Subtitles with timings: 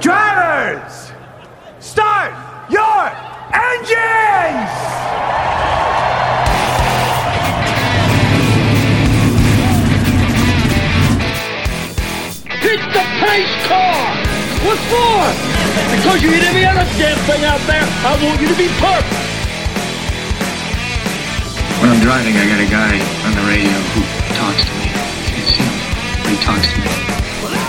[0.00, 1.12] Drivers,
[1.80, 2.32] start
[2.70, 3.10] your
[3.50, 4.70] engines!
[12.60, 13.98] Hit the pace car!
[14.64, 15.24] What for?
[15.96, 17.82] Because you hit every other damn thing out there.
[17.82, 19.12] I want you to be perfect.
[21.80, 24.02] When I'm driving, I got a guy on the radio who
[24.34, 24.88] talks to me.
[25.36, 27.67] You see him, he talks to me.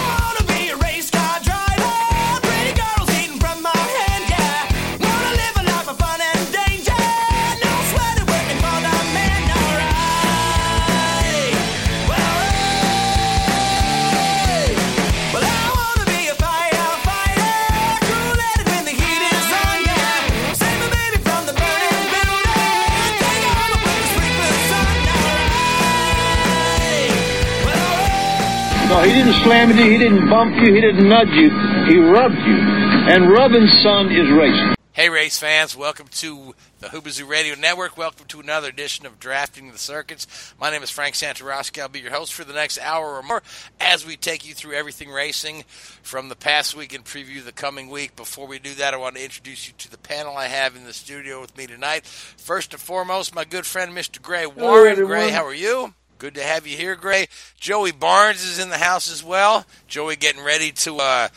[29.09, 31.49] He didn't slam you, he didn't bump you, he didn't nudge you.
[31.87, 32.57] He rubbed you.
[33.09, 34.75] And rubbing, son, is racing.
[34.91, 37.97] Hey, race fans, welcome to the Hoobazoo Radio Network.
[37.97, 40.53] Welcome to another edition of Drafting the Circuits.
[40.59, 41.81] My name is Frank Santoroski.
[41.81, 43.41] I'll be your host for the next hour or more
[43.79, 45.63] as we take you through everything racing
[46.03, 48.15] from the past week and preview the coming week.
[48.15, 50.83] Before we do that, I want to introduce you to the panel I have in
[50.83, 52.05] the studio with me tonight.
[52.05, 54.21] First and foremost, my good friend, Mr.
[54.21, 54.97] Gray Warren.
[54.97, 55.95] Hello, Gray, how are you?
[56.19, 57.27] Good to have you here, Gray.
[57.61, 59.65] Joey Barnes is in the house as well.
[59.87, 61.29] Joey getting ready to uh,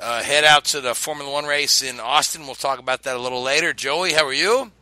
[0.00, 2.46] uh, head out to the Formula One race in Austin.
[2.46, 3.74] We'll talk about that a little later.
[3.74, 4.72] Joey, how are you?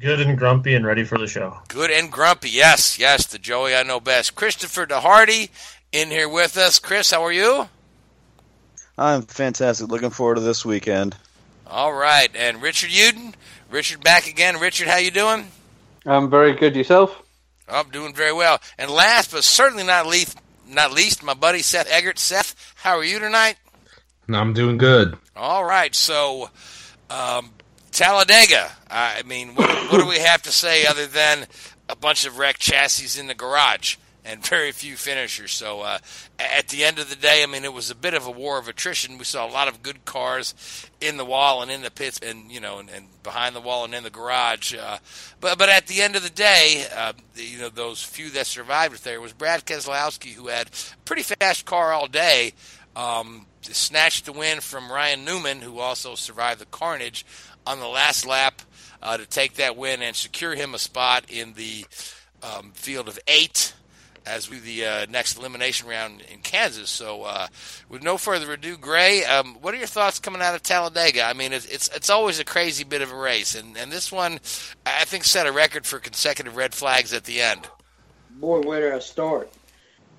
[0.00, 1.56] Good and grumpy and ready for the show.
[1.68, 2.50] Good and grumpy.
[2.50, 4.34] Yes, yes, the Joey I know best.
[4.34, 5.50] Christopher DeHardy
[5.92, 6.80] in here with us.
[6.80, 7.68] Chris, how are you?
[8.98, 9.88] I'm fantastic.
[9.88, 11.16] Looking forward to this weekend.
[11.64, 13.34] All right, and Richard Uden.
[13.70, 14.58] Richard back again.
[14.58, 15.46] Richard, how you doing?
[16.04, 16.74] I'm very good.
[16.74, 17.22] Yourself?
[17.70, 18.60] I'm doing very well.
[18.78, 20.38] And last but certainly not least,
[20.68, 22.18] not least, my buddy Seth Eggert.
[22.18, 23.56] Seth, how are you tonight?
[24.28, 25.16] I'm doing good.
[25.34, 26.50] All right, so
[27.08, 27.50] um,
[27.90, 28.70] Talladega.
[28.90, 31.46] I mean, what, what do we have to say other than
[31.88, 33.96] a bunch of wrecked chassis in the garage
[34.30, 35.52] and very few finishers?
[35.52, 35.98] So uh,
[36.38, 38.58] at the end of the day, I mean, it was a bit of a war
[38.58, 39.18] of attrition.
[39.18, 40.54] We saw a lot of good cars
[41.00, 43.84] in the wall and in the pits, and you know, and, and behind the wall
[43.84, 44.74] and in the garage.
[44.74, 44.98] Uh,
[45.40, 49.04] but but at the end of the day, uh, you know, those few that survived
[49.04, 52.52] there was Brad Keselowski, who had a pretty fast car all day.
[52.96, 57.24] Um, snatched the win from Ryan Newman, who also survived the carnage
[57.66, 58.62] on the last lap
[59.02, 61.84] uh, to take that win and secure him a spot in the
[62.42, 63.74] um, field of eight
[64.26, 66.90] as we the uh, next elimination round in Kansas.
[66.90, 67.48] So, uh,
[67.88, 71.24] with no further ado, Gray, um, what are your thoughts coming out of Talladega?
[71.24, 74.12] I mean, it's it's, it's always a crazy bit of a race, and, and this
[74.12, 74.40] one,
[74.86, 77.68] I think, set a record for consecutive red flags at the end.
[78.30, 79.50] Boy, where did I start?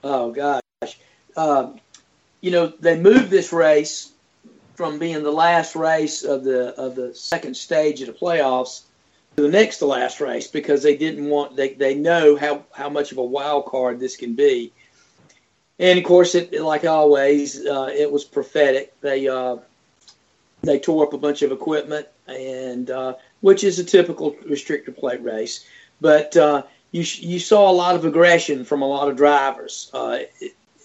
[0.04, 0.98] Oh gosh,
[1.38, 1.80] um,
[2.42, 4.12] you know they moved this race
[4.76, 8.82] from being the last race of the of the second stage of the playoffs
[9.36, 13.12] the next to last race because they didn't want they, they know how, how much
[13.12, 14.72] of a wild card this can be.
[15.80, 18.94] And of course, it like always, uh, it was prophetic.
[19.02, 19.58] They uh,
[20.62, 25.24] they tore up a bunch of equipment, and uh, which is a typical restrictor plate
[25.24, 25.66] race.
[26.00, 30.20] But uh, you you saw a lot of aggression from a lot of drivers uh,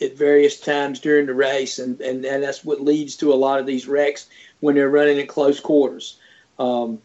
[0.01, 3.61] at various times during the race, and, and, and that's what leads to a lot
[3.61, 4.29] of these wrecks
[4.61, 6.19] when they're running in close quarters.
[6.59, 7.01] Um,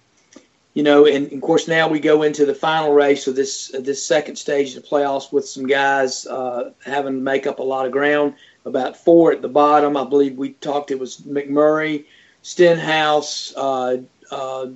[0.73, 3.83] you know, and, of course now we go into the final race of this of
[3.83, 7.63] this second stage of the playoffs with some guys uh, having to make up a
[7.63, 8.35] lot of ground.
[8.63, 10.91] About four at the bottom, I believe we talked.
[10.91, 12.05] It was McMurray,
[12.43, 13.97] Stenhouse, uh,
[14.29, 14.68] uh,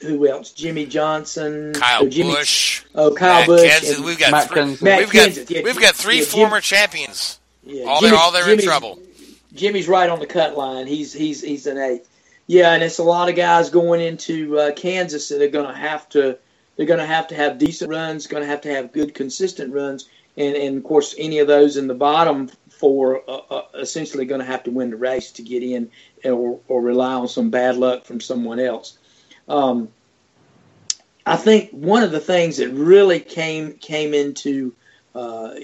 [0.00, 0.52] who else?
[0.52, 2.84] Jimmie Johnson, Kyle oh, Jimmy, Busch.
[2.94, 3.62] Oh, Kyle Matt Busch.
[3.62, 3.96] Kenseth.
[3.96, 4.82] and We've got Matt three, Kenseth.
[4.82, 7.40] Matt we've got Kenseth, yeah, we've got three yeah, Jim- former champions.
[7.62, 8.98] Yeah, all Jimmy- they're all they're in trouble.
[9.52, 10.86] Jimmy's right on the cut line.
[10.86, 12.08] He's he's he's an eighth.
[12.48, 15.78] Yeah, and it's a lot of guys going into uh, Kansas that are going to
[15.78, 16.38] have to
[16.76, 19.72] they're going to have to have decent runs, going to have to have good consistent
[19.74, 24.24] runs, and and of course any of those in the bottom four uh, uh, essentially
[24.24, 25.90] going to have to win the race to get in,
[26.24, 28.96] or or rely on some bad luck from someone else.
[29.46, 29.88] Um,
[31.26, 34.72] I think one of the things that really came came into
[35.14, 35.54] uh,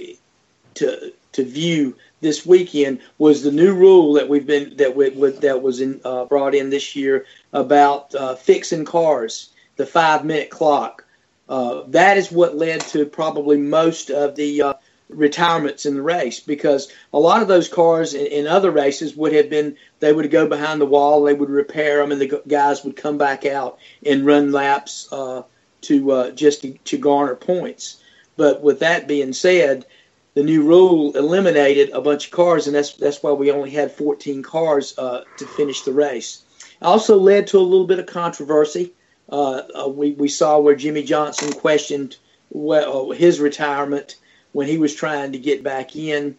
[0.75, 5.63] to to view this weekend was the new rule that we've been that we, that
[5.63, 11.05] was in, uh, brought in this year about uh, fixing cars, the five minute clock.
[11.49, 14.75] Uh, that is what led to probably most of the uh,
[15.11, 19.35] retirements in the race because a lot of those cars in, in, other races would
[19.35, 22.83] have been they would go behind the wall, they would repair them, and the guys
[22.85, 25.43] would come back out and run laps uh,
[25.83, 28.03] to uh, just to, to garner points.
[28.37, 29.85] But with that being said,
[30.35, 33.93] the new rule eliminated a bunch of cars, and that's that's why we only had
[33.93, 36.43] 14 cars uh, to finish the race.
[36.83, 38.93] Also led to a little bit of controversy.
[39.31, 42.17] Uh, uh, we we saw where Jimmie Johnson questioned
[42.51, 44.17] well, uh, his retirement
[44.53, 46.37] when he was trying to get back in.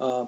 [0.00, 0.26] Uh,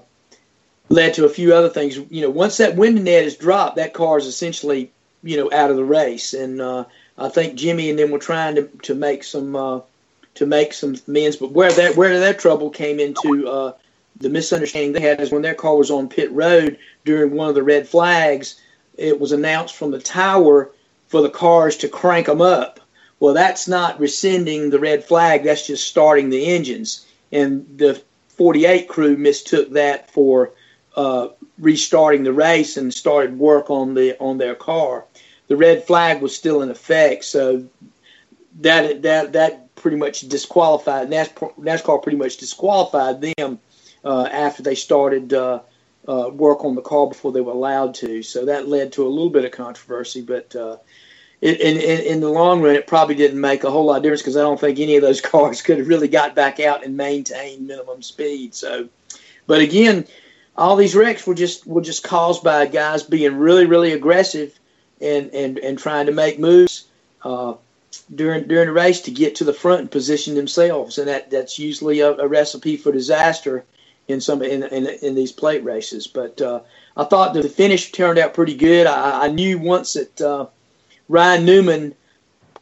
[0.88, 1.96] led to a few other things.
[1.96, 4.92] You know, once that window net is dropped, that car is essentially
[5.22, 6.84] you know out of the race, and uh,
[7.16, 9.82] I think Jimmie and them were trying to to make some
[10.36, 11.36] to make some amends.
[11.36, 13.72] But where that where that trouble came into uh,
[14.18, 17.54] the misunderstanding they had is when their car was on pit road during one of
[17.54, 18.60] the red flags,
[18.96, 20.70] it was announced from the tower
[21.08, 22.80] for the cars to crank them up.
[23.20, 25.44] Well, that's not rescinding the red flag.
[25.44, 27.06] That's just starting the engines.
[27.32, 30.52] And the 48 crew mistook that for
[30.96, 31.28] uh,
[31.58, 35.04] restarting the race and started work on the on their car.
[35.48, 37.64] The red flag was still in effect, so
[38.60, 43.58] that that that pretty much disqualified NASCAR pretty much disqualified them
[44.04, 45.60] uh, after they started uh,
[46.08, 48.22] uh, work on the car before they were allowed to.
[48.22, 50.76] So that led to a little bit of controversy, but uh,
[51.40, 54.22] in, in, in the long run, it probably didn't make a whole lot of difference
[54.22, 56.96] because I don't think any of those cars could have really got back out and
[56.96, 58.54] maintained minimum speed.
[58.54, 58.88] So,
[59.46, 60.06] but again,
[60.56, 64.58] all these wrecks were just were just caused by guys being really really aggressive
[65.00, 66.84] and and and trying to make moves.
[67.22, 67.54] Uh,
[68.14, 71.58] during during the race to get to the front and position themselves, and that that's
[71.58, 73.64] usually a, a recipe for disaster
[74.08, 76.06] in some in in, in these plate races.
[76.06, 76.60] But uh,
[76.96, 78.86] I thought the finish turned out pretty good.
[78.86, 80.46] I, I knew once that uh,
[81.08, 81.94] Ryan Newman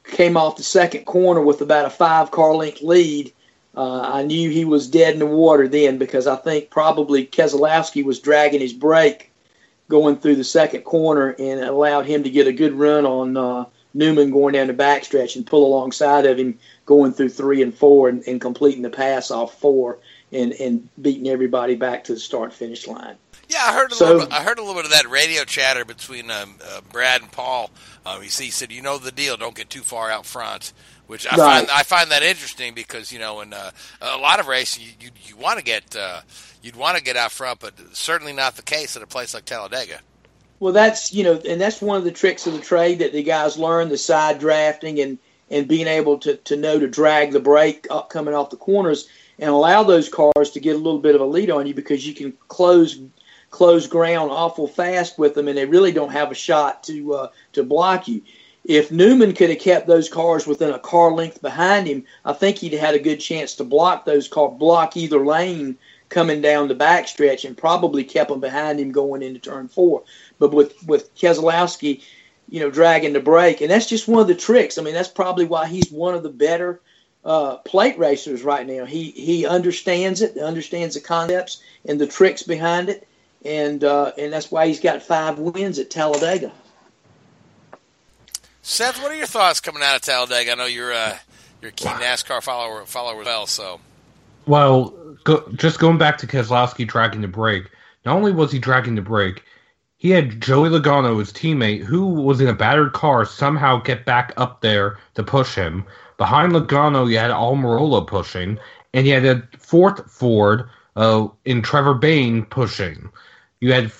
[0.04, 3.32] came off the second corner with about a five car length lead.
[3.76, 8.04] Uh, I knew he was dead in the water then because I think probably Keselowski
[8.04, 9.32] was dragging his brake
[9.88, 13.64] going through the second corner and allowed him to get a good run on uh,
[13.94, 18.08] Newman going down the backstretch and pull alongside of him going through three and four
[18.08, 20.00] and, and completing the pass off four
[20.32, 23.16] and, and beating everybody back to the start finish line.
[23.48, 24.20] Yeah, I heard a so, little.
[24.22, 27.30] Bit, I heard a little bit of that radio chatter between um, uh, Brad and
[27.30, 27.70] Paul.
[28.06, 29.36] Um, he, he said, "You know the deal.
[29.36, 30.72] Don't get too far out front."
[31.06, 31.58] Which I right.
[31.58, 33.70] find I find that interesting because you know in uh,
[34.00, 36.22] a lot of races you you, you want to get uh,
[36.62, 39.44] you'd want to get out front, but certainly not the case at a place like
[39.44, 39.98] Talladega.
[40.60, 43.22] Well, that's you know, and that's one of the tricks of the trade that the
[43.22, 45.18] guys learn: the side drafting and
[45.50, 49.08] and being able to to know to drag the brake up coming off the corners
[49.38, 52.06] and allow those cars to get a little bit of a lead on you because
[52.06, 52.98] you can close
[53.50, 57.28] close ground awful fast with them, and they really don't have a shot to uh,
[57.52, 58.22] to block you.
[58.64, 62.56] If Newman could have kept those cars within a car length behind him, I think
[62.56, 65.76] he'd had a good chance to block those car block either lane
[66.08, 70.02] coming down the backstretch and probably kept them behind him going into turn four.
[70.38, 72.02] But with with Keselowski,
[72.48, 74.78] you know, dragging the brake, and that's just one of the tricks.
[74.78, 76.80] I mean, that's probably why he's one of the better
[77.24, 78.84] uh, plate racers right now.
[78.84, 83.06] He he understands it, understands the concepts and the tricks behind it,
[83.44, 86.52] and uh, and that's why he's got five wins at Talladega.
[88.62, 90.52] Seth, what are your thoughts coming out of Talladega?
[90.52, 91.18] I know you're uh,
[91.60, 93.46] you're a key NASCAR follower follower as well.
[93.46, 93.80] So,
[94.46, 97.64] well, go, just going back to Keselowski dragging the brake.
[98.04, 99.44] Not only was he dragging the brake,
[100.04, 104.34] he had Joey Logano, his teammate, who was in a battered car, somehow get back
[104.36, 105.82] up there to push him.
[106.18, 108.58] Behind Logano, you had Almirola pushing,
[108.92, 113.08] and you had a fourth Ford uh, in Trevor Bayne pushing.
[113.60, 113.92] You had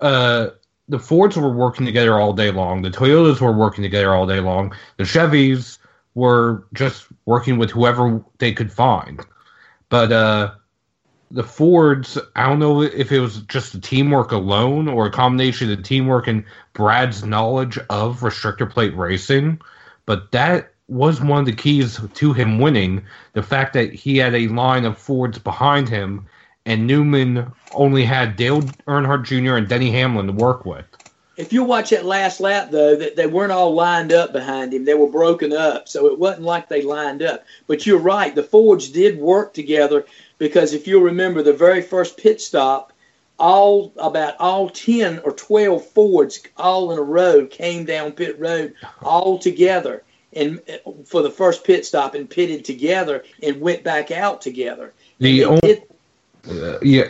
[0.00, 0.48] uh,
[0.88, 2.80] the Fords were working together all day long.
[2.80, 4.74] The Toyotas were working together all day long.
[4.96, 5.76] The Chevys
[6.14, 9.20] were just working with whoever they could find.
[9.90, 10.54] But uh,
[11.30, 15.70] the Fords, I don't know if it was just the teamwork alone or a combination
[15.70, 19.60] of the teamwork and Brad's knowledge of restrictor plate racing,
[20.06, 23.04] but that was one of the keys to him winning.
[23.34, 26.26] The fact that he had a line of Fords behind him,
[26.66, 29.54] and Newman only had Dale Earnhardt Jr.
[29.54, 30.84] and Denny Hamlin to work with.
[31.36, 34.84] If you watch that last lap, though, that they weren't all lined up behind him;
[34.84, 37.44] they were broken up, so it wasn't like they lined up.
[37.66, 40.04] But you're right; the Fords did work together
[40.40, 42.92] because if you'll remember the very first pit stop,
[43.38, 48.74] all about all 10 or 12 Fords all in a row came down pit road
[49.02, 50.02] all together
[50.34, 50.60] and
[51.06, 54.92] for the first pit stop and pitted together and went back out together.
[55.18, 55.82] The only,
[56.48, 57.04] Uh, yeah,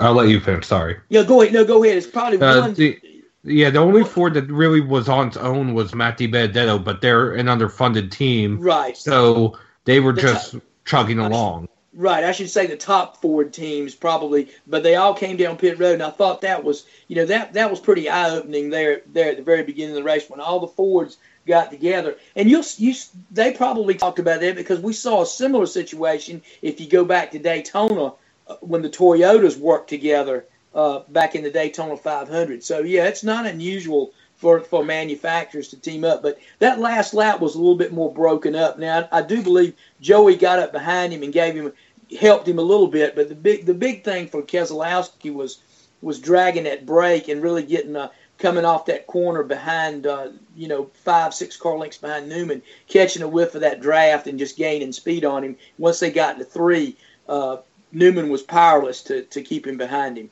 [0.00, 0.66] I'll let you finish.
[0.66, 0.96] Sorry.
[1.10, 1.52] Yeah, go ahead.
[1.52, 1.96] No, go ahead.
[1.98, 2.74] It's probably Uh, one.
[2.74, 2.98] the,
[3.44, 7.32] yeah, the only Ford that really was on its own was Matt DiBenedetto, but they're
[7.32, 8.96] an underfunded team, Right.
[8.96, 10.54] so they were just
[10.86, 11.68] chugging along.
[11.94, 15.78] Right, I should say the top Ford teams probably, but they all came down pit
[15.78, 19.02] road, and I thought that was, you know, that that was pretty eye opening there
[19.12, 22.48] there at the very beginning of the race when all the Fords got together, and
[22.48, 22.94] you'll you
[23.30, 27.30] they probably talked about that because we saw a similar situation if you go back
[27.32, 28.14] to Daytona
[28.48, 32.64] uh, when the Toyotas worked together uh, back in the Daytona 500.
[32.64, 36.20] So yeah, it's not unusual for for manufacturers to team up.
[36.20, 38.78] But that last lap was a little bit more broken up.
[38.78, 41.72] Now I, do believe Joey got up behind him and gave him
[42.20, 43.14] helped him a little bit.
[43.14, 45.58] But the big the big thing for Keselowski was
[46.02, 48.08] was dragging that brake and really getting uh,
[48.38, 53.22] coming off that corner behind uh, you know five six car lengths behind Newman, catching
[53.22, 55.56] a whiff of that draft and just gaining speed on him.
[55.78, 56.96] Once they got to three,
[57.28, 57.58] uh,
[57.92, 60.30] Newman was powerless to to keep him behind him.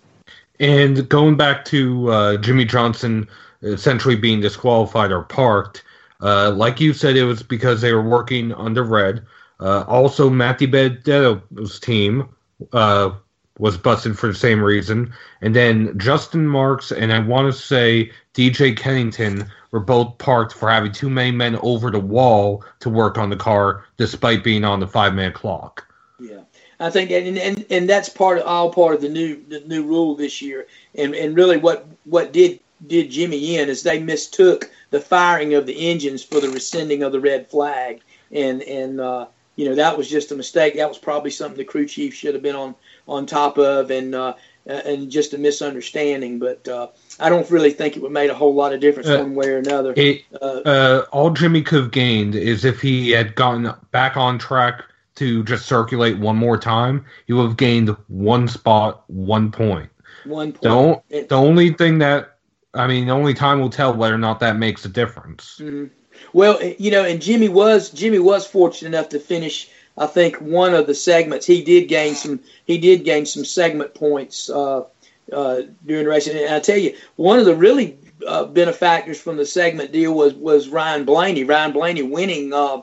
[0.58, 3.28] And going back to uh, Jimmie Johnson
[3.62, 5.82] essentially being disqualified or parked,
[6.22, 9.24] uh, like you said, it was because they were working under red.
[9.58, 12.28] Uh, also, Matt DiBenedetto's team
[12.72, 13.10] uh,
[13.58, 15.12] was busted for the same reason.
[15.42, 20.70] And then Justin Marks and I want to say DJ Kennington were both parked for
[20.70, 24.80] having too many men over the wall to work on the car, despite being on
[24.80, 25.86] the five minute clock.
[26.18, 26.40] Yeah,
[26.80, 29.84] I think, and, and and that's part of all part of the new the new
[29.84, 30.66] rule this year.
[30.94, 35.66] And and really, what what did did Jimmy in is they mistook the firing of
[35.66, 38.00] the engines for the rescinding of the red flag,
[38.32, 40.76] and and uh, you know that was just a mistake.
[40.76, 42.74] That was probably something the crew chief should have been on
[43.06, 44.34] on top of, and uh,
[44.66, 46.38] and just a misunderstanding.
[46.38, 49.08] But uh, I don't really think it would have made a whole lot of difference
[49.08, 49.92] Uh, one way or another.
[49.96, 54.38] It, Uh, uh, all Jimmy could have gained is if he had gotten back on
[54.38, 54.84] track
[55.16, 59.90] to just circulate one more time, he would have gained one spot, one point.
[60.24, 60.62] one point.
[60.62, 62.36] The, o- the only thing that,
[62.74, 65.56] I mean, only time will tell whether or not that makes a difference.
[65.60, 65.90] Mhm.
[66.32, 69.68] Well, you know, and Jimmy was Jimmy was fortunate enough to finish.
[69.98, 73.94] I think one of the segments he did gain some he did gain some segment
[73.94, 74.84] points uh,
[75.32, 76.28] uh, during the race.
[76.28, 80.34] And I tell you, one of the really uh, benefactors from the segment deal was
[80.34, 81.44] was Ryan Blaney.
[81.44, 82.82] Ryan Blaney winning uh,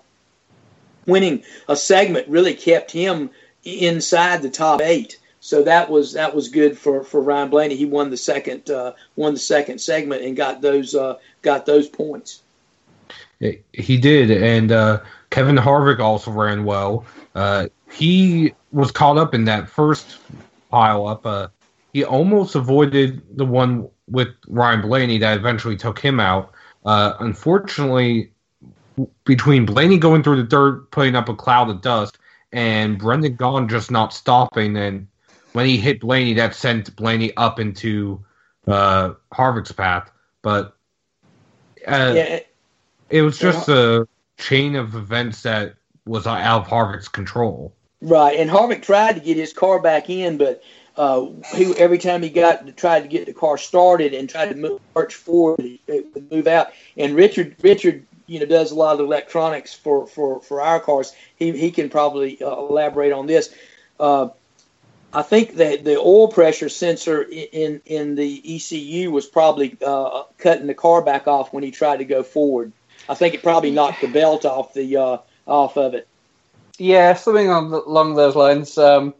[1.06, 3.30] winning a segment really kept him
[3.64, 5.20] inside the top eight.
[5.48, 7.78] So that was that was good for, for Ryan Blaney.
[7.78, 11.88] He won the second uh, won the second segment and got those uh, got those
[11.88, 12.42] points.
[13.40, 17.06] He did, and uh, Kevin Harvick also ran well.
[17.34, 20.18] Uh, he was caught up in that first
[20.70, 21.26] pile up.
[21.26, 21.48] Uh,
[21.94, 26.52] he almost avoided the one with Ryan Blaney that eventually took him out.
[26.86, 28.34] Uh, unfortunately,
[29.24, 32.18] between Blaney going through the dirt, putting up a cloud of dust,
[32.52, 35.08] and Brendan Gaughan just not stopping, and
[35.58, 38.24] when he hit Blaney, that sent Blaney up into
[38.68, 40.12] uh, Harvick's path.
[40.44, 40.78] But
[41.88, 42.40] uh, Yeah,
[43.10, 47.74] it was just a chain of events that was out of Harvick's control.
[48.04, 50.62] Right, and Harvick tried to get his car back in, but
[50.96, 54.56] uh, he every time he got tried to get the car started and tried to
[54.56, 56.68] move, march forward, it would move out.
[56.98, 61.16] And Richard, Richard, you know, does a lot of electronics for for for our cars.
[61.36, 63.52] He he can probably uh, elaborate on this.
[64.00, 64.30] Uh,
[65.18, 70.68] I think that the oil pressure sensor in in the ECU was probably uh, cutting
[70.68, 72.72] the car back off when he tried to go forward.
[73.10, 76.08] I think it probably knocked the belt off the uh, off of it.
[76.78, 78.78] Yeah, something on along those lines.
[78.78, 79.16] Um,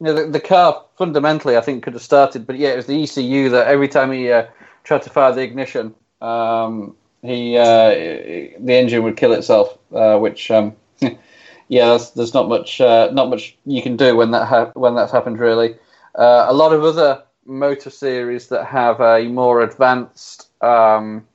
[0.00, 2.86] you know, the, the car fundamentally, I think, could have started, but yeah, it was
[2.86, 4.48] the ECU that every time he uh,
[4.82, 9.78] tried to fire the ignition, um, he uh, the engine would kill itself.
[9.94, 10.74] Uh, which, um,
[11.68, 14.94] yeah, that's, there's not much uh, not much you can do when that ha- when
[14.94, 15.38] that's happened.
[15.38, 15.76] Really,
[16.14, 20.50] uh, a lot of other motor series that have a more advanced.
[20.62, 21.26] Um,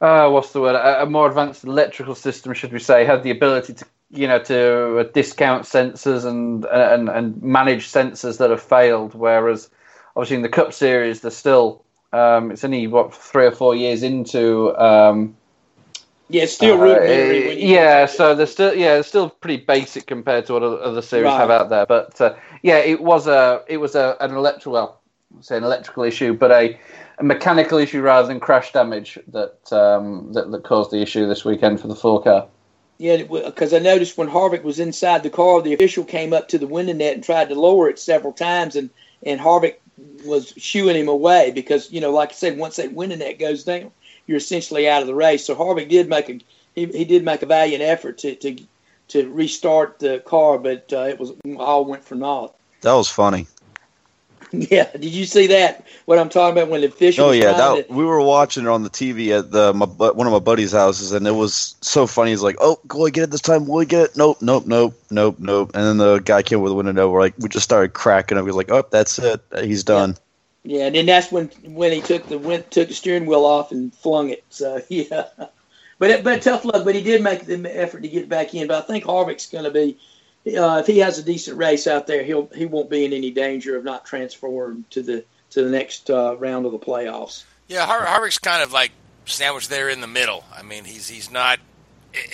[0.00, 0.74] uh, what's the word?
[0.74, 4.38] A, a more advanced electrical system, should we say, had the ability to, you know,
[4.40, 9.14] to uh, discount sensors and and and manage sensors that have failed.
[9.14, 9.70] Whereas,
[10.16, 11.84] obviously, in the Cup Series, they're still.
[12.14, 14.76] Um, it's only what three or four years into.
[14.76, 15.36] Um,
[16.28, 17.46] Yeah, it's still uh, rudimentary.
[17.46, 20.80] when you- yeah, so they're still yeah, they're still pretty basic compared to what other
[20.82, 21.36] other series Right.
[21.40, 21.86] have out there.
[21.86, 25.00] But uh, yeah, it was a it was a an electrical well,
[25.40, 26.78] say an electrical issue, but a,
[27.18, 31.44] a mechanical issue rather than crash damage that um, that that caused the issue this
[31.44, 32.46] weekend for the four car.
[32.98, 36.58] Yeah, because I noticed when Harvick was inside the car, the official came up to
[36.58, 38.90] the window net and tried to lower it several times, and
[39.24, 39.76] and Harvick
[40.24, 43.64] was shooing him away because you know, like I said, once that window net goes
[43.64, 43.90] down,
[44.26, 45.44] you're essentially out of the race.
[45.44, 46.38] So Harvick did make a
[46.74, 48.56] he, he did make a valiant effort to to
[49.08, 52.54] to restart the car, but uh, it was all went for naught.
[52.82, 53.46] That was funny.
[54.54, 55.86] Yeah, did you see that?
[56.04, 57.24] What I'm talking about when the official?
[57.24, 59.86] Oh was yeah, that to- we were watching it on the TV at the my,
[59.86, 62.32] one of my buddies' houses, and it was so funny.
[62.32, 63.66] He's like, "Oh, go get it this time.
[63.66, 64.16] Will we get it?
[64.16, 67.10] Nope, nope, nope, nope, nope." And then the guy came with the window.
[67.10, 68.42] We're like, we just started cracking up.
[68.42, 69.40] He was like, "Oh, that's it.
[69.62, 70.16] He's done." Yeah,
[70.64, 73.94] and then that's when when he took the went, took the steering wheel off and
[73.94, 74.44] flung it.
[74.50, 75.24] So yeah,
[75.98, 76.84] but but tough luck.
[76.84, 78.68] But he did make the effort to get back in.
[78.68, 79.98] But I think Harvick's going to be
[80.46, 83.30] uh, if he has a decent race out there, he'll he won't be in any
[83.30, 87.44] danger of not transferring to the to the next uh, round of the playoffs.
[87.68, 88.90] Yeah, Har- Harvick's kind of like
[89.24, 90.44] sandwiched there in the middle.
[90.54, 91.60] I mean, he's he's not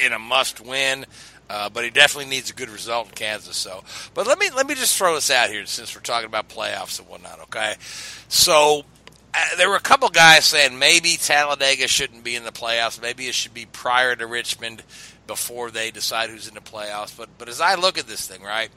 [0.05, 1.07] in a must win,
[1.51, 3.57] uh, but he definitely needs a good result in Kansas.
[3.57, 6.49] So, but let me let me just throw this out here since we're talking about
[6.49, 7.41] playoffs and whatnot.
[7.43, 7.75] Okay,
[8.29, 8.85] so.
[9.35, 13.01] Uh, there were a couple guys saying maybe Talladega shouldn't be in the playoffs.
[13.01, 14.83] Maybe it should be prior to Richmond
[15.27, 17.15] before they decide who's in the playoffs.
[17.15, 18.71] But but as I look at this thing, right,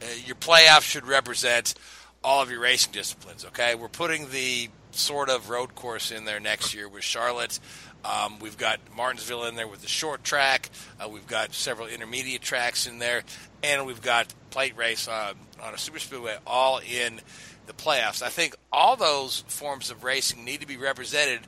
[0.00, 1.74] uh, your playoffs should represent
[2.22, 3.44] all of your racing disciplines.
[3.44, 7.58] Okay, we're putting the sort of road course in there next year with Charlotte.
[8.04, 10.70] Um, we've got Martinsville in there with the short track.
[11.00, 13.22] Uh, we've got several intermediate tracks in there,
[13.62, 17.20] and we've got plate race on, on a super speedway, all in
[17.66, 18.22] the playoffs.
[18.22, 21.40] I think all those forms of racing need to be represented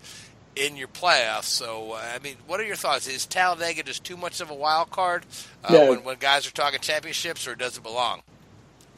[0.56, 1.44] in your playoffs.
[1.44, 3.06] So, uh, I mean, what are your thoughts?
[3.06, 5.24] Is Talladega just too much of a wild card
[5.64, 5.90] uh, No.
[5.90, 8.22] when, when guys are talking championships, or does it belong?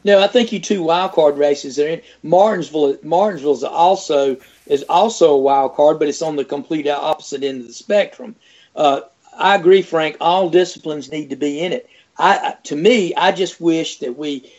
[0.05, 2.99] No, I think you two wild card races are in Martinsville.
[3.05, 7.61] Martinsville is also is also a wild card, but it's on the complete opposite end
[7.63, 8.35] of the spectrum.
[8.77, 9.01] Uh,
[9.37, 10.17] I agree, Frank.
[10.21, 11.89] All disciplines need to be in it.
[12.19, 14.51] I, I- to me, I just wish that we,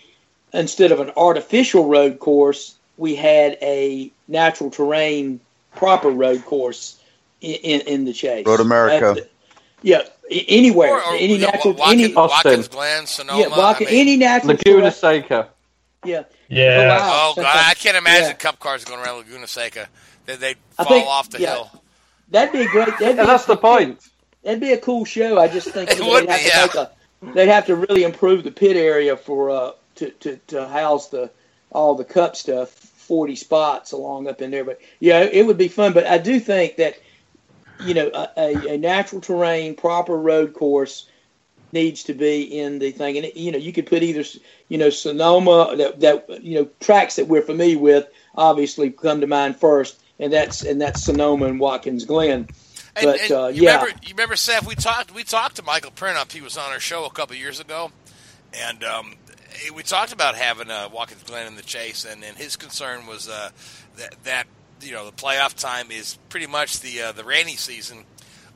[0.53, 5.39] instead of an artificial road course, we had a natural terrain
[5.75, 6.99] proper road course
[7.41, 8.45] in, in, in the chase.
[8.45, 9.21] Road America.
[9.21, 9.25] Uh,
[9.81, 13.39] yeah, a- anywhere, Or, or, any you know, natural, Watkins, any Watkins Glen, Sonoma.
[13.39, 15.49] yeah, Watkins, I mean- any natural Laguna terrain- Seca.
[16.05, 16.23] Yeah.
[16.49, 16.99] Yeah.
[17.01, 18.33] Oh God, I can't imagine Yeah.
[18.33, 19.87] Cup cars going around Laguna Seca.
[20.25, 21.53] They they I fall think- off the yeah.
[21.53, 21.81] hill.
[22.29, 22.87] That'd be a great.
[22.87, 24.07] That'd Yeah, be that's the point.
[24.43, 25.39] That'd be a cool show.
[25.39, 26.87] I just think It they'd would have be, to
[27.21, 27.29] yeah.
[27.31, 31.09] a, they'd have to really improve the pit area for uh, to, to to house
[31.09, 31.29] the
[31.71, 32.69] all the cup stuff.
[32.69, 35.91] Forty spots along up in there, but yeah, it would be fun.
[35.93, 36.95] But I do think that
[37.83, 41.07] you know a, a, a natural terrain, proper road course
[41.73, 43.17] needs to be in the thing.
[43.17, 44.23] And you know, you could put either
[44.69, 49.27] you know Sonoma that that you know tracks that we're familiar with obviously come to
[49.27, 52.47] mind first, and that's and that's Sonoma and Watkins Glen.
[52.95, 54.67] And, But and uh, you yeah, remember, you remember Seth?
[54.67, 55.13] We talked.
[55.13, 56.31] We talked to Michael Printup.
[56.31, 57.91] He was on our show a couple years ago,
[58.53, 59.15] and um,
[59.75, 63.27] we talked about having uh, Watkins Glen in the chase, and, and his concern was
[63.27, 63.49] uh,
[63.97, 64.47] that that
[64.81, 68.03] you know the playoff time is pretty much the uh, the rainy season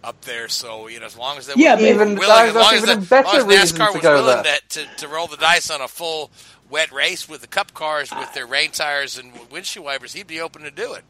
[0.04, 0.48] up there.
[0.48, 2.84] So you know, as long as they Yeah, were but willing, even- as long as,
[2.84, 4.60] even the, as better long as NASCAR to was go willing there.
[4.70, 6.32] to, to, to roll the dice on a full
[6.70, 10.42] wet race with the Cup cars with their rain tires and windshield wipers, he'd be
[10.42, 11.04] open to do it.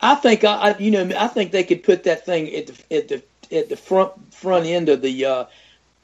[0.00, 2.96] I think I, I you know I think they could put that thing at the
[2.96, 3.22] at the
[3.56, 5.44] at the front front end of the uh,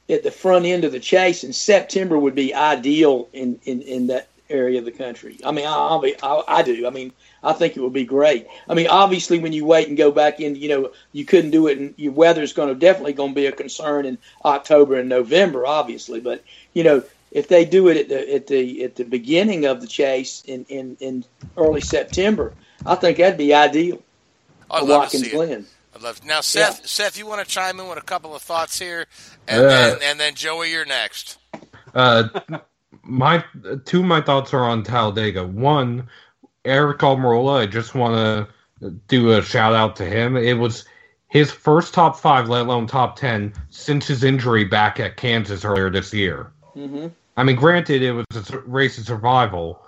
[0.09, 4.07] at the front end of the chase, and September would be ideal in, in, in
[4.07, 5.39] that area of the country.
[5.45, 6.87] I mean, I, I'll be, I, I do.
[6.87, 7.11] I mean,
[7.43, 8.47] I think it would be great.
[8.67, 11.67] I mean, obviously, when you wait and go back in, you know, you couldn't do
[11.67, 15.09] it, and your weather's going to definitely going to be a concern in October and
[15.09, 16.19] November, obviously.
[16.19, 19.81] But you know, if they do it at the at the at the beginning of
[19.81, 22.53] the chase in in, in early September,
[22.85, 24.01] I think that'd be ideal.
[24.69, 25.65] I'd for love to Watkins see it.
[25.95, 26.85] I'd love now, Seth.
[26.87, 29.07] Seth, you want to chime in with a couple of thoughts here,
[29.47, 31.37] and, Uh, then, and then Joey, you're next.
[31.95, 32.29] Uh,
[33.07, 33.43] my
[33.85, 35.45] two of my thoughts are on Talladega.
[35.45, 36.07] One,
[36.65, 37.61] Aric Almirola.
[37.61, 38.15] I just want
[38.81, 40.35] to do a shout out to him.
[40.35, 40.85] It was
[41.29, 45.89] his first top five, let alone top ten, since his injury back at Kansas earlier
[45.89, 46.51] this year.
[46.75, 47.07] Mm-hmm.
[47.37, 49.81] I mean, granted, it was a race of survival,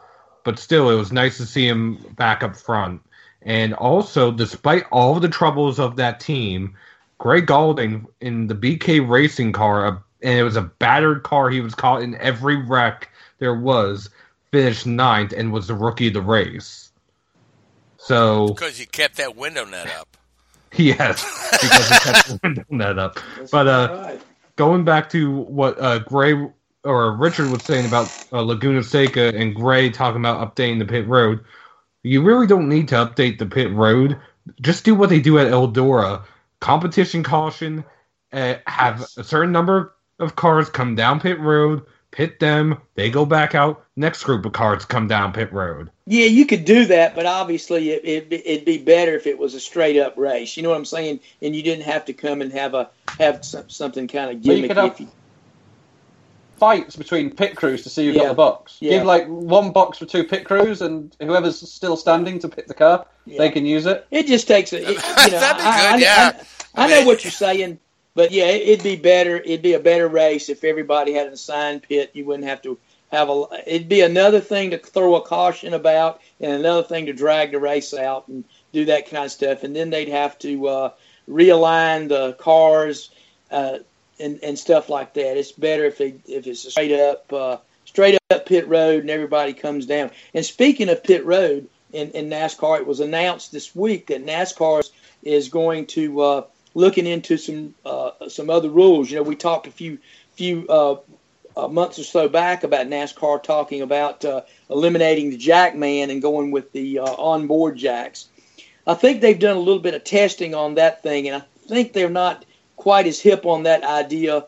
[0.44, 3.02] but still, it was nice to see him back up front.
[3.42, 6.76] And also, despite all the troubles of that team,
[7.18, 11.76] Greg Gaulding in the BK racing car, and it was a battered car, he was
[11.76, 14.10] caught in every wreck there was,
[14.52, 16.92] finished ninth and was the rookie of the race.
[17.98, 20.18] So, Because you kept that window net up.
[20.76, 23.20] yes, because he kept the window net up.
[23.52, 24.18] But uh,
[24.56, 26.34] going back to what uh, Gray
[26.84, 31.08] or Richard was saying about uh, Laguna Seca and Gray talking about updating the pit
[31.08, 31.44] road,
[32.04, 34.18] you really don't need to update the pit road.
[34.62, 36.24] Just do what they do at Eldora:
[36.60, 37.84] competition caution,
[38.32, 39.90] uh, have a certain number of
[40.36, 43.86] cars come down pit road, pit them, they go back out.
[43.96, 45.90] Next group of cars come down pit road.
[46.06, 49.54] Yeah, you could do that, but obviously it, it, it'd be better if it was
[49.54, 50.58] a straight up race.
[50.58, 51.20] You know what I'm saying?
[51.42, 54.58] And you didn't have to come and have a have some, something kind of Well,
[54.58, 54.68] you gimmicky.
[54.68, 55.08] could have- if you,
[56.58, 58.24] fights between pit crews to see who Yeah.
[58.24, 58.78] got the box.
[58.82, 58.92] Yeah.
[58.98, 62.74] Give like one box for two pit crews, and whoever's still standing to pick the
[62.74, 64.06] car, they can use it.
[64.12, 64.78] It just takes a.
[64.82, 64.96] It, you
[65.32, 66.44] know, That'd be good, I, yeah.
[66.76, 67.80] I, I know what you're saying,
[68.20, 69.38] but yeah, it, it'd be better.
[69.38, 72.12] It'd be a better race if everybody had an assigned pit.
[72.14, 72.78] You wouldn't have to
[73.14, 73.46] have a.
[73.66, 77.60] It'd be another thing to throw a caution about, and another thing to drag the
[77.60, 79.64] race out and do that kind of stuff.
[79.64, 80.92] And then they'd have to uh,
[81.30, 83.10] realign the cars
[83.52, 83.78] uh,
[84.20, 85.38] and and stuff like that.
[85.38, 89.10] It's better if they if it's a straight up uh, straight up pit road and
[89.10, 90.12] everybody comes down.
[90.34, 94.90] And speaking of pit road in, in NASCAR, it was announced this week that NASCAR
[95.24, 99.10] is going to uh, looking into some uh, some other rules.
[99.10, 100.00] You know, we talked a few
[100.34, 100.98] few uh,
[101.58, 106.22] uh, months or so back about NASCAR talking about uh, eliminating the jack man and
[106.22, 108.28] going with the uh, onboard jacks.
[108.88, 111.94] I think they've done a little bit of testing on that thing, and I think
[111.94, 114.46] they're not quite as hip on that idea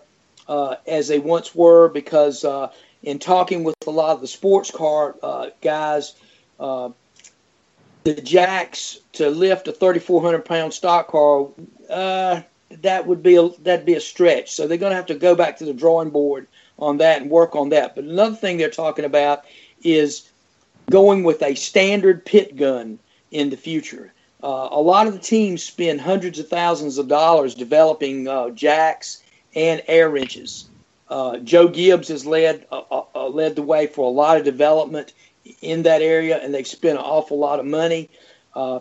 [0.88, 2.46] as they once were because
[3.04, 5.16] in talking with a lot of the sports car
[5.62, 6.16] guys,
[8.04, 11.48] the jacks to lift a 3,400 pound stock car,
[11.90, 12.42] uh,
[12.82, 14.52] that would be a, that'd be a stretch.
[14.52, 16.48] So they're going to have to go back to the drawing board
[16.80, 17.96] on that and work on that.
[17.96, 19.46] But another thing they're talking about
[19.84, 20.30] is
[20.90, 22.98] going with a standard pit gun
[23.32, 24.14] in the future.
[24.44, 29.22] Uh, a lot of the teams spend hundreds of thousands of dollars developing uh, jacks
[29.56, 30.70] and air wrenches.
[31.10, 34.46] Uh, Joe Gibbs has led uh, uh, uh, led the way for a lot of
[34.46, 35.14] development
[35.62, 38.10] in that area, and they've spent an awful lot of money.
[38.56, 38.80] Uh,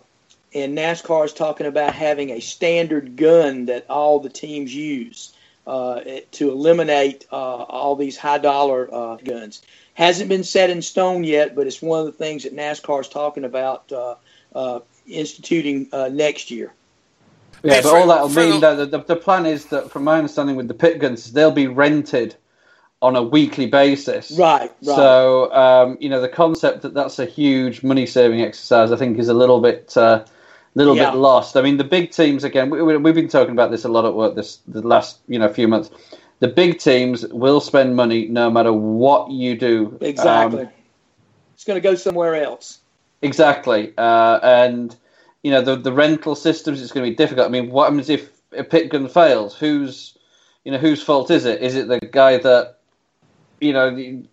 [0.53, 5.33] and NASCAR is talking about having a standard gun that all the teams use
[5.65, 9.61] uh, to eliminate uh, all these high dollar uh, guns.
[9.93, 13.09] Hasn't been set in stone yet, but it's one of the things that NASCAR is
[13.09, 14.15] talking about uh,
[14.55, 16.73] uh, instituting uh, next year.
[17.63, 20.55] Yeah, but all that'll mean the- that the, the plan is that, from my understanding,
[20.55, 22.35] with the pit guns, they'll be rented
[23.01, 24.31] on a weekly basis.
[24.31, 24.95] Right, right.
[24.95, 29.17] So, um, you know, the concept that that's a huge money saving exercise, I think,
[29.17, 30.23] is a little bit, uh,
[30.75, 31.11] little Yeah.
[31.11, 31.57] bit lost.
[31.57, 32.69] I mean, the big teams again.
[32.69, 35.49] We, we've been talking about this a lot at work this the last you know
[35.49, 35.89] few months.
[36.39, 39.97] The big teams will spend money no matter what you do.
[40.01, 40.61] Exactly.
[40.63, 40.69] Um,
[41.53, 42.79] it's going to go somewhere else.
[43.21, 44.95] Exactly, uh, and
[45.43, 46.81] you know the the rental systems.
[46.81, 47.47] It's going to be difficult.
[47.47, 49.55] I mean, what happens if a pit gun fails?
[49.55, 50.17] Whose
[50.65, 51.61] you know whose fault is it?
[51.61, 52.77] Is it the guy that
[53.61, 54.23] you know?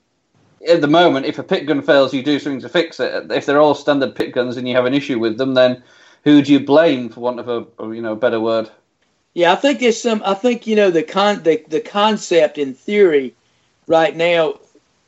[0.68, 3.30] At the moment, if a pit gun fails, you do something to fix it.
[3.30, 5.84] If they're all standard pit guns and you have an issue with them, then
[6.24, 8.68] who do you blame, for want of a, a you know better word?
[9.34, 10.22] Yeah, I think there's some.
[10.24, 13.34] I think you know the con the, the concept in theory
[13.86, 14.58] right now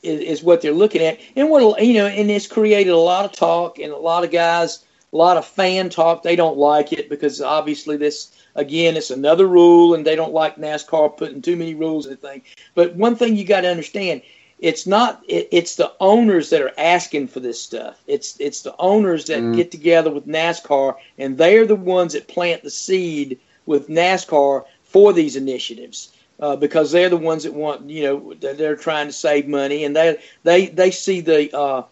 [0.03, 3.25] is, is what they're looking at, and what you know, and it's created a lot
[3.25, 6.23] of talk and a lot of guys, a lot of fan talk.
[6.23, 10.57] They don't like it because obviously this again, it's another rule, and they don't like
[10.57, 12.43] NASCAR putting too many rules in the thing.
[12.75, 14.23] But one thing you got to understand.
[14.59, 15.23] It's not.
[15.27, 18.03] It, it's the owners that are asking for this stuff.
[18.07, 19.57] It's it's the owners that Mm.
[19.57, 25.13] get together with NASCAR, and they're the ones that plant the seed with NASCAR for
[25.15, 29.47] these initiatives uh, because they're the ones that want you know they're trying to save
[29.47, 31.83] money and they they they see the uh,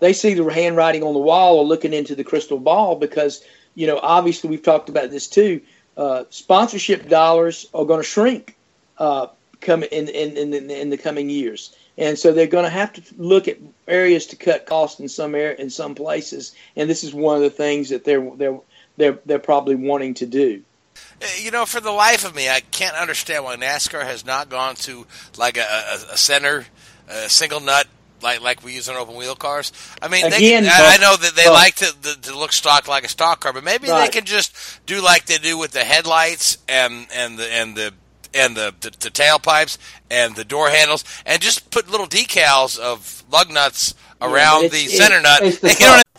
[0.00, 3.44] they see the handwriting on the wall or looking into the crystal ball because
[3.74, 5.60] you know obviously we've talked about this too
[6.00, 8.56] uh, sponsorship dollars are going to shrink
[8.96, 9.26] uh,
[9.60, 11.76] come in in, in the, in the coming years.
[11.98, 15.34] And so they're going to have to look at areas to cut costs in some
[15.34, 16.54] air in some places.
[16.74, 18.58] And this is one of the things that they're they're
[18.96, 20.62] they're they're probably wanting to do.
[21.20, 24.48] Uh, You know, for the life of me, I can't understand why NASCAR has not
[24.48, 26.64] gone to like a, a, a center,
[27.08, 27.86] a single nut,
[28.22, 29.72] like like we use on open wheel cars.
[30.00, 32.52] I mean, they Again, can, I, I know that they like to, to to look
[32.52, 34.54] stock like a stock car, but maybe they can just
[34.86, 37.94] do like they do with the headlights and and the and the
[38.32, 39.76] and the, the, the tailpipes
[40.10, 44.86] and the door handles, and just put little decals of lug nuts around but the
[44.86, 45.40] center nut.
[45.42, 46.02] it's the You know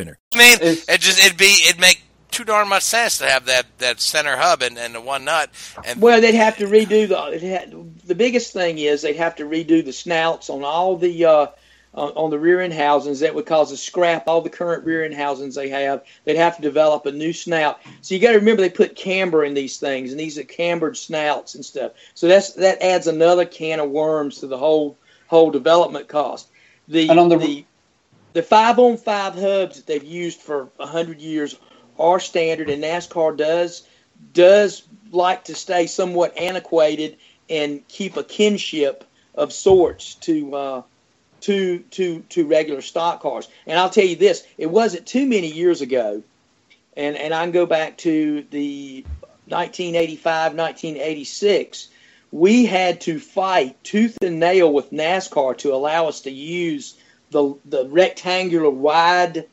[0.00, 0.18] winner.
[0.34, 3.66] I mean, it just it'd be it'd make too darn much sense to have that
[3.78, 5.50] that center hub and, and the one nut.
[5.84, 7.26] And Well, they'd have to redo the.
[7.34, 7.74] It had,
[8.06, 11.46] the biggest thing is they'd have to redo the snouts on all the uh,
[11.92, 13.20] on, on the rear end housings.
[13.20, 16.04] That would cause a scrap all the current rear end housings they have.
[16.24, 17.80] They'd have to develop a new snout.
[18.00, 20.96] So you got to remember they put camber in these things, and these are cambered
[20.96, 21.92] snouts and stuff.
[22.14, 26.48] So that's that adds another can of worms to the whole whole development cost.
[26.88, 27.64] The And on the- the
[28.32, 31.58] the five on five hubs that they've used for hundred years
[31.98, 33.82] are standard, and NASCAR does
[34.32, 37.16] does like to stay somewhat antiquated
[37.48, 40.82] and keep a kinship of sorts to uh,
[41.42, 43.48] to to to regular stock cars.
[43.66, 46.22] And I'll tell you this: it wasn't too many years ago,
[46.96, 49.04] and and I can go back to the
[49.46, 51.88] 1985, 1986.
[52.32, 56.94] We had to fight tooth and nail with NASCAR to allow us to use
[57.30, 59.46] the the rectangular wide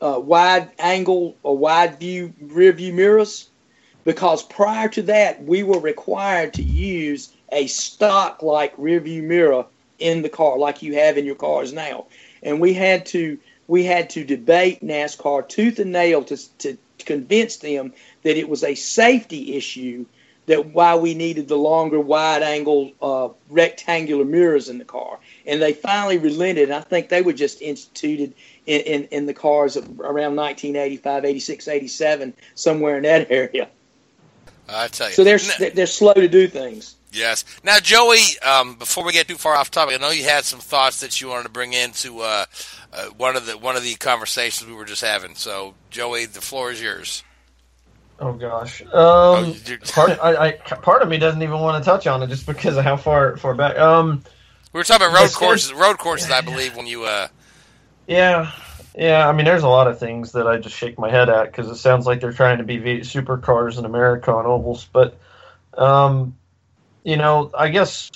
[0.00, 3.48] uh, wide angle or wide view rear view mirrors
[4.04, 9.64] because prior to that we were required to use a stock like rear view mirror
[9.98, 12.06] in the car like you have in your cars now.
[12.42, 17.56] And we had to we had to debate NASCAR tooth and nail to, to convince
[17.56, 20.04] them that it was a safety issue
[20.46, 25.60] that why we needed the longer wide angle uh, rectangular mirrors in the car and
[25.60, 28.34] they finally relented i think they were just instituted
[28.66, 33.68] in, in, in the cars around 1985 86 87 somewhere in that area
[34.66, 37.44] I tell you, so they're N- they're slow to do things Yes.
[37.62, 40.58] Now, Joey, um, before we get too far off topic, I know you had some
[40.58, 42.44] thoughts that you wanted to bring into uh,
[42.92, 45.36] uh, one of the one of the conversations we were just having.
[45.36, 47.22] So, Joey, the floor is yours.
[48.18, 48.82] Oh gosh.
[48.82, 49.54] Um, Oh,
[49.86, 52.76] part, I, I, part of me doesn't even want to touch on it just because
[52.76, 53.78] of how far far back.
[53.78, 54.22] Um,
[54.74, 55.72] We were talking about road courses.
[55.72, 57.04] Road courses, I believe, when you.
[57.04, 57.28] Uh,
[58.08, 58.50] yeah,
[58.96, 59.28] yeah.
[59.28, 61.70] I mean, there's a lot of things that I just shake my head at because
[61.70, 64.88] it sounds like they're trying to be v- supercars in America on ovals.
[64.92, 65.16] But,
[65.78, 66.36] um,
[67.04, 68.10] you know, I guess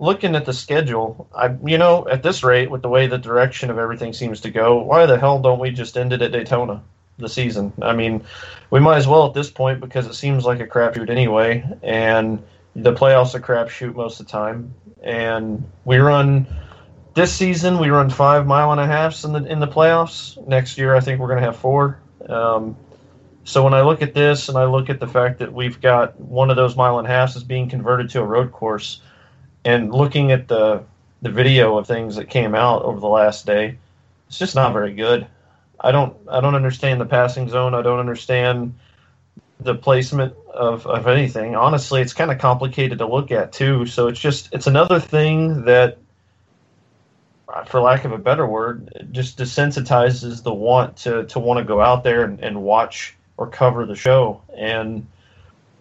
[0.00, 3.70] looking at the schedule, I you know, at this rate, with the way the direction
[3.70, 6.82] of everything seems to go, why the hell don't we just end it at Daytona?
[7.18, 7.72] The season.
[7.80, 8.24] I mean,
[8.70, 12.42] we might as well at this point because it seems like a crapshoot anyway, and
[12.76, 14.74] the playoffs a crapshoot most of the time.
[15.02, 16.46] And we run
[17.14, 20.44] this season we run five mile and a halfs in the in the playoffs.
[20.46, 22.00] Next year, I think we're going to have four.
[22.28, 22.76] Um,
[23.44, 26.18] so when I look at this and I look at the fact that we've got
[26.18, 29.00] one of those mile and a halfs is being converted to a road course,
[29.64, 30.82] and looking at the
[31.22, 33.78] the video of things that came out over the last day,
[34.28, 35.26] it's just not very good.
[35.80, 37.74] I don't I don't understand the passing zone.
[37.74, 38.74] I don't understand
[39.64, 41.56] the placement of, of anything.
[41.56, 43.86] Honestly, it's kind of complicated to look at too.
[43.86, 45.98] So it's just it's another thing that
[47.48, 51.64] uh, for lack of a better word, just desensitizes the want to, to want to
[51.64, 54.42] go out there and, and watch or cover the show.
[54.56, 55.06] And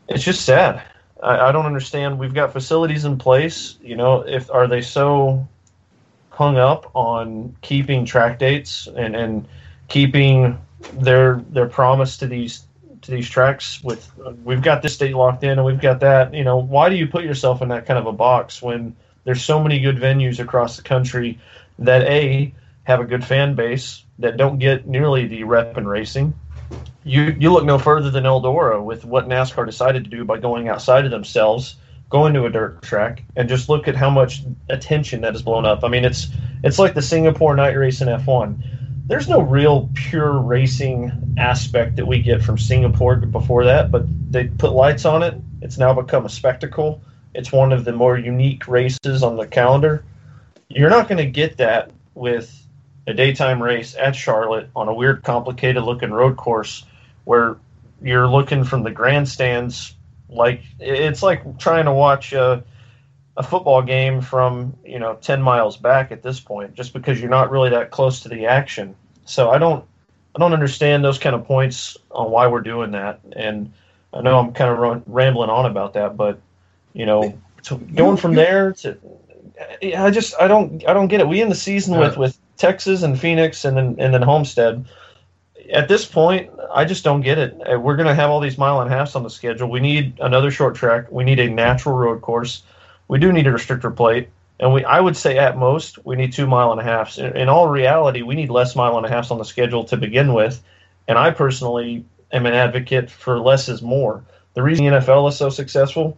[0.08, 0.84] it's just sad.
[1.22, 2.19] I, I don't understand.
[2.19, 3.78] We've got facilities in place.
[3.82, 5.48] You know, if are they so
[6.30, 9.48] hung up on keeping track dates and, and
[9.88, 10.60] keeping
[10.93, 12.65] their their promise to these
[13.04, 14.10] to these tracks with
[14.44, 17.08] we've got this date locked in and we've got that you know why do you
[17.08, 20.78] put yourself in that kind of a box when there's so many good venues across
[20.78, 21.39] the country
[21.80, 26.34] that a have a good fan base that don't get nearly the rep in racing?
[27.04, 30.70] You you look no further than Eldora with what NASCAR decided to do by going
[30.70, 31.76] outside of themselves
[32.10, 35.66] going to a dirt track and just look at how much attention that has blown
[35.66, 35.84] up.
[35.84, 36.28] I mean it's
[36.63, 38.62] it's like the Singapore night race in F1
[39.06, 44.46] there's no real pure racing aspect that we get from Singapore before that, but they
[44.46, 45.36] put lights on it.
[45.62, 47.02] It's now become a spectacle.
[47.34, 50.04] It's one of the more unique races on the calendar.
[50.70, 52.66] You're not going to get that with
[53.06, 56.86] a daytime race at Charlotte on a weird, complicated looking road course
[57.26, 57.58] where
[58.02, 59.96] you're looking from the grandstands
[60.30, 62.63] like it's like trying to watch a,
[63.38, 67.30] a football game from you know 10 miles back at this point just because you're
[67.30, 69.84] not really that close to the action so i don't
[70.36, 73.72] i don't understand those kind of points on why we're doing that and
[74.13, 76.39] i know i'm kind of run, rambling on about that but
[76.93, 77.38] you know
[77.96, 78.98] going from there to
[79.98, 83.02] i just i don't i don't get it we end the season with with texas
[83.02, 84.86] and phoenix and then and then homestead
[85.72, 87.58] at this point, I just don't get it.
[87.65, 89.69] Uh, We're going to have all these mile and a halfs on the schedule.
[89.69, 91.10] We need another short track.
[91.12, 92.63] We need a natural road course.
[93.13, 96.34] We do need a restrictor plate, and we I would say at most we need
[96.34, 97.19] two mile and a halfs.
[97.19, 99.97] In, in all reality, we need less mile and a halfs on the schedule to
[99.97, 100.63] begin with.
[101.08, 104.23] And I personally am an advocate for less is more.
[104.56, 106.17] The reason the NFL is so successful,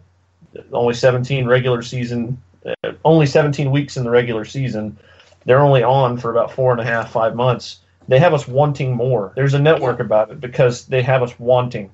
[0.72, 4.96] only 17 regular season, uh, only 17 weeks in the regular season.
[5.44, 7.80] They're only on for about four and a half, five months.
[8.08, 9.34] They have us wanting more.
[9.36, 11.90] There's a network about it because they have us wanting.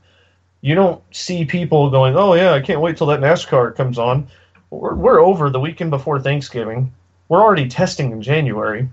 [0.61, 4.29] You don't see people going, "Oh yeah, I can't wait till that NASCAR comes on."
[4.73, 6.93] We're, we're over the weekend before Thanksgiving.
[7.29, 8.89] We're already testing in January.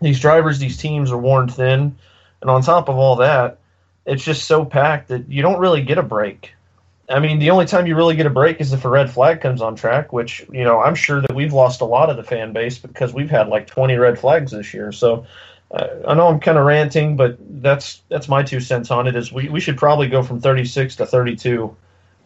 [0.00, 1.94] These drivers, these teams are worn thin,
[2.40, 3.58] and on top of all that,
[4.06, 6.54] it's just so packed that you don't really get a break.
[7.10, 9.40] I mean, the only time you really get a break is if a red flag
[9.40, 12.22] comes on track, which, you know, I'm sure that we've lost a lot of the
[12.22, 14.92] fan base because we've had like 20 red flags this year.
[14.92, 15.26] So
[15.72, 19.16] uh, I know I'm kind of ranting, but that's that's my two cents on it
[19.16, 21.76] is we, we should probably go from 36 to 32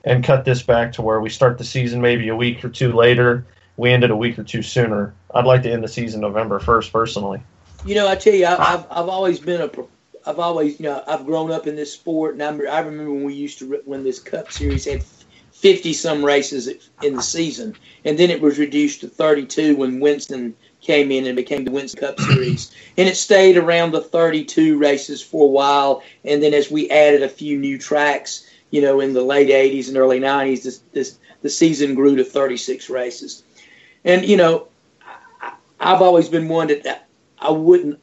[0.04, 2.92] and cut this back to where we start the season maybe a week or two
[2.92, 3.46] later.
[3.76, 5.14] We end it a week or two sooner.
[5.34, 7.42] I'd like to end the season November 1st personally.
[7.84, 9.70] You know, I tell you, I, I've I've always been a,
[10.26, 13.24] I've always you know I've grown up in this sport, and I I remember when
[13.24, 15.02] we used to when this Cup Series had
[15.52, 16.68] fifty some races
[17.02, 21.26] in the season, and then it was reduced to thirty two when Winston came in
[21.26, 25.44] and became the Winston Cup Series, and it stayed around the thirty two races for
[25.44, 29.22] a while, and then as we added a few new tracks, you know, in the
[29.22, 33.44] late '80s and early '90s, this, this the season grew to thirty six races,
[34.04, 34.66] and you know,
[35.40, 37.06] I, I've always been one that
[37.38, 38.00] I wouldn't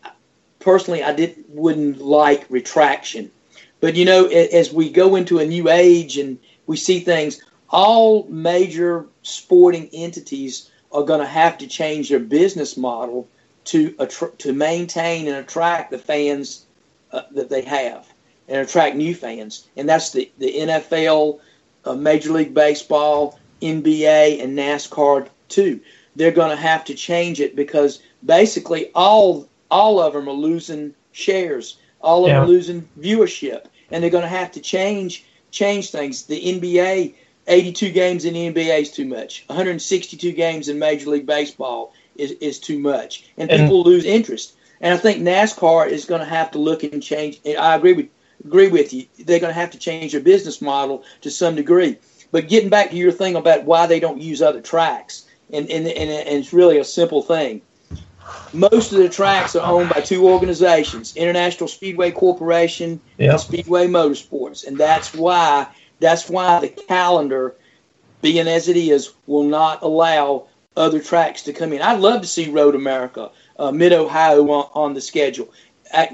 [0.60, 3.30] personally I did wouldn't like retraction.
[3.82, 8.24] But you know, as we go into a new age and we see things, all
[8.30, 13.28] major sporting entities are going to have to change their business model
[13.66, 16.66] to attr- to maintain and attract the fans
[17.12, 18.08] uh, that they have
[18.52, 19.68] and attract new fans.
[19.78, 21.40] And that's the the NFL,
[21.86, 25.80] uh, Major League Baseball, NBA, and NASCAR too.
[26.16, 30.94] They're going to have to change it because basically all all of them are losing
[31.14, 31.78] shares.
[32.02, 32.44] All of them Yeah.
[32.44, 36.24] are losing viewership, and they're going to have to change change things.
[36.26, 37.14] The NBA,
[37.48, 39.44] 82 games in the NBA is too much.
[39.48, 44.54] 162 games in Major League Baseball is, is too much, and, And- people lose interest.
[44.84, 47.40] And I think NASCAR is going to have to look and change.
[47.46, 48.08] I agree with
[48.44, 49.06] agree with you.
[49.20, 51.98] They're going to have to change their business model to some degree.
[52.32, 55.88] But getting back to your thing about why they don't use other tracks, and and,
[55.88, 57.62] and, and it's really a simple thing
[58.54, 63.32] most of the tracks are owned by two organizations international speedway corporation Yep.
[63.32, 65.68] and speedway motorsports and that's why
[66.00, 67.56] that's why the calendar
[68.22, 72.28] being as it is will not allow other tracks to come in i'd love to
[72.28, 75.52] see road america uh, mid ohio on, on the schedule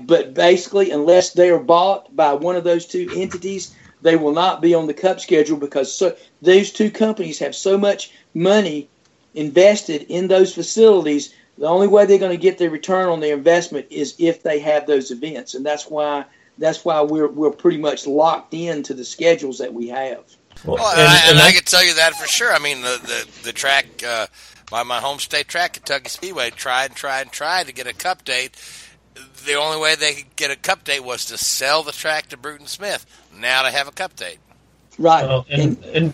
[0.06, 4.62] but basically unless they are bought by one of those two entities they will not
[4.62, 8.90] be on the cup schedule because so, those two companies have so much money
[9.34, 13.36] invested in those facilities, the only way they're going to get their return on their
[13.36, 16.26] investment is if they have those events, and that's why
[16.60, 20.24] that's why we're we're pretty much locked into the schedules that we have.
[20.66, 22.54] Well, and, I, and I can tell you that for sure.
[22.54, 24.28] I mean, the the, the track, uh,
[24.72, 27.94] my my home state track, Kentucky Speedway, tried and tried and tried to get a
[27.94, 28.56] cup date.
[29.45, 32.38] The only way they could get a cup date was to sell the track to
[32.38, 33.06] Bruton Smith.
[33.38, 34.39] Now they have a cup date.
[34.97, 35.26] Right.
[35.26, 36.13] Well, and, and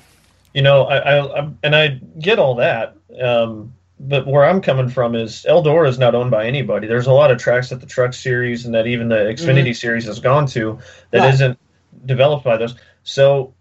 [0.53, 1.87] you know, I, I, I and I
[2.19, 2.95] get all that.
[3.21, 6.87] Um, but where I'm coming from is Eldora is not owned by anybody.
[6.87, 9.75] There's a lot of tracks that the Truck Series and that even the Xfinity Mhm.
[9.77, 10.79] Series has gone to
[11.11, 11.39] that Right.
[11.39, 11.57] not
[12.05, 12.75] developed by those.
[13.03, 13.53] So,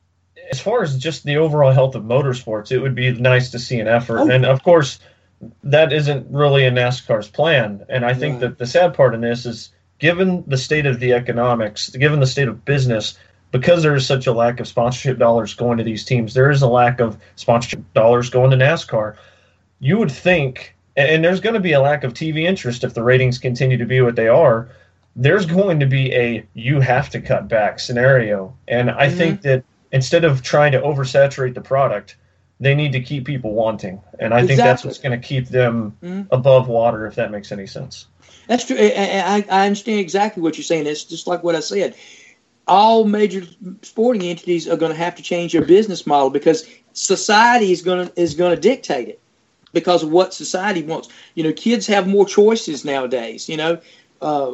[0.51, 3.79] as far as just the overall health of motorsports, it would be nice to see
[3.79, 4.19] an effort.
[4.21, 4.31] Oh.
[4.31, 4.99] And of course,
[5.65, 7.85] that isn't really in NASCAR's plan.
[7.89, 8.41] And I think Right.
[8.43, 12.27] that the sad part in this is, given the state of the economics, given the
[12.27, 13.19] state of business,
[13.53, 16.63] because there is such a lack of sponsorship dollars going to these teams, there is
[16.63, 19.15] a lack of sponsorship dollars going to NASCAR.
[19.81, 23.03] You would think, and there's going to be a lack of TV interest if the
[23.03, 24.69] ratings continue to be what they are.
[25.15, 28.55] There's going to be a you have to cut back scenario.
[28.69, 29.13] And I Mhm.
[29.13, 32.17] think that instead of trying to oversaturate the product,
[32.63, 34.01] they need to keep people wanting.
[34.21, 36.29] And I think that's what's going to keep them Mhm.
[36.31, 38.07] above water, if that makes any sense.
[38.47, 38.77] That's true.
[38.79, 40.87] I, I, I understand exactly what you're saying.
[40.87, 41.95] It's just like what I said.
[42.69, 43.43] All major
[43.83, 48.07] sporting entities are going to have to change their business model because society is going
[48.07, 49.21] to is going to dictate it
[49.73, 51.09] because of what society wants.
[51.35, 53.49] You know, kids have more choices nowadays.
[53.49, 53.79] You know,
[54.21, 54.53] uh,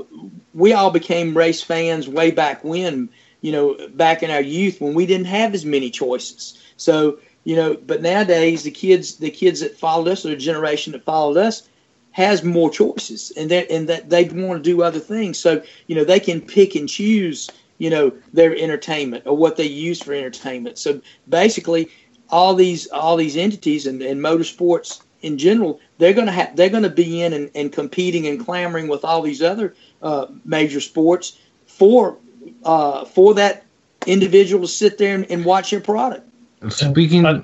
[0.55, 3.11] we all became race fans way back when.
[3.43, 6.59] You know, back in our youth when we didn't have as many choices.
[6.77, 10.93] So you know, but nowadays the kids the kids that followed us or the generation
[10.93, 11.69] that followed us
[12.13, 15.39] has more choices and that and that they want to do other things.
[15.39, 19.67] So you know they can pick and choose you know their entertainment or what they
[19.67, 20.79] use for entertainment.
[20.79, 21.89] So basically,
[22.31, 26.69] all these all these entities and, and motorsports in general, they're going to have they're
[26.69, 30.81] going to be in and, and competing and clamoring with all these other uh, major
[30.81, 32.17] sports for
[32.65, 33.65] uh, for that
[34.07, 36.28] individual to sit there and, and watch your product.
[36.69, 37.41] Speaking, I,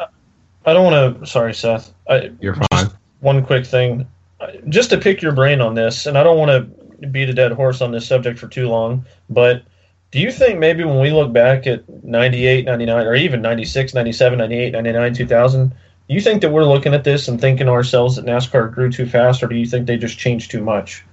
[0.67, 1.27] I don't want to.
[1.27, 1.93] Sorry, Seth.
[2.09, 2.89] I, you're fine.
[3.21, 4.07] One quick thing,
[4.69, 7.53] just to pick your brain on this, and I don't want to beat a dead
[7.53, 9.63] horse on this subject for too long, but
[10.11, 14.39] do you think maybe when we look back at 98, 99, or even 96, 97,
[14.39, 15.75] 98, 99, 2000, do
[16.15, 19.43] you think that we're looking at this and thinking ourselves that NASCAR grew too fast,
[19.43, 21.05] or do you think they just changed too much?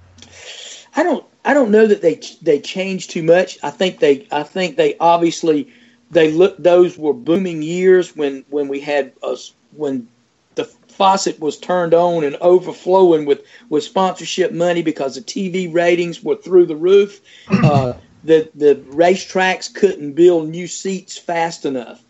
[0.94, 1.26] I don't.
[1.44, 3.58] I don't know that they they changed too much.
[3.62, 4.28] I think they.
[4.30, 5.72] I think they obviously
[6.12, 6.56] they look.
[6.58, 10.06] Those were booming years when when we had us when
[10.54, 16.22] the faucet was turned on and overflowing with with sponsorship money because the TV ratings
[16.22, 17.20] were through the roof.
[17.64, 17.94] Uh,
[18.24, 22.04] the the racetracks couldn't build new seats fast enough,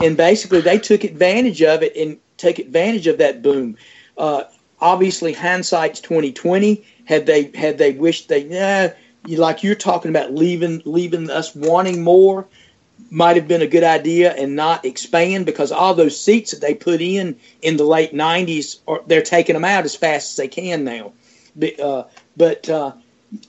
[0.00, 3.76] and basically they took advantage of it and took advantage of that boom.
[4.16, 4.44] Uh,
[4.80, 6.84] obviously, hindsight's twenty twenty.
[7.06, 8.92] Had they had they wished they yeah,
[9.26, 12.46] you, like you're talking about leaving leaving us wanting more,
[13.10, 16.74] might have been a good idea and not expand because all those seats that they
[16.74, 20.48] put in in the late '90s, are, they're taking them out as fast as they
[20.48, 21.12] can now.
[21.56, 22.04] But, uh,
[22.36, 22.92] but uh,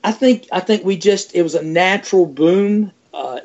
[0.03, 2.91] I think I think we just it was a natural boom.
[3.13, 3.39] Uh,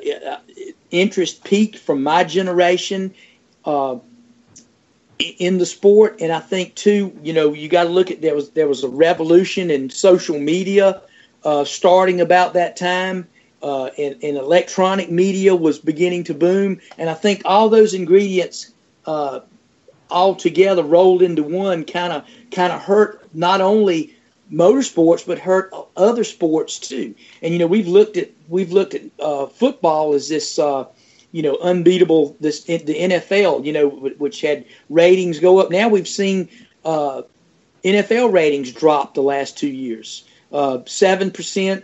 [0.91, 3.13] interest peaked from my generation
[3.65, 3.97] uh,
[5.19, 8.35] in the sport, and I think too, you know, you got to look at there
[8.35, 11.01] was there was a revolution in social media
[11.43, 13.27] uh, starting about that time,
[13.65, 18.71] uh, and, and, electronic media was beginning to boom, and I think all those ingredients
[19.07, 19.39] uh,
[20.11, 24.15] all together rolled into one kind of kind of hurt not only
[24.53, 27.15] motorsports but hurt other sports too.
[27.41, 30.85] And you know, we've looked at we've looked at uh, football as this uh,
[31.31, 35.71] you know unbeatable this the NFL you know which had ratings go up.
[35.71, 36.49] Now we've seen
[36.83, 37.23] uh,
[37.83, 40.23] NFL ratings drop the last two years.
[40.51, 41.83] Uh, seven percent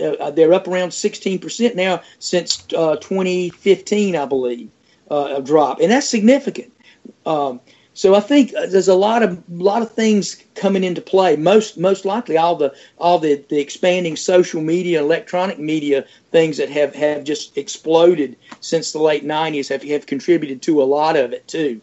[0.00, 4.70] Uh, they're up around 16% now since uh, 2015, I believe,
[5.10, 6.72] uh, a drop, and that's significant.
[7.26, 7.60] Um,
[7.98, 11.34] so I think uh, there's a lot of lot of things coming into play.
[11.34, 16.70] Most most likely all the all the, the expanding social media, electronic media things that
[16.70, 21.32] have, have just exploded since the late 90s have have contributed to a lot of
[21.32, 21.80] it too.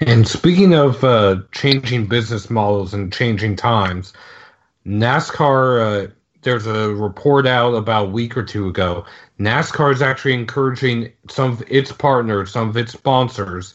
[0.00, 4.12] And speaking of uh, changing business models and changing times,
[4.86, 6.10] NASCAR uh,
[6.46, 9.04] there's a report out about a week or two ago.
[9.40, 13.74] NASCAR is actually encouraging some of its partners, some of its sponsors,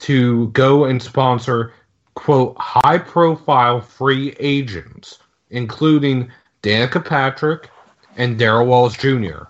[0.00, 1.72] to go and sponsor
[2.14, 6.28] quote high profile free agents, including
[6.64, 7.70] Danica Patrick
[8.16, 9.44] and Darrell Wallace Jr.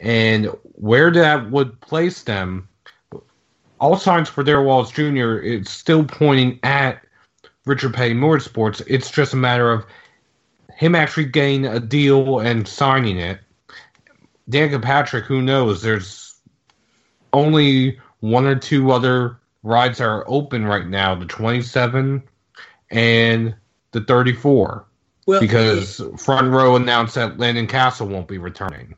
[0.00, 2.68] And where that would place them,
[3.80, 5.38] all signs for Darrell Wallace Jr.
[5.38, 7.00] is still pointing at
[7.64, 8.82] Richard Petty Motorsports.
[8.86, 9.86] It's just a matter of
[10.76, 13.40] him actually getting a deal and signing it.
[14.50, 15.82] Danica Patrick, who knows?
[15.82, 16.34] There's
[17.32, 22.22] only one or two other rides that are open right now the 27
[22.90, 23.54] and
[23.92, 24.86] the 34.
[25.26, 28.94] Well, because Front Row announced that Landon Cassill won't be returning.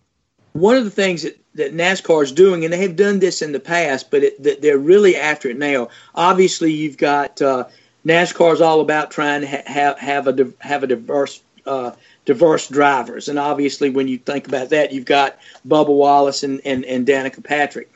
[0.54, 3.52] One of the things that, that NASCAR is doing, and they have done this in
[3.52, 5.88] the past, but it, they're really after it now.
[6.16, 7.64] Obviously, you've got uh,
[8.04, 11.92] NASCAR is all about trying to ha- have have a have a diverse uh,
[12.24, 13.28] diverse drivers.
[13.28, 17.42] And obviously, when you think about that, you've got Bubba Wallace and, and, and Danica
[17.42, 17.90] Patrick.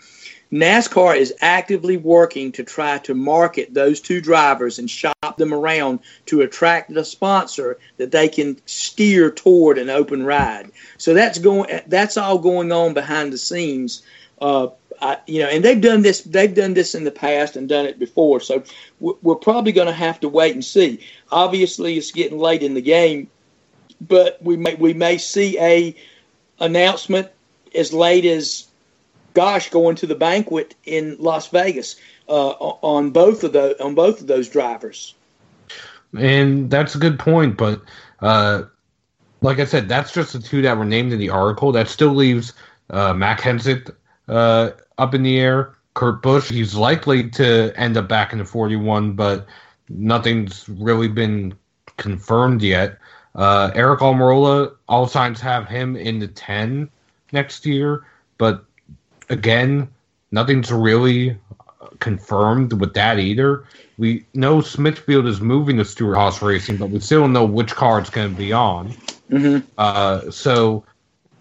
[0.53, 6.01] NASCAR is actively working to try to market those two drivers and shop them around
[6.27, 10.73] to attract the sponsor that they can steer toward an open ride.
[10.99, 11.81] So that's going.
[11.87, 14.03] That's all going on behind the scenes.
[14.41, 14.69] Uh,
[15.01, 16.23] I, you know, and they've done this.
[16.23, 18.41] They've done this in the past and done it before.
[18.41, 18.65] So
[18.99, 21.01] we're probably going to have to wait and see.
[21.31, 23.29] Obviously, it's getting late in the game
[24.01, 25.95] but we may we may see a
[26.59, 27.29] announcement
[27.75, 28.67] as late as
[29.35, 31.97] gosh going to the banquet in Las Vegas
[32.29, 35.15] uh, on both of those on both of those drivers.
[36.17, 37.57] and that's a good point.
[37.57, 37.83] But
[38.21, 38.63] uh,
[39.41, 41.73] like I said, that's just the two that were named in the article.
[41.73, 42.53] That still leaves
[42.91, 43.95] uh, Matt Kenseth
[44.29, 45.75] uh, up in the air.
[45.95, 49.47] Kurt Busch, he's likely to end up back in the 41, but
[49.89, 51.53] nothing's really been
[51.97, 52.99] confirmed yet.
[53.35, 56.89] Uh, Aric Almirola, all signs have him in the 10
[57.33, 58.05] next year,
[58.39, 58.65] but
[59.29, 59.89] again,
[60.33, 61.37] nothing's really
[62.01, 63.65] confirmed with that either.
[63.99, 67.75] We know Smithfield is moving to Stewart Haas Racing, but we still don't know which
[67.75, 68.91] car it's going to be on.
[69.31, 69.67] Mm-hmm.
[69.79, 70.85] Uh, so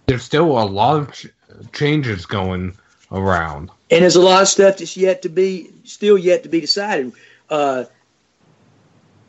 [0.06, 1.28] there's still a lot of ch-
[1.74, 2.74] changes going
[3.12, 3.72] around.
[3.92, 7.14] And there's a lot of stuff that's yet to be, still yet to be decided.
[7.50, 7.86] Uh,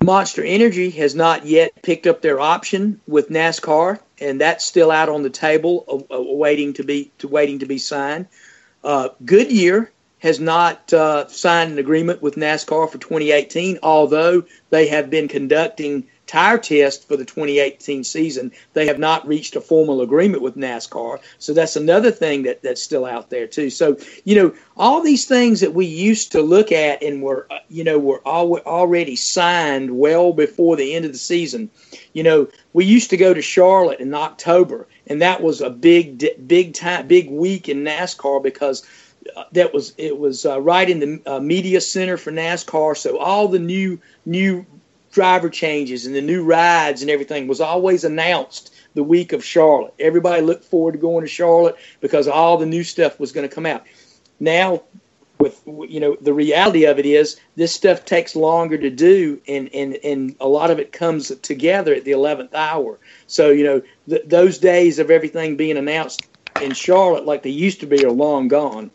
[0.02, 5.10] Monster Energy has not yet picked up their option with NASCAR, and that's still out
[5.10, 8.26] on the table, waiting to be to waiting to be signed.
[8.82, 9.90] Uh, Goodyear
[10.20, 16.06] has not uh, signed an agreement with NASCAR for 2018, although they have been conducting
[16.30, 18.52] tire test for the 2018 season.
[18.72, 22.82] They have not reached a formal agreement with NASCAR, so that's another thing that, that's
[22.82, 23.68] still out there too.
[23.68, 27.58] So you know, all these things that we used to look at and were uh,
[27.68, 31.68] you know were al- already signed well before the end of the season.
[32.12, 36.46] You know, we used to go to Charlotte in October, and that was a big
[36.46, 38.86] big time big week in NASCAR because
[39.36, 42.96] uh, that was it was uh, right in the uh, media center for NASCAR.
[42.96, 44.64] So all the new new
[45.10, 49.94] driver changes and the new rides and everything was always announced the week of Charlotte.
[49.98, 53.54] Everybody looked forward to going to Charlotte because all the new stuff was going to
[53.54, 53.84] come out.
[54.38, 54.82] Now,
[55.38, 59.70] with you know, the reality of it is this stuff takes longer to do, and
[59.74, 62.98] and and a lot of it comes together at the eleventh hour.
[63.26, 66.28] So you know, th- those days of everything being announced
[66.60, 68.90] in Charlotte like they used to be are long gone.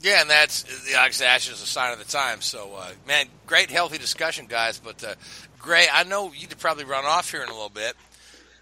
[0.00, 0.64] Yeah, and that's
[0.96, 2.40] obviously that's is a sign of the time.
[2.40, 4.78] So, uh, man, great healthy discussion, guys.
[4.78, 5.14] But uh,
[5.58, 7.96] Gray, I know you'd probably run off here in a little bit.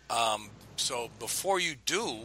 [0.09, 2.19] Um, so before you do,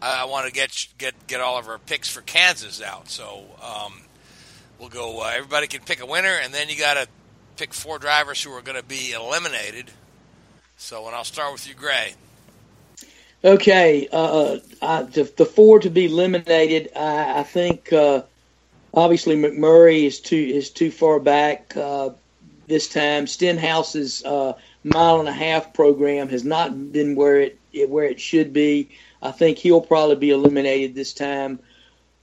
[0.00, 3.10] I, I want to get get get all of our picks for Kansas out.
[3.10, 4.00] So um,
[4.78, 5.20] we'll go.
[5.20, 7.06] Uh, everybody can pick a winner, and then you got to
[7.56, 9.90] pick four drivers who are going to be eliminated.
[10.78, 12.14] So, and I'll start with you, Gray.
[13.44, 18.22] Okay, uh, I, the, the four to be eliminated, I, I think uh,
[18.94, 22.10] obviously McMurray is too is too far back uh,
[22.66, 23.26] this time.
[23.26, 28.20] Stenhouse's uh, mile and a half program has not been where it, it where it
[28.20, 28.88] should be.
[29.22, 31.60] I think he'll probably be eliminated this time.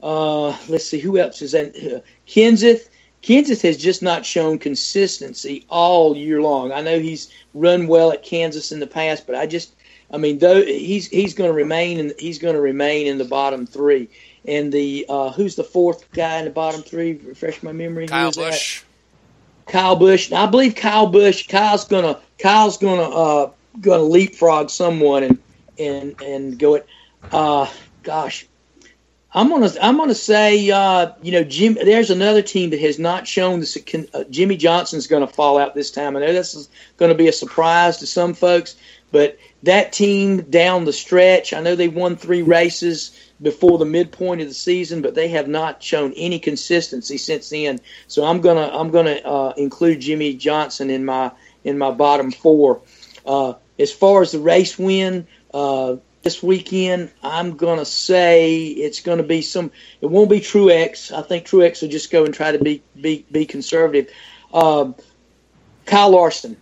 [0.01, 2.89] Uh, let's see who else is in uh, Kenseth.
[3.23, 6.71] Kenseth has just not shown consistency all year long.
[6.71, 9.73] I know he's run well at Kansas in the past, but I just
[10.11, 13.25] I mean, though he's he's going to remain in he's going to remain in the
[13.25, 14.09] bottom three.
[14.47, 17.13] And the uh, who's the fourth guy in the bottom three?
[17.13, 18.07] Refresh my memory.
[18.07, 18.31] Kyle.
[18.31, 18.83] That?
[19.67, 20.31] Kyle Busch.
[20.31, 21.47] I believe Kyle Busch.
[21.47, 25.39] Kyle's gonna Kyle's gonna uh, gonna leapfrog someone and
[25.77, 26.87] and and go it.
[27.31, 27.69] Uh,
[28.03, 28.47] gosh,
[29.33, 31.73] I'm gonna I'm gonna say uh, you know Jim.
[31.73, 33.77] There's another team that has not shown this.
[34.13, 36.15] Uh, Jimmie Johnson's going to fall out this time.
[36.15, 38.77] I know this is going to be a surprise to some folks,
[39.11, 44.41] but that team down the stretch, I know they won three races before the midpoint
[44.41, 47.79] of the season, but they have not shown any consistency since then.
[48.07, 51.31] So I'm gonna I'm gonna uh, include Jimmie Johnson in my
[51.63, 52.81] in my bottom four.
[53.25, 59.23] Uh, as far as the race win uh, this weekend, I'm gonna say it's gonna
[59.23, 59.71] be some.
[60.01, 61.11] It won't be Truex.
[61.11, 64.11] I think Truex will just go and try to be be be conservative.
[64.53, 64.95] Um,
[65.85, 66.57] Kyle Larson.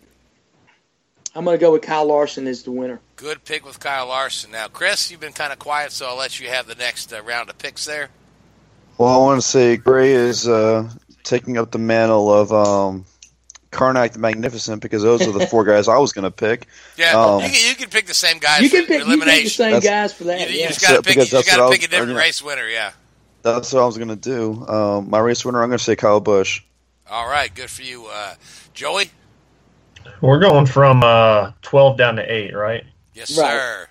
[1.34, 3.01] I'm to go with Kyle Larson as the winner.
[3.16, 4.51] Good pick with Kyle Larson.
[4.51, 7.22] Now, Chris, you've been kind of quiet, so I'll let you have the next uh,
[7.22, 8.09] round of picks there.
[8.97, 10.89] Well, I want to say Gray is uh,
[11.24, 13.05] taking up the mantle of um,
[13.72, 16.68] Carnac the Magnificent because those are the four guys I was going to pick.
[16.97, 18.61] Yeah, um, you, can, you, can, pick the same guys.
[18.61, 20.49] You can pick, you pick the same that's, guys for that.
[20.49, 20.68] You, you yeah.
[20.68, 21.16] just got to pick.
[21.16, 22.68] You just got to pick a different race winner.
[22.68, 22.91] Yeah.
[23.43, 24.66] That's what I was going to do.
[24.68, 26.63] Um, my race winner, I'm going to say Kyle Busch.
[27.09, 28.34] All right, good for you, uh,
[28.74, 29.11] Joey.
[30.20, 32.84] We're going from uh, 12 down to 8, right?
[33.16, 33.49] Yes, right.
[33.49, 33.88] sir.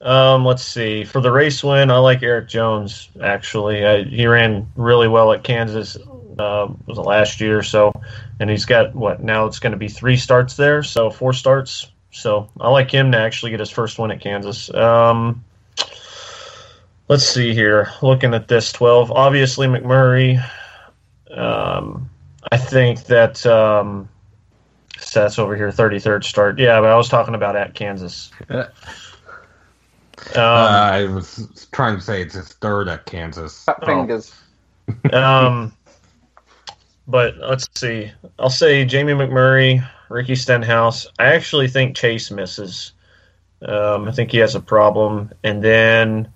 [0.00, 1.04] Um, let's see.
[1.04, 3.84] For the race win, I like Erik Jones, actually.
[3.84, 5.96] I, he ran really well at Kansas,
[6.38, 7.58] uh, was it last year?
[7.58, 7.92] or So,
[8.38, 11.90] and he's got, what, now it's going to be three starts there, so four starts.
[12.12, 14.72] So I like him to actually get his first win at Kansas.
[14.72, 15.44] Um,
[17.08, 17.90] let's see here.
[18.00, 20.42] Looking at this 12, obviously McMurray.
[21.30, 22.08] Um,
[22.52, 23.44] I think that.
[23.44, 24.08] Um,
[25.16, 26.58] Stats over here, 33rd start.
[26.58, 28.30] Yeah, but I was talking about at Kansas.
[28.50, 28.66] Uh,
[30.34, 33.66] um, uh, I was trying to say it's his third at Kansas.
[33.84, 34.34] Fingers.
[35.12, 35.22] Oh.
[35.22, 35.72] um,
[37.08, 38.10] but let's see.
[38.38, 39.86] I'll say Jamie McMurray.
[40.08, 41.06] Ricky Stenhouse.
[41.18, 42.92] I actually think Chase misses.
[43.62, 46.28] Um, I think he has a problem, and then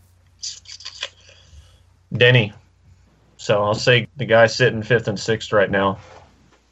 [2.12, 2.52] Denny.
[3.36, 5.98] So I'll say the guy sitting fifth and sixth right now.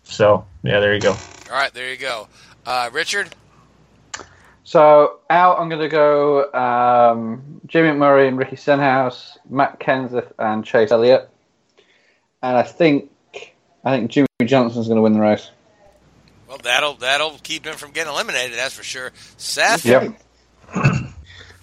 [0.05, 1.17] So yeah, there you go.
[1.51, 2.29] All right, there you go.
[2.67, 3.35] Uh, Richard.
[4.65, 10.63] So out, I'm going to go um, Jimmy McMurray and Ricky Stenhouse, Matt Kenseth and
[10.63, 11.31] Chase Elliott,
[12.43, 13.11] and I think
[13.83, 15.51] I think Jimmie Johnson's going to win the race.
[16.49, 18.59] Well, that'll that'll keep him from getting eliminated.
[18.59, 19.13] That's for sure.
[19.39, 19.87] Seth.
[19.87, 20.21] Yep.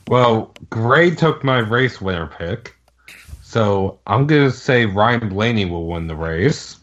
[0.08, 2.76] well, Gray took my race winner pick,
[3.44, 6.78] so I'm going to say Ryan Blaney will win the race.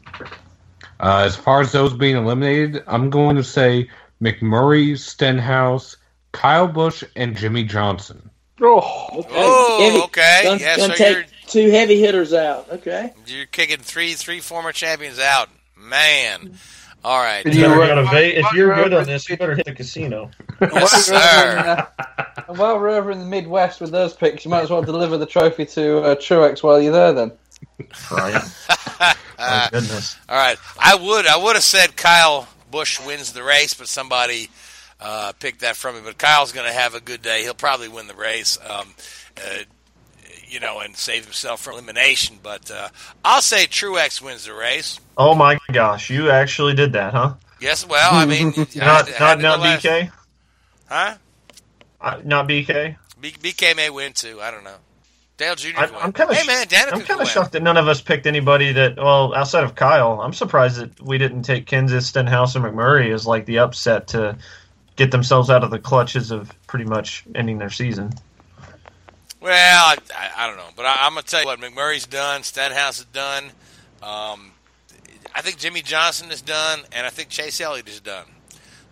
[1.02, 3.90] Uh, as far as those being eliminated, I'm going to say
[4.22, 5.96] McMurray, Stenhouse,
[6.30, 8.30] Kyle Busch, and Jimmie Johnson.
[8.60, 9.28] Oh, Okay.
[9.32, 10.40] Oh, Heavy- okay.
[10.44, 12.68] Gonna, Yeah, gonna so you're take two heavy hitters out.
[12.70, 13.12] Okay.
[13.26, 15.48] you're kicking three three former champions out.
[15.76, 16.54] Man.
[17.04, 17.44] All right.
[17.44, 20.30] You better go to Ve- if you're good on this, you better hit the casino.
[20.60, 21.88] Yes, sir.
[22.46, 25.18] And while we're over in the Midwest with those picks, you might as well deliver
[25.18, 27.12] the trophy to uh, Truex while you're there.
[27.12, 27.32] Then.
[28.10, 28.50] Oh
[29.72, 30.16] goodness.
[30.28, 30.56] All right.
[30.78, 34.48] I would I would have said Kyle Busch wins the race, but somebody
[35.00, 36.00] uh, picked that from me.
[36.04, 37.42] But Kyle's going to have a good day.
[37.42, 38.58] He'll probably win the race.
[38.68, 38.94] Um,
[39.36, 39.58] uh,
[40.46, 42.38] you know, and save himself from elimination.
[42.42, 42.88] But uh,
[43.24, 45.00] I'll say Truex wins the race.
[45.16, 47.34] Oh my gosh, you actually did that, huh?
[47.60, 49.84] Yes, well, I mean, not had to- had not to not go last.
[49.84, 50.12] BK,
[50.88, 51.14] Huh?
[52.00, 52.96] uh, not BK.
[53.20, 54.40] B- BK may win too.
[54.42, 54.76] I don't know.
[55.42, 55.76] Dale Jr.
[55.76, 58.00] I, I'm kind of Hey man, Danica I'm kind of shocked that none of us
[58.00, 60.20] picked anybody that well outside of Kyle.
[60.20, 64.38] I'm surprised that we didn't take Kenseth, Stenhouse, and McMurray as like the upset to
[64.94, 68.12] get themselves out of the clutches of pretty much ending their season.
[69.40, 72.44] Well, I, I, I don't know, but I, I'm gonna tell you what McMurray's done,
[72.44, 73.46] Stenhouse is done.
[74.00, 74.52] Um,
[75.34, 78.26] I think Jimmie Johnson is done, and I think Chase Elliott is done.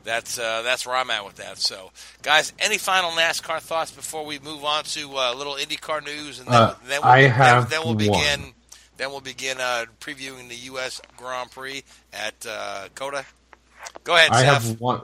[0.05, 1.59] That's uh, that's where I'm at with that.
[1.59, 1.91] So,
[2.23, 6.41] guys, any final NASCAR thoughts before we move on to uh, a little IndyCar news,
[6.41, 7.97] and then, Uh, then we'll, I have then, we'll one.
[7.97, 8.55] begin.
[8.97, 11.01] Then we'll begin uh, previewing the U.S.
[11.17, 13.25] Grand Prix at uh, COTA.
[14.05, 14.69] Go ahead, I Seth.
[14.69, 15.03] have one.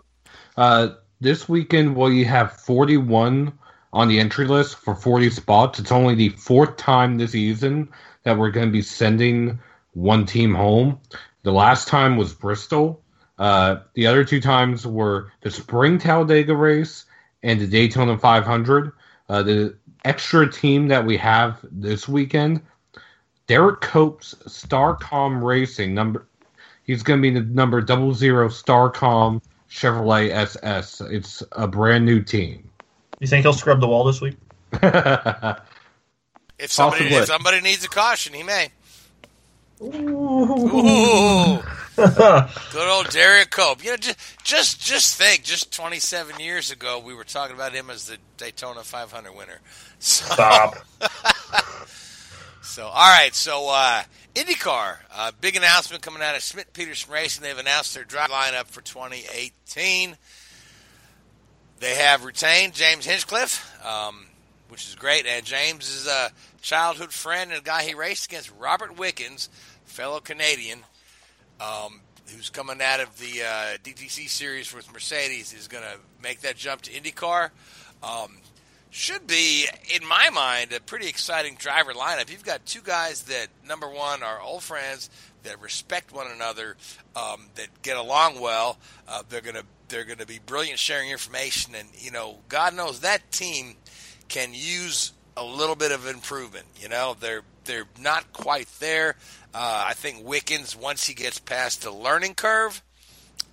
[0.57, 0.89] Uh,
[1.21, 3.53] this weekend, well, you have 41
[3.93, 5.79] on the entry list for 40 spots.
[5.79, 7.89] It's only the fourth time this season
[8.25, 9.59] that we're going to be sending
[9.95, 11.01] one team home.
[11.43, 13.03] The last time was Bristol.
[13.39, 17.05] Uh, the other two times were the Spring Talladega race
[17.43, 18.93] and the Daytona 500.
[19.29, 22.63] Uh, the extra team that we have this weekend,
[23.47, 26.27] Derek Cope's Starcom Racing number.
[26.85, 31.01] He's going to be the number double zero Starcom Chevrolet SS.
[31.03, 32.71] It's a brand new team.
[33.19, 34.37] You think he'll scrub the wall this week?
[36.59, 37.19] If somebody, Possibly.
[37.23, 38.71] if somebody needs a caution, he may.
[39.83, 41.63] Ooh.
[41.97, 43.83] Good old Derek Cope.
[43.85, 47.91] You know, just just just think, just 27 years ago, we were talking about him
[47.91, 49.61] as the Daytona 500 winner.
[49.99, 50.77] So, Stop.
[52.63, 54.03] so all right, so uh,
[54.35, 57.43] IndyCar, uh, big announcement coming out of Schmidt Peterson Racing.
[57.43, 60.19] They've announced their drive lineup for 2018.
[61.81, 64.26] They have retained James Hinchcliffe, um,
[64.69, 68.51] which is great, and James is a childhood friend and a guy he raced against,
[68.59, 69.49] Robert Wickens,
[69.85, 70.81] fellow Canadian,
[71.61, 72.01] um,
[72.35, 76.57] who's coming out of the uh, DTM series with Mercedes, is going to make that
[76.57, 77.51] jump to IndyCar.
[78.03, 78.39] Um,
[78.91, 82.31] should be, in my mind, a pretty exciting driver lineup.
[82.31, 85.11] You've got two guys that, number one, are old friends
[85.43, 86.77] that respect one another,
[87.15, 88.79] um, that get along well.
[89.07, 93.31] Uh, they're gonna they're gonna be brilliant sharing information, and you know, God knows that
[93.31, 93.77] team
[94.29, 96.67] can use a little bit of improvement.
[96.81, 99.17] You know, they're they're not quite there.
[99.55, 102.83] Uh, I think Wickens, once he gets past the learning curve,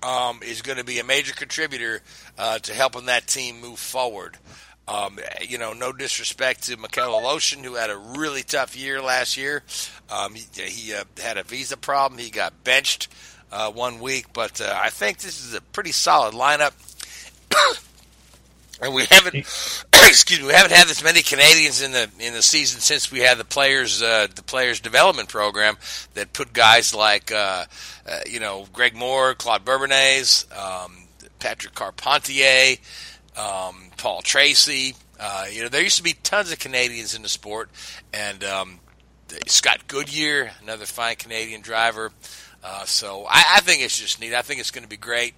[0.01, 2.01] um, is going to be a major contributor
[2.37, 4.37] uh, to helping that team move forward.
[4.85, 9.37] Um, you know, no disrespect to Mikhail Aleshin, who had a really tough year last
[9.37, 9.63] year.
[10.09, 12.19] Um, he he uh, had a visa problem.
[12.19, 13.07] He got benched
[13.51, 16.73] uh, one week, but uh, I think this is a pretty solid lineup.
[18.83, 19.35] and we haven't,
[19.93, 23.19] excuse me, we haven't had this many Canadians in the in the season since we
[23.19, 25.77] had the players uh, the players development program
[26.13, 27.65] that put guys like uh,
[28.07, 30.95] uh, you know Greg Moore, Claude Bourbonnais, um,
[31.39, 32.77] Patrick Carpentier,
[33.37, 34.95] um, Paul Tracy.
[35.19, 37.69] Uh, you know, there used to be tons of Canadians in the sport,
[38.13, 38.79] and um,
[39.47, 42.11] Scott Goodyear, another fine Canadian driver.
[42.63, 44.33] Uh, so I, I think it's just neat.
[44.33, 45.33] I think it's going to be great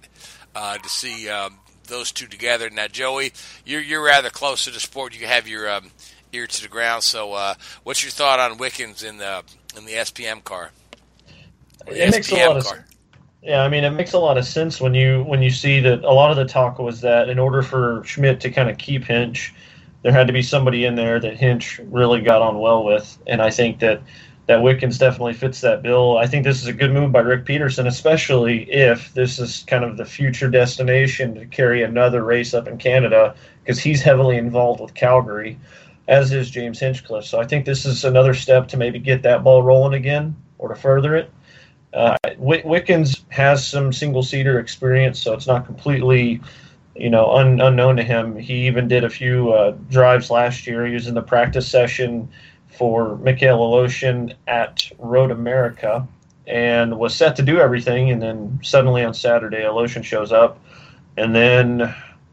[0.54, 2.70] uh, to see um, those two together.
[2.70, 3.32] Now, Joey,
[3.64, 5.18] you're you're rather close to the sport.
[5.18, 5.90] You have your um,
[6.32, 7.02] ear to the ground.
[7.02, 9.42] So, uh, what's your thought on Wickens in the
[9.76, 10.70] in the SPM car?
[11.86, 12.86] Or It makes a lot of car?
[13.42, 16.02] Yeah, I mean it makes a lot of sense when you when you see that
[16.02, 19.04] a lot of the talk was that in order for Schmidt to kind of keep
[19.04, 19.54] Hinch,
[20.02, 23.40] there had to be somebody in there that Hinch really got on well with, and
[23.40, 24.02] I think that
[24.46, 26.18] that Wickens definitely fits that bill.
[26.18, 29.84] I think this is a good move by Ric Peterson, especially if this is kind
[29.84, 34.80] of the future destination to carry another race up in Canada because he's heavily involved
[34.80, 35.58] with Calgary,
[36.06, 37.24] as is James Hinchcliffe.
[37.24, 40.68] So I think this is another step to maybe get that ball rolling again or
[40.68, 41.32] to further it.
[41.92, 46.40] Uh, Wickens has some single seater experience, so it's not completely,
[46.94, 48.36] you know, un, unknown to him.
[48.36, 50.86] He even did a few uh, drives last year.
[50.86, 52.28] He was in the practice session
[52.76, 56.06] for Mikhail Aleshin at Road America
[56.46, 58.10] and was set to do everything.
[58.10, 60.60] And then suddenly on Saturday, Aleshin shows up.
[61.16, 61.82] And then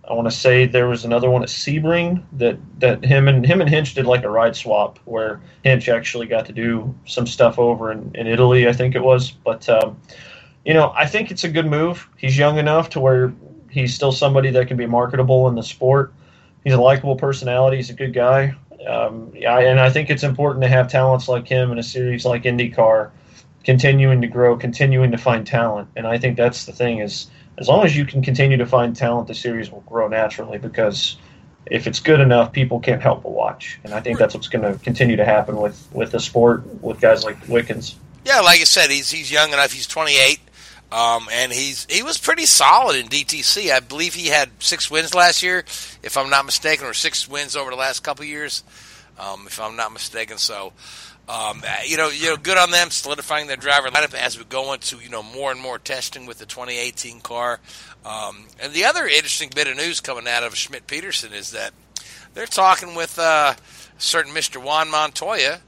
[0.09, 3.61] I want to say there was another one at Sebring that, that him and him
[3.61, 7.57] and Hinch did like a ride swap where Hinch actually got to do some stuff
[7.57, 9.31] over in, in Italy, I think it was.
[9.31, 9.97] But, um,
[10.65, 12.07] you know, I think it's a good move.
[12.17, 13.33] He's young enough to where
[13.69, 16.13] he's still somebody that can be marketable in the sport.
[16.63, 17.77] He's a likable personality.
[17.77, 18.55] He's a good guy
[18.87, 22.25] um, yeah, and I think it's important to have talents like him in a series
[22.25, 23.11] like IndyCar,
[23.63, 25.89] continuing to grow, continuing to find talent.
[25.95, 28.95] And I think that's the thing is as long as you can continue to find
[28.95, 31.17] talent, the series will grow naturally because
[31.67, 33.79] if it's good enough, people can't help but watch.
[33.83, 36.99] And I think that's what's going to continue to happen with with the sport with
[36.99, 37.95] guys like Wickens.
[38.25, 39.71] Yeah, like I said, he's he's young enough.
[39.71, 40.39] He's 28.
[40.93, 43.71] Um, and he's he was pretty solid in DTM.
[43.71, 45.65] I believe he had six wins last year,
[46.03, 48.63] if I'm not mistaken, or six wins over the last couple years,
[49.17, 50.37] um, if I'm not mistaken.
[50.37, 50.71] So,
[51.27, 54.71] um, you know, you know, good on them solidifying their driver lineup as we go
[54.73, 57.59] into you know more and more testing with the 2018 car.
[58.05, 61.73] Um, and the other interesting bit of news coming out of Schmidt Peterson is that
[62.35, 63.55] they're talking with uh,
[63.97, 64.61] certain Mr.
[64.61, 65.61] Juan Montoya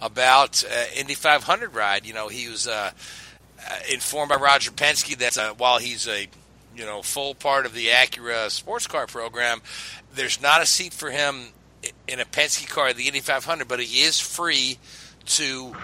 [0.00, 2.06] about uh, Indy 500 ride.
[2.06, 2.66] You know, he was.
[2.66, 2.90] Uh, uh,
[3.90, 6.28] informed by Roger Penske that uh, while he's a
[6.76, 9.62] you know full part of the Acura sports car program,
[10.14, 11.48] there's not a seat for him
[12.06, 14.78] in a Penske car, at the Indy 500, but he is free
[15.26, 15.74] to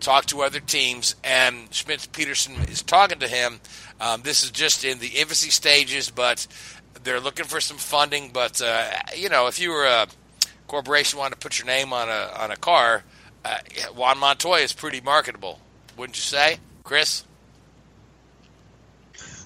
[0.00, 1.14] talk to other teams.
[1.24, 3.60] And Schmidt Peterson is talking to him.
[4.00, 6.46] Um, this is just in the infancy stages, but
[7.02, 8.30] they're looking for some funding.
[8.32, 10.06] But uh, you know, if you were a
[10.66, 13.04] corporation wanting to put your name on a on a car,
[13.44, 13.58] uh,
[13.94, 15.60] Juan Montoya is pretty marketable,
[15.96, 16.58] wouldn't you say?
[16.84, 17.24] Chris?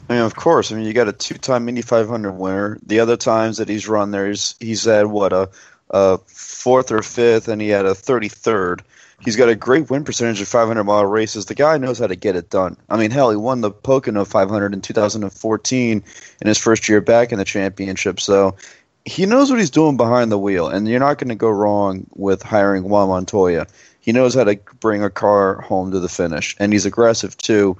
[0.08, 0.72] I mean, of course.
[0.72, 2.78] I mean, you got a two-time Indy 500 winner.
[2.84, 5.48] The other times that he's run there, he's, he's had what a,
[5.90, 8.80] a fourth or fifth, and he had a 33rd.
[9.20, 11.46] He's got a great win percentage of 500 mile races.
[11.46, 12.76] The guy knows how to get it done.
[12.88, 16.04] I mean, hell, he won the Pocono 500 in 2014
[16.40, 18.20] in his first year back in the championship.
[18.20, 18.56] So
[19.04, 22.06] he knows what he's doing behind the wheel, and you're not going to go wrong
[22.14, 23.66] with hiring Juan Montoya.
[24.08, 27.76] He knows how to bring a car home to the finish, and he's aggressive too.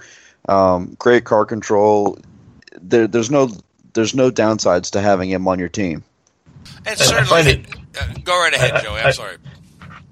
[0.46, 2.18] Um, great car control.
[2.78, 3.50] There, there's no
[3.94, 6.04] there's no downsides to having him on your team.
[6.84, 9.00] And certainly, it, uh, go right ahead, Joey.
[9.00, 9.38] I'm I, sorry.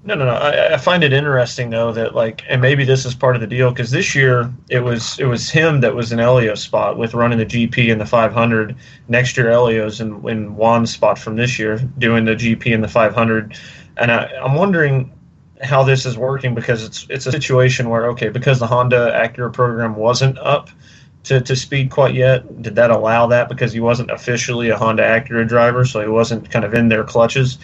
[0.05, 0.31] No, no, no.
[0.31, 3.45] I, I, find it interesting though that like, and maybe this is part of the
[3.45, 7.13] deal because this year it was it was him that was in Elio's spot with
[7.13, 8.75] running the GP and the 500.
[9.07, 12.87] Next year, Elio's in, in Juan's spot from this year doing the GP and the
[12.87, 13.55] 500.
[13.97, 15.13] And I, I'm wondering
[15.61, 19.51] how this is working because it's it's a situation where okay because the Honda Acura
[19.51, 20.69] program wasn't up
[21.23, 25.03] to, to speed quite yet did that allow that because he wasn't officially a Honda
[25.03, 27.57] Acura driver so he wasn't kind of in their clutches?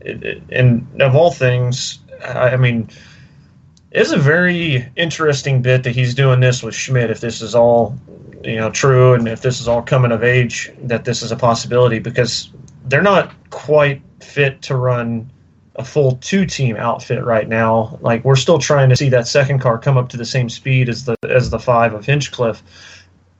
[0.00, 2.88] It, it, and of all things I, I mean
[3.90, 7.98] it's a very interesting bit that he's doing this with Schmidt if this is all
[8.44, 11.36] you know true and if this is all coming of age that this is a
[11.36, 12.50] possibility because
[12.84, 15.31] they're not quite fit to run
[15.76, 17.98] a full two team outfit right now.
[18.00, 20.88] Like we're still trying to see that second car come up to the same speed
[20.88, 22.62] as the as the five of Hinchcliffe,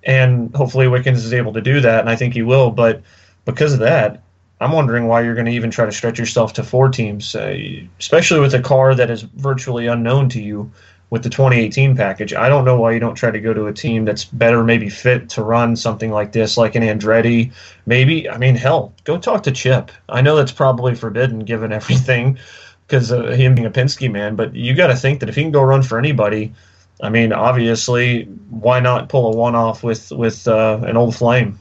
[0.04, 2.70] and hopefully Wickens is able to do that, and I think he will.
[2.70, 3.02] But
[3.44, 4.22] because of that,
[4.60, 7.58] I'm wondering why you're going to even try to stretch yourself to four teams, uh,
[7.98, 10.70] especially with a car that is virtually unknown to you
[11.12, 12.32] with the 2018 package.
[12.32, 14.88] I don't know why you don't try to go to a team that's better, maybe
[14.88, 17.52] fit to run something like this, like an Andretti.
[17.84, 19.92] Maybe, I mean, hell, go talk to Chip.
[20.08, 22.38] I know that's probably forbidden given everything
[22.86, 25.42] because of him being a Penske man, but you got to think that if he
[25.42, 26.54] can go run for anybody,
[27.02, 31.58] I mean, obviously, why not pull a one off with with uh, an old flame?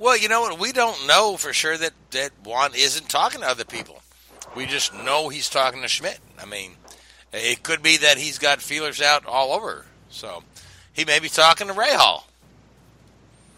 [0.00, 0.58] Well, you know what?
[0.58, 4.02] We don't know for sure that that Juan isn't talking to other people.
[4.56, 6.18] We just know he's talking to Schmidt.
[6.36, 6.72] I mean,
[7.32, 9.84] it could be that he's got feelers out all over.
[10.10, 10.42] So
[10.92, 12.22] he may be talking to Rahal.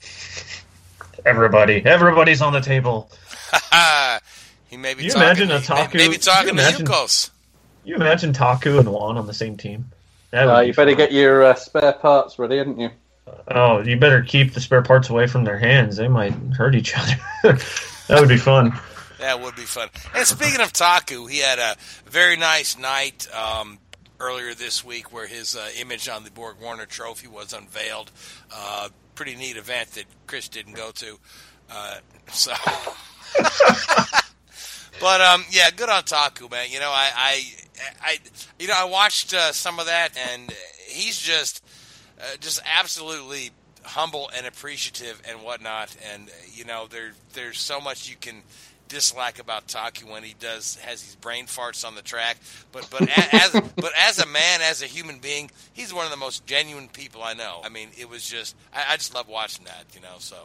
[1.25, 3.11] Everybody, everybody's on the table.
[4.68, 5.05] he may be.
[5.05, 5.97] You talking, imagine a Taku?
[5.97, 7.31] Maybe talking you imagine, to Yukos.
[7.85, 9.87] You imagine Taku and Juan on the same team?
[10.35, 12.91] Uh, you better get your uh, spare parts ready, hadn't you?
[13.49, 15.97] Oh, you better keep the spare parts away from their hands.
[15.97, 17.14] They might hurt each other.
[18.09, 18.79] that would be fun.
[19.19, 19.89] That would be fun.
[20.15, 23.79] And speaking of Taku, he had a very nice night um,
[24.19, 28.11] earlier this week where his uh, image on the Borg Warner Trophy was unveiled.
[28.53, 31.19] Uh, pretty neat event that Chris didn't go to.
[31.71, 31.99] Uh,
[32.33, 32.53] so,
[35.01, 36.67] but um, yeah, good on Taku, man.
[36.71, 37.45] You know, I, I,
[38.03, 38.19] I
[38.59, 40.53] you know, I watched uh, some of that, and
[40.89, 41.65] he's just,
[42.21, 43.51] uh, just absolutely
[43.83, 45.95] humble and appreciative and whatnot.
[46.12, 48.43] And you know, there, there's so much you can
[48.89, 52.39] dislike about Taku when he does has these brain farts on the track.
[52.72, 56.16] But but as but as a man, as a human being, he's one of the
[56.16, 57.61] most genuine people I know.
[57.64, 60.16] I mean, it was just I, I just love watching that, you know.
[60.18, 60.37] So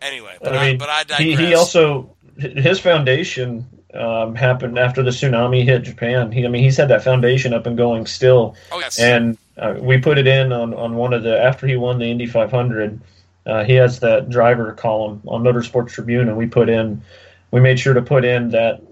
[0.00, 1.20] anyway, but I, I mean, but I digress.
[1.20, 6.32] he, he also his foundation um, happened after the tsunami hit Japan.
[6.32, 8.54] He, I mean, he's had that foundation up and going still.
[8.70, 8.98] Oh, yes.
[8.98, 12.10] And uh, we put it in on, on one of the after he won the
[12.10, 13.00] Indy 500.
[13.46, 17.02] Uh, he has that driver column on Motorsports Tribune, and we put in,
[17.50, 18.82] we made sure to put in that,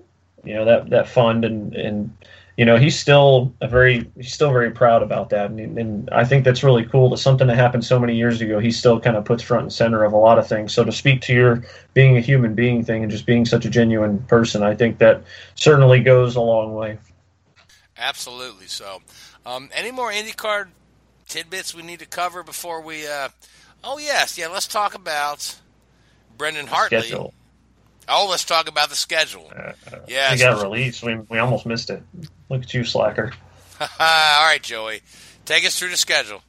[0.44, 2.16] you know, that that fund, and and
[2.56, 6.24] you know he's still a very he's still very proud about that, and, and I
[6.24, 7.10] think that's really cool.
[7.10, 9.72] That something that happened so many years ago, he still kind of puts front and
[9.72, 10.72] center of a lot of things.
[10.72, 13.70] So to speak to your being a human being thing and just being such a
[13.70, 15.22] genuine person, I think that
[15.54, 16.98] certainly goes a long way.
[17.96, 18.66] Absolutely.
[18.66, 19.02] So,
[19.44, 20.68] um, any more IndyCar
[21.26, 23.06] tidbits we need to cover before we?
[23.06, 23.28] Uh,
[23.84, 24.48] oh yes, yeah.
[24.48, 25.56] Let's talk about
[26.36, 27.00] Brendan Hartley.
[27.00, 27.34] Schedule.
[28.08, 29.50] Oh, let's talk about the schedule.
[29.54, 29.72] Uh,
[30.08, 30.32] yes.
[30.32, 31.02] He got released.
[31.02, 32.02] We, we almost missed it.
[32.48, 33.32] Look at you, slacker.
[33.80, 35.02] All right, Joey,
[35.44, 36.42] take us through the schedule.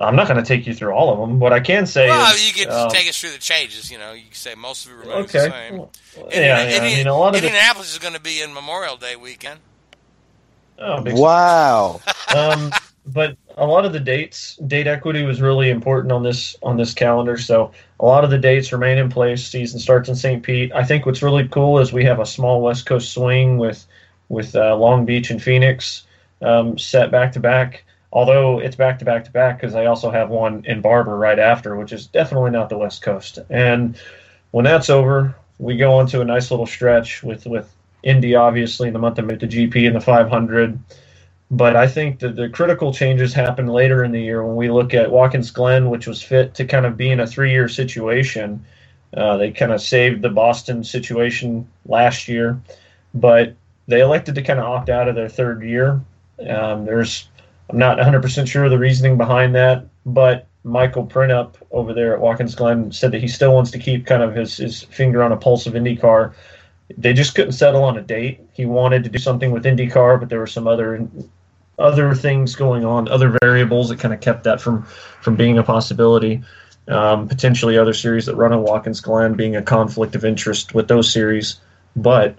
[0.00, 1.40] I'm not going to take you through all of them.
[1.40, 3.90] What I can say Well, is, you can uh, take us through the changes.
[3.90, 5.48] You know, you can say most of it remains Okay.
[5.48, 5.78] the same.
[5.78, 5.90] Well,
[6.26, 6.30] Indiana-
[6.70, 8.96] yeah, yeah, I mean, a lot of the- Indianapolis is going to be in Memorial
[8.96, 9.58] Day weekend.
[10.78, 12.00] Oh, big Wow.
[12.34, 12.72] um,
[13.06, 16.94] but a lot of the dates, date equity was really important on this on this
[16.94, 17.36] calendar.
[17.36, 19.44] So a lot of the dates remain in place.
[19.44, 20.42] Season starts in St.
[20.42, 20.72] Pete.
[20.72, 23.86] I think what's really cool is we have a small West Coast swing with
[24.28, 26.06] with uh, Long Beach and Phoenix
[26.40, 27.84] um, set back to back.
[28.12, 31.38] Although it's back to back to back because I also have one in Barber right
[31.38, 33.38] after, which is definitely not the West Coast.
[33.48, 33.98] And
[34.50, 37.72] when that's over, we go into a nice little stretch with with
[38.02, 40.78] Indy, obviously in the month of May, the GP and the 500.
[41.52, 44.94] But I think that the critical changes happen later in the year when we look
[44.94, 48.64] at Watkins Glen, which was fit to kind of be in a three year situation.
[49.14, 52.58] Uh, they kind of saved the Boston situation last year,
[53.12, 53.54] but
[53.86, 56.00] they elected to kind of opt out of their third year.
[56.48, 57.28] Um, there's,
[57.68, 62.20] I'm not 100% sure of the reasoning behind that, but Michael Printup over there at
[62.20, 65.32] Watkins Glen said that he still wants to keep kind of his, his finger on
[65.32, 66.32] a pulse of IndyCar.
[66.96, 68.40] They just couldn't settle on a date.
[68.54, 71.06] He wanted to do something with IndyCar, but there were some other
[71.78, 74.82] other things going on, other variables that kind of kept that from
[75.20, 76.42] from being a possibility.
[76.88, 80.88] Um, potentially other series that run on Watkins Glen being a conflict of interest with
[80.88, 81.60] those series,
[81.94, 82.36] but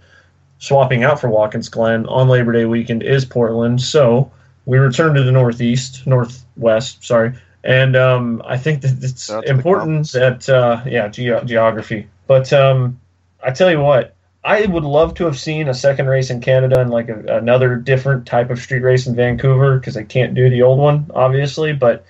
[0.60, 3.82] swapping out for Watkins Glen on Labor Day weekend is Portland.
[3.82, 4.32] So
[4.66, 9.42] we return to the Northeast, Northwest, sorry, and um, I think that it's Shout out
[9.42, 12.08] to the important that uh, yeah, ge- geography.
[12.28, 13.00] But um,
[13.42, 14.13] I tell you what,
[14.44, 17.76] I would love to have seen a second race in Canada and like a, another
[17.76, 21.72] different type of street race in Vancouver because I can't do the old one, obviously.
[21.72, 22.06] But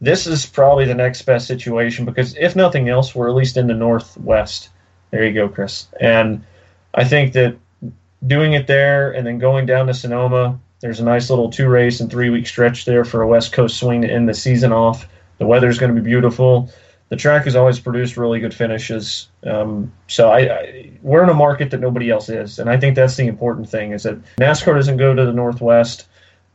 [0.00, 3.68] this is probably the next best situation because if nothing else, we're at least in
[3.68, 4.70] the Northwest.
[5.10, 5.86] There you go, Chris.
[6.00, 6.44] And
[6.94, 7.56] I think that
[8.26, 12.00] doing it there and then going down to Sonoma, there's a nice little two race
[12.00, 15.08] and three week stretch there for a West Coast swing to end the season off.
[15.38, 16.70] The weather's going to be beautiful.
[17.08, 19.28] The track has always produced really good finishes.
[19.44, 22.96] Um, so I, I, we're in a market that nobody else is, and I think
[22.96, 26.06] that's the important thing: is that NASCAR doesn't go to the Northwest.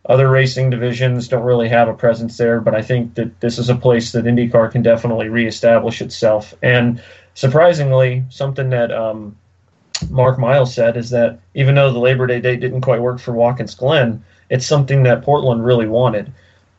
[0.05, 3.69] Other racing divisions don't really have a presence there, but I think that this is
[3.69, 6.53] a place that IndyCar can definitely reestablish itself.
[6.61, 7.01] And
[7.35, 9.37] surprisingly, something that um,
[10.09, 13.33] Mark Miles said is that even though the Labor Day date didn't quite work for
[13.33, 16.31] Watkins Glen, it's something that Portland really wanted.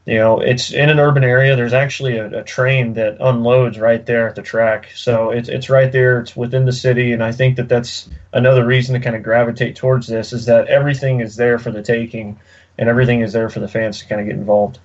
[0.07, 1.57] You know, it's in an urban area.
[1.57, 5.71] There's actually a, a train that unloads right there at the track, so it's it's
[5.71, 6.21] right there.
[6.21, 9.77] It's within the city, and I think that that's another reason to kind of gravitate
[9.77, 12.39] towards this is that everything is there for the taking,
[12.77, 14.79] and everything is there for the fans to kind of get involved.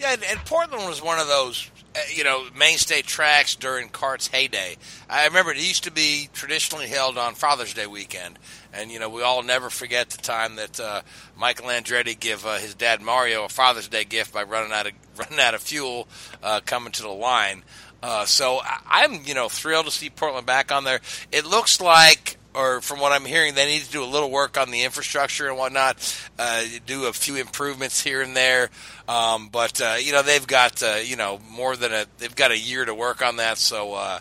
[0.00, 1.70] Yeah, and, and Portland was one of those,
[2.14, 4.76] you know, mainstay tracks during Cart's heyday.
[5.08, 8.38] I remember it used to be traditionally held on Father's Day weekend,
[8.72, 11.02] and you know we all never forget the time that uh,
[11.36, 14.92] Michael Andretti gave uh, his dad Mario a Father's Day gift by running out of
[15.16, 16.08] running out of fuel
[16.42, 17.62] uh, coming to the line.
[18.02, 21.00] Uh, so I, I'm you know thrilled to see Portland back on there.
[21.32, 24.56] It looks like or from what I'm hearing, they need to do a little work
[24.56, 28.70] on the infrastructure and whatnot, uh, do a few improvements here and there.
[29.08, 32.50] Um, but uh, you know, they've got uh, you know more than a they've got
[32.50, 33.58] a year to work on that.
[33.58, 33.94] So.
[33.94, 34.18] Uh,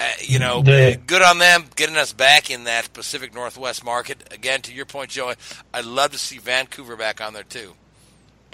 [0.00, 4.32] uh, you know, The- good on them getting us back in that Pacific Northwest market.
[4.32, 5.34] Again, to your point, Joey,
[5.74, 7.74] I'd love to see Vancouver back on there too.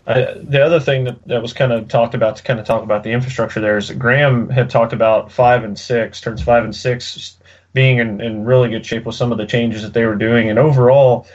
[0.07, 2.83] I, the other thing that, that was kind of talked about to kind of talk
[2.83, 6.65] about the infrastructure there is that Graham had talked about five and six, turns five
[6.65, 7.37] and six
[7.73, 10.51] being in, in really good shape with some of the changes that they were doing.
[10.51, 11.27] And overall,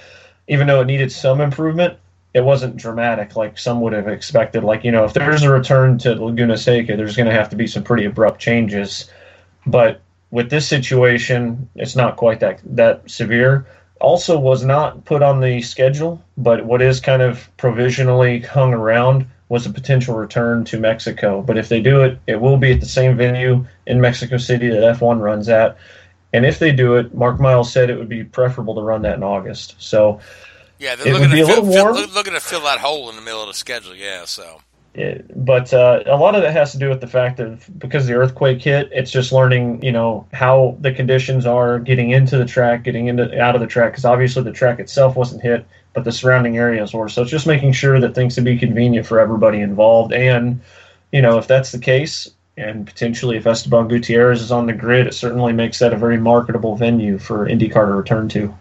[0.48, 1.98] even though it needed some improvement,
[2.34, 4.64] it wasn't dramatic like some would have expected.
[4.64, 7.56] Like, you know, if there's a return to Laguna Seca, there's going to have to
[7.56, 9.10] be some pretty abrupt changes.
[9.66, 10.02] But
[10.32, 13.66] with this situation, it's not quite that, that severe
[14.00, 19.26] also was not put on the schedule, but what is kind of provisionally hung around
[19.50, 21.42] was a potential return to Mexico.
[21.42, 24.70] But if they do it, it will be at the same venue in Mexico City
[24.70, 25.78] that F1 runs at.
[26.32, 29.18] And if they do it, Mark Miles said it would be preferable to run that
[29.18, 29.76] in August.
[29.80, 30.20] So
[30.80, 31.96] Yeah, they're It looking would be to a fill, little fill- warm.
[31.98, 33.94] look- looking to fill that hole in the middle of the schedule.
[33.96, 34.62] Yeah, so
[34.96, 38.08] It, but uh, a lot of that has to do with the fact of because
[38.08, 42.46] the earthquake hit, it's just learning, you know, how the conditions are getting into the
[42.46, 43.92] track, getting into out of the track.
[43.92, 47.08] Because obviously the track itself wasn't hit, but the surrounding areas were.
[47.10, 50.12] So it's just making sure that things can be convenient for everybody involved.
[50.14, 50.60] And
[51.12, 55.08] you know, if that's the case, and potentially if Esteban Gutierrez is on the grid,
[55.08, 58.54] it certainly makes that a very marketable venue for IndyCar to return to.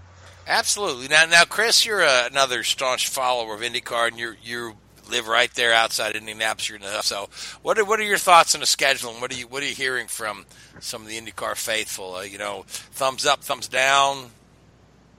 [0.49, 1.09] Absolutely.
[1.09, 4.75] Now, now, Chris, you're uh, another staunch follower of IndyCar, and you you
[5.11, 6.69] live right there outside Indianapolis.
[6.69, 7.03] You're in the.
[7.03, 7.29] So,
[7.63, 9.67] what are, what are your thoughts on the schedule, and what are you what are
[9.67, 10.47] you hearing from
[10.81, 12.17] some of the IndyCar faithful?
[12.17, 14.31] Uh, you know, thumbs up, thumbs down.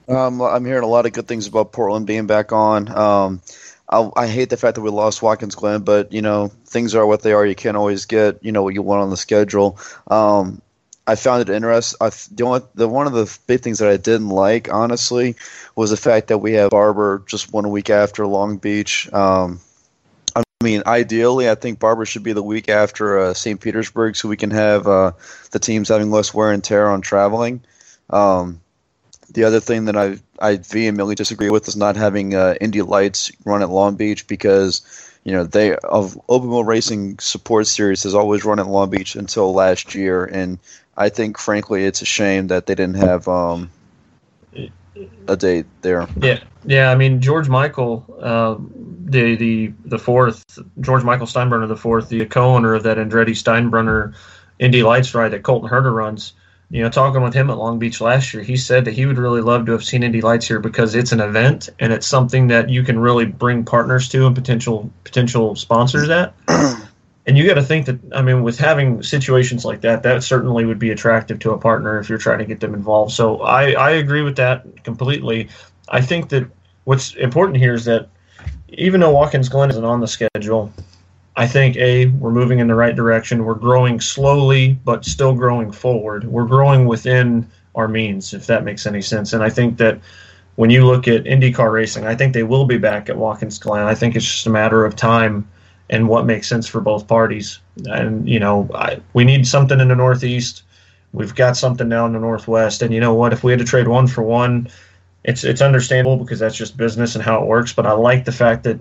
[0.08, 2.88] Um, I'm hearing a lot of good things about Portland being back on.
[2.88, 3.40] Um,
[3.88, 7.06] I, I hate the fact that we lost Watkins Glen, but you know things are
[7.06, 7.46] what they are.
[7.46, 9.78] You can't always get you know what you want on the schedule.
[10.08, 10.62] Um,
[11.10, 11.96] I found it interesting.
[12.00, 15.34] I, the, only, the one of the big things that I didn't like, honestly,
[15.74, 19.12] was the fact that we have Barber just one week after Long Beach.
[19.12, 19.58] Um,
[20.36, 23.60] I mean, ideally, I think Barber should be the week after uh, St.
[23.60, 25.10] Petersburg, so we can have uh,
[25.50, 27.60] the teams having less wear and tear on traveling.
[28.10, 28.60] Um,
[29.32, 33.32] the other thing that I I vehemently disagree with is not having uh, Indy Lights
[33.44, 34.82] run at Long Beach because
[35.24, 39.16] you know they of Open Wheel Racing Support Series has always run at Long Beach
[39.16, 40.58] until last year, and
[41.00, 43.70] I think frankly it's a shame that they didn't have um,
[45.26, 46.06] a date there.
[46.20, 46.90] Yeah, yeah.
[46.90, 48.56] I mean, George Michael, uh,
[49.06, 50.44] the the the fourth,
[50.80, 54.14] George Michael Steinbrenner the fourth, the co-owner of that Andretti Steinbrenner
[54.58, 56.34] Indy Lights ride that Colton Herta runs.
[56.68, 59.18] You know, talking with him at Long Beach last year, he said that he would
[59.18, 62.48] really love to have seen Indy Lights here because it's an event and it's something
[62.48, 66.34] that you can really bring partners to and potential potential sponsors at.
[67.30, 70.64] And you got to think that I mean, with having situations like that, that certainly
[70.64, 73.12] would be attractive to a partner if you're trying to get them involved.
[73.12, 75.48] So I, I agree with that completely.
[75.90, 76.50] I think that
[76.86, 78.08] what's important here is that
[78.70, 80.72] even though Watkins Glen isn't on the schedule,
[81.36, 83.44] I think a we're moving in the right direction.
[83.44, 86.24] We're growing slowly, but still growing forward.
[86.24, 89.34] We're growing within our means, if that makes any sense.
[89.34, 90.00] And I think that
[90.56, 93.86] when you look at IndyCar racing, I think they will be back at Watkins Glen.
[93.86, 95.48] I think it's just a matter of time
[95.90, 97.58] and what makes sense for both parties.
[97.84, 100.62] And you know, I, we need something in the Northeast.
[101.12, 103.32] We've got something now in the Northwest, and you know what?
[103.32, 104.68] If we had to trade one for one,
[105.24, 107.72] it's it's understandable because that's just business and how it works.
[107.72, 108.78] But I like the fact that,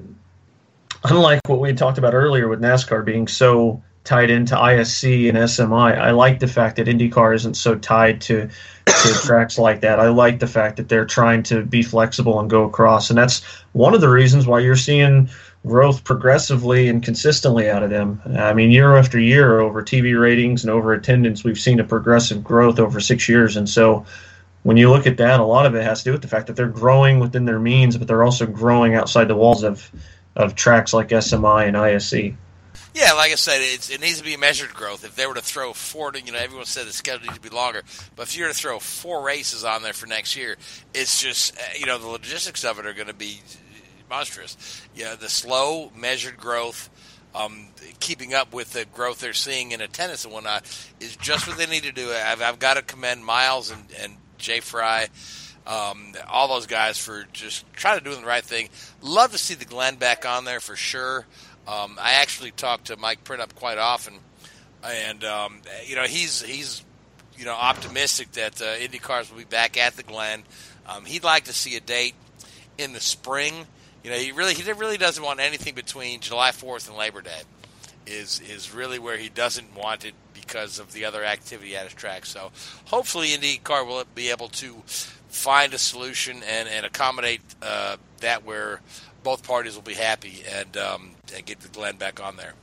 [1.04, 5.98] unlike what we talked about earlier with NASCAR being so tied into ISC and SMI,
[5.98, 8.48] I like the fact that IndyCar isn't so tied to
[8.86, 10.00] to tracks like that.
[10.00, 13.44] I like the fact that they're trying to be flexible and go across, and that's
[13.74, 15.28] one of the reasons why you're seeing
[15.66, 18.22] growth progressively and consistently out of them.
[18.38, 22.44] I mean, year after year, over TV ratings and over attendance, we've seen a progressive
[22.44, 24.06] growth over six years, and so
[24.64, 26.48] when you look at that, a lot of it has to do with the fact
[26.48, 29.90] that they're growing within their means, but they're also growing outside the walls of
[30.36, 32.36] of tracks like SMI and ISC.
[32.94, 35.04] Yeah, like I said, it needs to be measured growth.
[35.04, 37.50] If they were to throw four, you know, everyone said the schedule needs to be
[37.50, 37.84] longer,
[38.16, 40.58] but if you were to throw four races on there for next year,
[40.94, 43.42] it's just, uh, you know, the logistics of it are going to be
[44.10, 44.86] monstrous.
[44.98, 46.90] Know, the slow, measured growth,
[47.36, 47.68] um,
[48.00, 50.66] keeping up with the growth they're seeing in attendance and whatnot,
[51.00, 52.12] is just what they need to do.
[52.12, 55.08] I've, I've got to commend Miles and, and Jay Frye.
[55.68, 58.70] Um, all those guys for just trying to do the right thing.
[59.02, 61.28] Love to see the Glen back on there for sure.
[61.68, 64.16] Um, I actually talk to Mike Printup quite often,
[64.84, 66.84] and um, you know he's he's
[67.38, 70.44] you know optimistic that uh, Indy cars will be back at the Glen.
[70.88, 72.16] Um, he'd like to see a date
[72.80, 73.68] in the spring.
[74.04, 77.42] You know, he really he really doesn't want anything between July Fourth and Labor Day.
[78.08, 81.94] Is is really where he doesn't want it because of the other activity at his
[81.94, 82.26] track.
[82.26, 82.52] So
[82.86, 84.82] hopefully IndyCar will be able to
[85.30, 88.82] find a solution and, and accommodate uh, that where
[89.24, 92.54] both parties will be happy and, um, and get Glen back on there.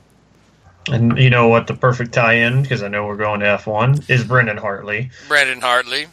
[0.89, 1.67] And you know what?
[1.67, 5.11] The perfect tie-in, because I know we're going to F1, is Brendan Hartley.
[5.27, 6.07] Brendan Hartley.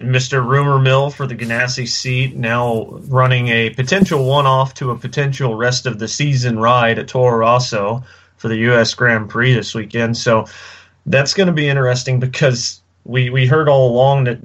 [0.00, 0.44] Mr.
[0.46, 5.86] Rumor Mill for the Ganassi seat, now running a potential one-off to a potential rest
[5.86, 8.02] of the season ride at Toro Rosso
[8.36, 8.94] for the U.S.
[8.94, 10.16] Grand Prix this weekend.
[10.16, 10.46] So
[11.06, 14.38] that's going to be interesting because we we heard all along that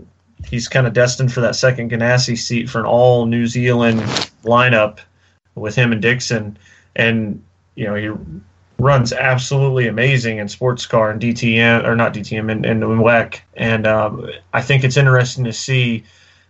[0.46, 4.00] he's kind of destined for that second Ganassi seat for an all New Zealand
[4.44, 5.00] lineup
[5.56, 6.58] with him and Dixon,
[6.96, 7.44] and
[7.76, 8.10] you know he
[8.84, 13.40] runs absolutely amazing in sports car and DTM or not DTM and, and WEC.
[13.56, 16.04] And um, I think it's interesting to see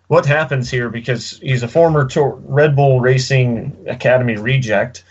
[0.07, 2.09] what happens here because he's a former
[2.45, 5.03] Red Bull Racing Academy reject.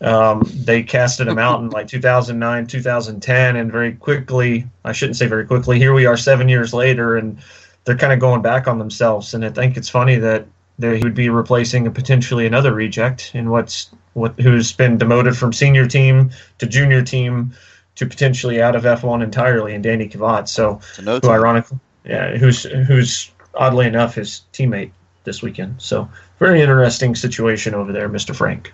[0.00, 5.26] Um, they casted him out in like 2009, 2010, and very quickly, I shouldn't say
[5.26, 7.38] very quickly, here we are seven years later, and
[7.84, 9.32] they're kind of going back on themselves.
[9.32, 10.46] And I think it's funny that
[10.80, 15.86] he would be replacing potentially another reject in what's what who's been demoted from senior
[15.86, 17.52] team to junior team
[17.94, 20.48] to potentially out of F1 entirely, and Danny Kvyat.
[20.48, 24.90] So, no who ironically, yeah, who's who's oddly enough his teammate
[25.24, 25.80] this weekend.
[25.80, 26.08] So,
[26.38, 28.34] very interesting situation over there, Mr.
[28.34, 28.72] Frank.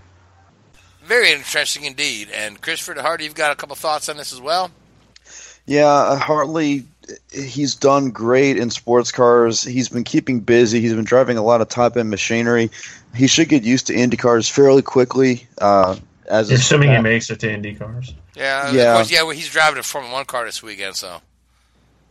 [1.03, 2.29] Very interesting indeed.
[2.35, 4.71] And Christopher Hardy, you've got a couple thoughts on this as well.
[5.67, 6.87] Yeah, Hartley
[7.33, 9.63] he's done great in sports cars.
[9.63, 10.81] He's been keeping busy.
[10.81, 12.71] He's been driving a lot of top end machinery.
[13.15, 15.47] He should get used to Indy cars fairly quickly.
[15.59, 15.97] Uh,
[16.29, 18.15] as assuming he makes it to Indy cars.
[18.37, 19.23] Yeah, yeah, course, yeah.
[19.23, 21.21] Well, he's driving a Formula One car this weekend, so.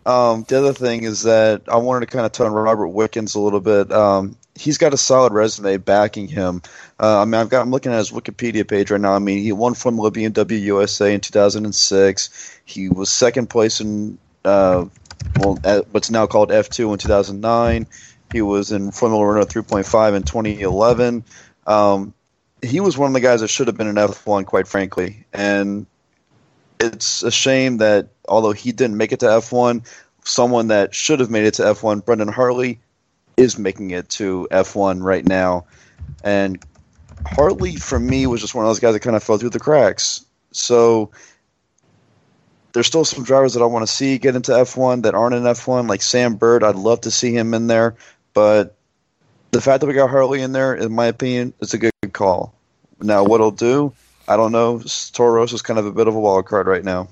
[0.05, 3.39] Um, the other thing is that I wanted to kind of turn Robert Wickens a
[3.39, 3.91] little bit.
[3.91, 6.61] Um, he's got a solid resume backing him.
[6.99, 9.13] Uh, I mean, I've got I'm looking at his Wikipedia page right now.
[9.13, 12.59] I mean, he won Formula BMW USA in 2006.
[12.65, 14.85] He was second place in uh,
[15.39, 15.55] well,
[15.91, 17.87] what's now called F2 in 2009.
[18.31, 21.23] He was in Formula Renault 3.5 in 2011.
[21.65, 22.13] Um,
[22.61, 25.25] he was one of the guys that should have been in F1, quite frankly.
[25.33, 25.85] And
[26.79, 29.85] it's a shame that although he didn't make it to F1,
[30.23, 32.79] someone that should have made it to F1, Brendan Hartley,
[33.37, 35.65] is making it to F1 right now.
[36.23, 36.63] And
[37.25, 39.59] Hartley, for me, was just one of those guys that kind of fell through the
[39.59, 40.25] cracks.
[40.51, 41.11] So
[42.77, 45.41] there's still some drivers that I want to see get into F1 that aren't in
[45.41, 46.63] F1, like Sam Bird.
[46.63, 47.95] I'd love to see him in there,
[48.35, 48.75] but
[49.49, 52.53] the fact that we got Hartley in there, in my opinion, is a good call.
[53.01, 53.93] Now, what he'll do,
[54.27, 54.83] I don't know.
[55.11, 57.07] Toros is kind of a bit of a wild card right now.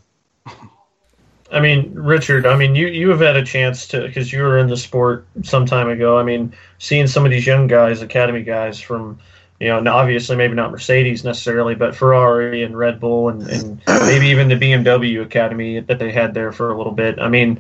[1.51, 4.59] I mean, Richard, I mean, you, you have had a chance to, because you were
[4.59, 6.20] in the sport some time ago.
[6.20, 9.18] I mean, seeing some of these young guys, academy guys from–
[9.60, 14.28] you know, obviously maybe not Mercedes necessarily, but Ferrari and Red Bull and, and maybe
[14.28, 17.20] even the BMW Academy that they had there for a little bit.
[17.20, 17.60] I mean,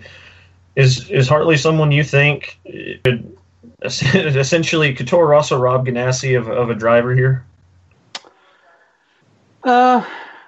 [0.75, 2.59] is is Hartley someone you think
[3.03, 3.37] could
[3.81, 7.45] essentially Toro Rosso rob Ganassi of, of a driver here?
[9.63, 10.05] Uh,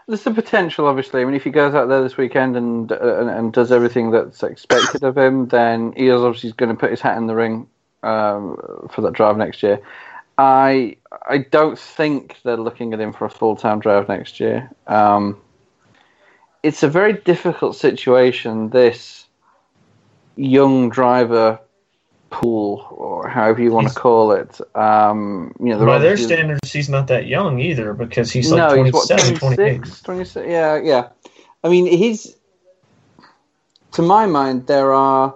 [0.07, 1.21] there's the potential, obviously.
[1.21, 4.43] I mean, if he goes out there this weekend and and, and, does everything that's
[4.43, 7.67] expected of him, then he is obviously going to put his hat in the ring
[8.03, 9.81] um, for that drive next year.
[10.37, 14.69] I I don't think they're looking at him for a full time drive next year.
[14.85, 15.41] Um,
[16.63, 18.69] it's a very difficult situation.
[18.69, 19.27] This
[20.35, 21.59] young driver
[22.29, 24.59] pool, or however you want he's, to call it.
[24.75, 28.75] Um, you know, by their standards, he's not that young either because he's like no,
[28.75, 31.09] 27, he's what, 26, 26, Yeah, yeah.
[31.63, 32.35] I mean, he's
[33.93, 35.35] to my mind there are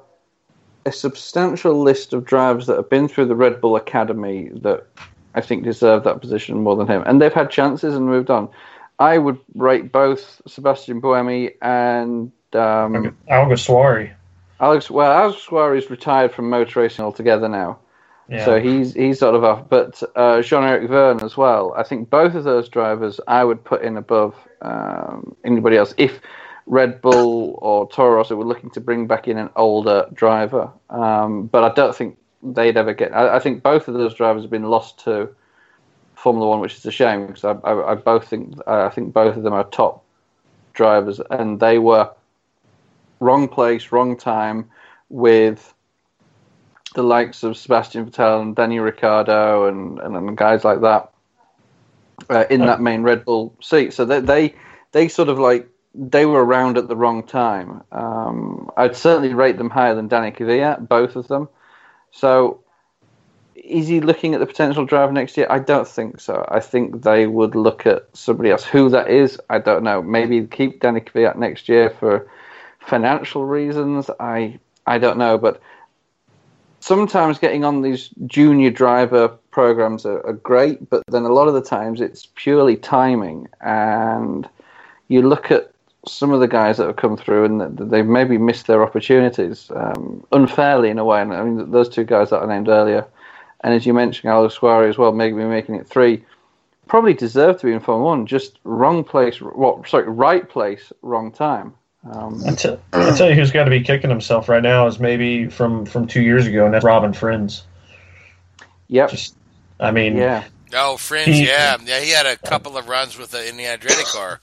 [0.85, 4.87] a substantial list of drivers that have been through the Red Bull Academy that
[5.35, 7.03] I think deserve that position more than him.
[7.05, 8.49] And they've had chances and moved on.
[8.99, 14.11] I would rate both Sebastian Buemi and um, Alguersuari.
[14.59, 17.79] Alex, well, Alguersuari is retired from motor racing altogether now.
[18.29, 18.45] Yeah.
[18.45, 19.67] So he's he's sort of off.
[19.69, 21.73] But uh, Jean-Eric Vergne as well.
[21.75, 25.93] I think both of those drivers I would put in above um, anybody else.
[25.97, 26.21] If
[26.65, 31.47] Red Bull or Toro Rosso were looking to bring back in an older driver, um,
[31.47, 33.13] but I don't think they'd ever get.
[33.13, 35.29] I, I, think both of those drivers have been lost to
[36.15, 39.35] Formula One, which is a shame because I, I, I both think I think both
[39.35, 40.03] of them are top
[40.73, 42.11] drivers, and they were
[43.19, 44.69] wrong place, wrong time
[45.09, 45.73] with
[46.95, 51.11] the likes of Sebastian Vettel and Danny Ricciardo and, and, and guys like that
[52.29, 53.93] uh, in that main Red Bull seat.
[53.93, 54.55] So they, they
[54.91, 57.83] they sort of like they were around at the wrong time.
[57.91, 61.49] Um, I'd certainly rate them higher than Danny Kvyat, both of them.
[62.11, 62.63] So,
[63.55, 65.47] is he looking at the potential driver next year?
[65.49, 66.45] I don't think so.
[66.49, 68.63] I think they would look at somebody else.
[68.63, 70.01] Who that is, I don't know.
[70.01, 72.29] Maybe keep Danny Kvyat next year for
[72.79, 74.09] financial reasons.
[74.19, 75.61] I I don't know, but
[76.79, 81.53] sometimes getting on these junior driver programs are, are great, but then a lot of
[81.53, 83.47] the times it's purely timing.
[83.61, 84.49] And
[85.07, 85.70] you look at
[86.07, 90.25] some of the guys that have come through and they've maybe missed their opportunities um,
[90.31, 91.21] unfairly in a way.
[91.21, 93.05] And I mean, those two guys that I named earlier,
[93.63, 96.23] and as you mentioned, Alex Suarez as well, maybe making it three,
[96.87, 98.25] probably deserve to be in Formula One.
[98.25, 99.87] Just wrong place, what?
[99.87, 101.73] Sorry, right place, wrong time.
[102.11, 104.99] Um, I, t- I tell you who's got to be kicking himself right now is
[104.99, 107.61] maybe from from two years ago, and that's Robin Frijns.
[108.87, 109.11] Yep.
[109.11, 109.35] Just,
[109.79, 110.43] I mean, yeah.
[110.73, 111.99] Oh, Frijns, He- yeah, yeah.
[111.99, 114.41] He had a couple of runs with the in the Andretti car.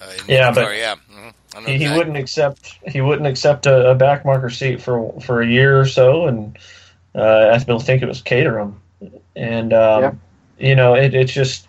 [0.00, 0.94] Uh, Yeah, but yeah.
[1.10, 1.28] hmm
[1.66, 5.46] he, he wouldn't accept he wouldn't accept a, a back marker seat for for a
[5.46, 6.56] year or so, and
[7.14, 8.80] uh, asked Bill think it was Caterham,
[9.34, 10.12] and um, Yeah.
[10.58, 11.66] you know it, it's just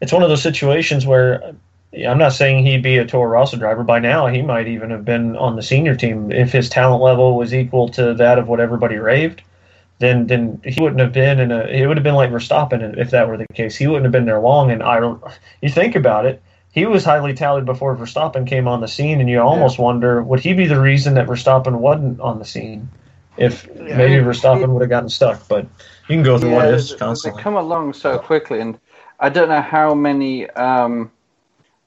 [0.00, 1.54] it's one of those situations where
[1.94, 4.26] I'm not saying he'd be a Toro Rosso driver by now.
[4.26, 7.88] He might even have been on the senior team if his talent level was equal
[7.90, 9.42] to that of what everybody raved.
[9.98, 11.60] Then, then he wouldn't have been in a.
[11.60, 13.76] It would have been like Verstappen if that were the case.
[13.76, 14.70] He wouldn't have been there long.
[14.70, 14.98] And I.
[15.60, 16.42] You think about it.
[16.72, 20.40] He was highly touted before Verstappen came on the scene, and you almost wonder would
[20.40, 22.88] he be the reason that Verstappen wasn't on the scene?
[23.36, 25.66] If maybe Verstappen would have gotten stuck, but
[26.08, 27.38] you can go through of this they- constantly.
[27.38, 28.78] They come along so quickly, and
[29.20, 31.10] I don't know how many um,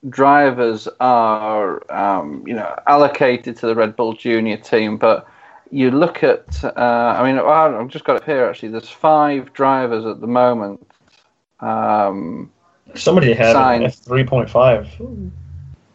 [0.10, 4.98] drivers are, um, you know, allocated to the Red Bull Junior team.
[4.98, 5.28] But
[5.72, 8.46] you look at, uh, I mean, I've just got it here.
[8.46, 10.88] Actually, there's five drivers at the moment.
[11.60, 12.52] Um,
[12.96, 13.84] Somebody had signed.
[13.84, 14.90] a three point five.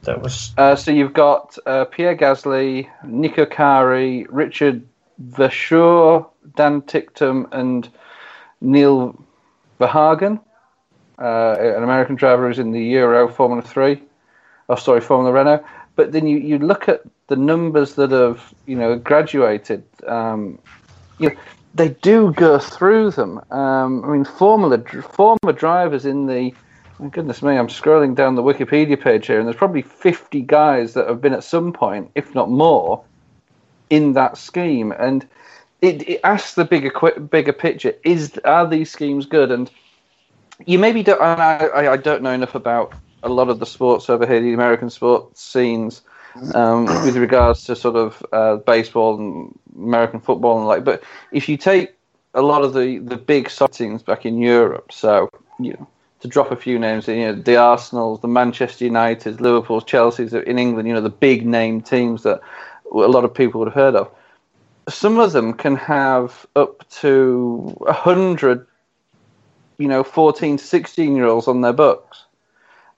[0.02, 4.82] That was Uh, so you've got uh, Pierre Gasly, Niko Kari, Richard
[5.30, 7.88] Verschoor, Dan Ticktum, and
[8.60, 9.22] Neil
[9.78, 10.40] Verhagen,
[11.18, 14.02] uh, an American driver who's in the Euro Formula 3.
[14.68, 15.64] Oh, sorry, Formula Renault.
[15.96, 19.84] But then you, you look at the numbers that have, you know, graduated.
[20.06, 20.58] Um,
[21.18, 21.36] you know,
[21.74, 23.40] they do go through them.
[23.50, 26.54] Um, I mean, Formula former drivers in the
[27.02, 30.92] Oh, goodness me, I'm scrolling down the Wikipedia page here, and there's probably 50 guys
[30.94, 33.02] that have been at some point, if not more,
[33.88, 34.92] in that scheme.
[34.92, 35.26] And
[35.80, 36.90] it, it asks the bigger
[37.20, 39.50] bigger picture: is are these schemes good?
[39.50, 39.70] And
[40.66, 41.20] you maybe don't.
[41.22, 44.40] And I, I, I don't know enough about a lot of the sports over here,
[44.40, 46.02] the American sports scenes,
[46.54, 50.84] um, with regards to sort of uh, baseball and American football and like.
[50.84, 51.02] But
[51.32, 51.94] if you take
[52.34, 55.88] a lot of the the big soccer teams back in Europe, so you know
[56.20, 60.58] to drop a few names, you know, the Arsenals, the Manchester United, Liverpool's, Chelsea's in
[60.58, 62.40] England, you know, the big name teams that
[62.92, 64.10] a lot of people would have heard of.
[64.88, 68.66] Some of them can have up to 100,
[69.78, 72.24] you know, 14, to 16 year olds on their books.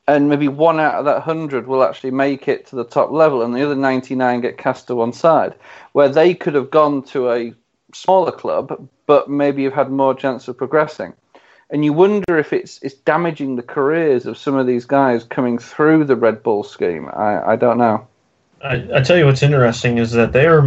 [0.09, 3.43] And maybe one out of that 100 will actually make it to the top level,
[3.43, 5.55] and the other 99 get cast to one side,
[5.93, 7.55] where they could have gone to a
[7.95, 11.13] smaller club, but maybe you've had more chance of progressing
[11.73, 15.59] and you wonder if it's it's damaging the careers of some of these guys coming
[15.59, 17.09] through the Red Bull scheme.
[17.09, 18.07] I, I don't know.
[18.63, 20.63] I, I tell you what's interesting is that they're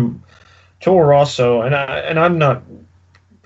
[0.81, 2.63] Toro Rosso, and I and I'm not.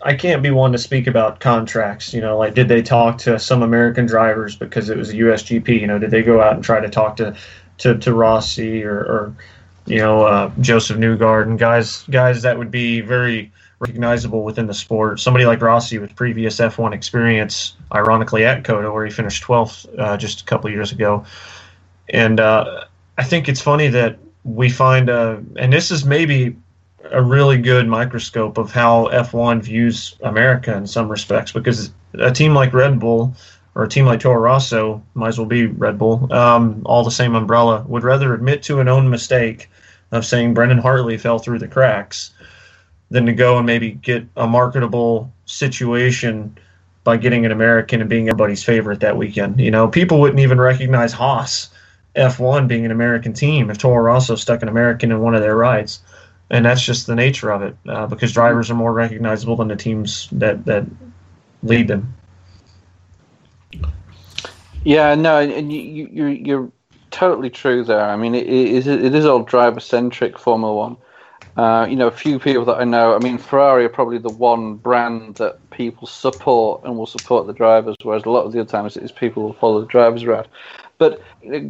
[0.02, 2.14] I can't be one to speak about contracts.
[2.14, 5.82] You know, like did they talk to some American drivers because it was a USGP?
[5.82, 7.36] You know, did they go out and try to talk to
[7.80, 9.36] to, to Rossi or, or
[9.86, 14.74] you know uh, Josef Newgarden and guys guys that would be very recognizable within the
[14.74, 15.20] sport.
[15.20, 20.18] Somebody like Rossi with previous F1 experience, ironically at COTA, where he finished 12th uh,
[20.18, 21.26] just a couple years ago.
[22.10, 22.86] And uh,
[23.18, 26.56] I think it's funny that we find, uh, and this is maybe
[27.12, 32.54] a really good microscope of how F1 views America in some respects, because a team
[32.54, 33.34] like Red Bull
[33.76, 37.12] or a team like Toro Rosso, might as well be Red Bull, um, all the
[37.12, 39.70] same umbrella, would rather admit to an own mistake
[40.12, 42.32] of saying Brendan Hartley fell through the cracks
[43.10, 46.56] than to go and maybe get a marketable situation
[47.04, 49.60] by getting an American and being everybody's favorite that weekend.
[49.60, 51.70] You know, people wouldn't even recognize Haas
[52.16, 55.56] F1 being an American team if Toro Rosso stuck an American in one of their
[55.56, 56.00] rides.
[56.52, 59.76] And that's just the nature of it uh, because drivers are more recognizable than the
[59.76, 60.86] teams that, that
[61.64, 62.14] lead them.
[64.84, 66.72] Yeah, no, and you, you, you're,
[67.12, 68.06] totally true there.
[68.06, 70.98] I mean, it, it is all driver centric Formula One.
[71.60, 73.14] Uh, you know, a few people that I know.
[73.14, 77.54] I mean, Ferrari are probably the one brand that people support and will support the
[77.54, 80.48] drivers, whereas a lot of the other times it's people will follow the drivers around.
[81.00, 81.22] But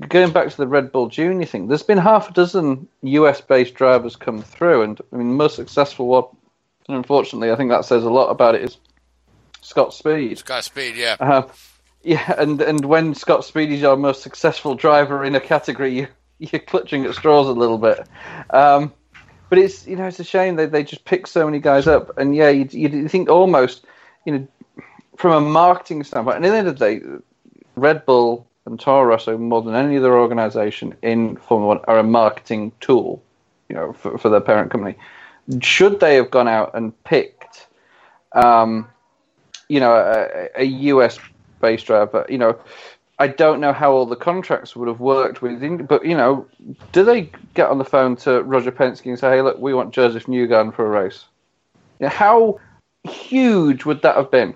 [0.08, 4.16] going back to the Red Bull Junior thing, there's been half a dozen US-based drivers
[4.16, 6.26] come through, and I mean, the most successful one,
[6.88, 8.78] and unfortunately, I think that says a lot about it, is
[9.62, 10.38] Scott Speed.
[10.38, 11.16] Scott Speed, yeah.
[11.20, 11.48] Uh,
[12.04, 16.08] yeah, and and when Scott Speed is your most successful driver in a category, you,
[16.38, 18.08] you're clutching at straws a little bit.
[18.52, 18.94] Um,
[19.50, 22.18] but it's you know it's a shame they they just pick so many guys up,
[22.18, 23.86] and yeah, you you think almost
[24.26, 24.48] you know
[25.18, 27.02] from a marketing standpoint, and at the end of the day,
[27.76, 32.04] Red Bull and Toro Rosso more than any other organization in Formula One are a
[32.04, 33.22] marketing tool,
[33.68, 34.96] you know, for, for their parent company.
[35.62, 37.68] Should they have gone out and picked,
[38.34, 38.88] um,
[39.68, 41.18] you know, a, a US
[41.60, 42.58] based driver, you know,
[43.20, 46.48] I don't know how all the contracts would have worked with, but you know,
[46.94, 49.94] do they get on the phone to Roger Penske and say, "Hey, look, we want
[49.94, 51.26] Josef Newgarden for a race"?
[52.00, 52.60] You know, how
[53.04, 54.56] huge would that have been?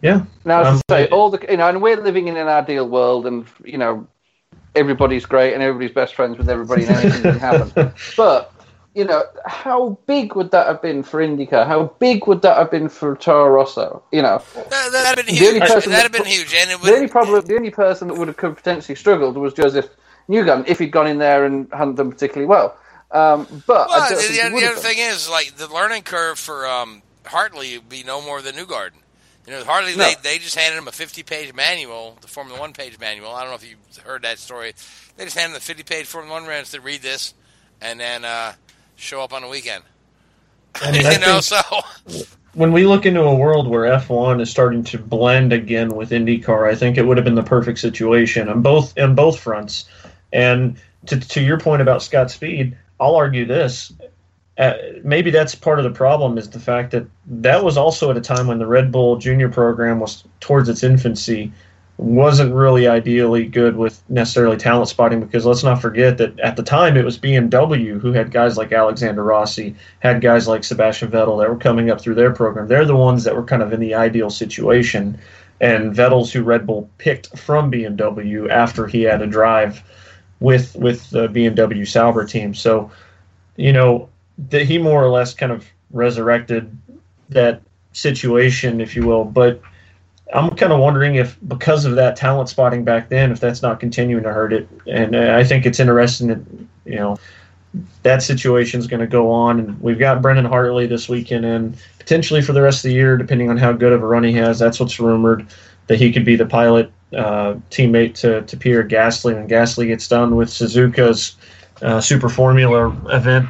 [0.00, 0.22] Yeah.
[0.44, 2.88] Now, as Um, I say, all the you know, and we're living in an ideal
[2.88, 4.06] world, and you know,
[4.76, 7.92] everybody's great and everybody's best friends with everybody, and anything can happen.
[8.16, 8.52] But
[8.98, 11.66] you know, how big would that have been for IndyCar?
[11.68, 14.02] How big would that have been for Toro Rosso?
[14.10, 15.60] You know, That, that'd have been huge.
[15.60, 18.26] That'd have that- been huge, and it the only problem, the only person that would
[18.26, 19.86] have potentially struggled was Josef
[20.28, 22.76] Newgarden if he'd gone in there and hadn't done particularly well.
[23.12, 27.00] Um, but Well, the, the, the other thing is, like the learning curve for um,
[27.24, 28.98] Hartley would be no more than Newgarden.
[29.46, 30.04] You know, Hartley No.
[30.04, 33.30] they, they just handed him a 50-page manual, the Formula One page manual.
[33.30, 34.74] I don't know if you heard that story.
[35.16, 37.32] They just handed him the 50-page Formula One runs to read this,
[37.80, 38.52] and then uh,
[38.98, 39.84] show up on the weekend.
[40.82, 41.60] I mean, you know, so
[42.54, 46.68] when we look into a world where F1 is starting to blend again with IndyCar,
[46.68, 49.88] I think it would have been the perfect situation on both on both fronts.
[50.32, 50.76] And
[51.06, 53.92] to, to your point about Scott Speed, I'll argue this:
[54.58, 58.16] uh, maybe that's part of the problem is the fact that that was also at
[58.16, 61.52] a time when the Red Bull Junior program was towards its infancy,
[61.98, 66.62] wasn't really ideally good with necessarily talent spotting because let's not forget that at the
[66.62, 71.40] time it was BMW who had guys like Alexander Rossi, had guys like Sebastian Vettel
[71.40, 72.68] that were coming up through their program.
[72.68, 75.18] They're the ones that were kind of in the ideal situation.
[75.60, 79.82] And Vettel's who Red Bull picked from BMW after he had a drive
[80.38, 82.54] with with the BMW Sauber team.
[82.54, 82.92] So,
[83.56, 84.08] you know,
[84.50, 86.70] that he more or less kind of resurrected
[87.30, 87.60] that
[87.92, 89.24] situation, if you will.
[89.24, 89.60] But
[90.34, 93.80] I'm kind of wondering if, because of that talent spotting back then, if that's not
[93.80, 94.68] continuing to hurt it.
[94.86, 96.40] And uh, I think it's interesting that,
[96.84, 97.16] you know,
[98.02, 99.58] that situation is going to go on.
[99.58, 103.16] And we've got Brendan Hartley this weekend and potentially for the rest of the year,
[103.16, 104.58] depending on how good of a run he has.
[104.58, 105.46] That's what's rumored
[105.86, 110.08] that he could be the pilot uh, teammate to, to Pierre Gasly when Gasly gets
[110.08, 111.36] done with Suzuka's
[111.80, 113.48] uh, Super Formula event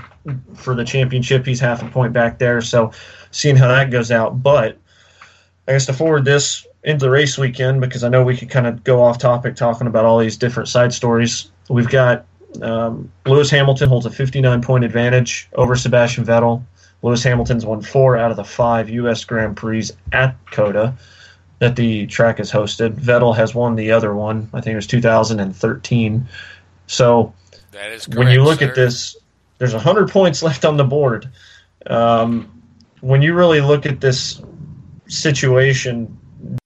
[0.54, 1.44] for the championship.
[1.44, 2.60] He's half a point back there.
[2.60, 2.92] So
[3.32, 4.42] seeing how that goes out.
[4.42, 4.78] But
[5.68, 8.66] I guess to forward this into the race weekend, because I know we could kind
[8.66, 11.50] of go off topic talking about all these different side stories.
[11.68, 12.24] We've got
[12.62, 16.62] um, Lewis Hamilton holds a 59 point advantage over Sebastian Vettel.
[17.02, 19.24] Lewis Hamilton's won four out of the five U.S.
[19.24, 20.94] Grand Prix at COTA
[21.58, 22.94] that the track has hosted.
[22.94, 24.48] Vettel has won the other one.
[24.54, 26.28] I think it was 2013.
[26.86, 27.34] So
[27.72, 28.68] that is when you look sir.
[28.68, 29.16] at this,
[29.58, 31.28] there's 100 points left on the board.
[31.86, 32.62] Um,
[33.00, 34.40] when you really look at this
[35.08, 36.16] situation,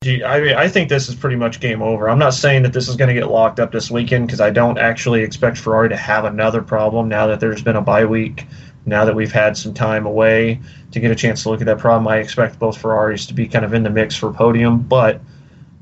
[0.00, 2.10] do you, I, mean, I think this is pretty much game over.
[2.10, 4.50] I'm not saying that this is going to get locked up this weekend because I
[4.50, 8.46] don't actually expect Ferrari to have another problem now that there's been a bye week.
[8.84, 10.60] Now that we've had some time away
[10.90, 13.46] to get a chance to look at that problem, I expect both Ferraris to be
[13.46, 14.80] kind of in the mix for podium.
[14.80, 15.20] But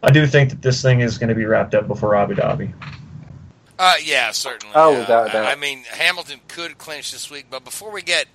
[0.03, 2.73] I do think that this thing is going to be wrapped up before Abu Dhabi.
[3.79, 4.75] Uh, yeah, certainly.
[4.77, 5.47] Oh, Uh, without a doubt.
[5.47, 8.27] I mean, Hamilton could clinch this week, but before we get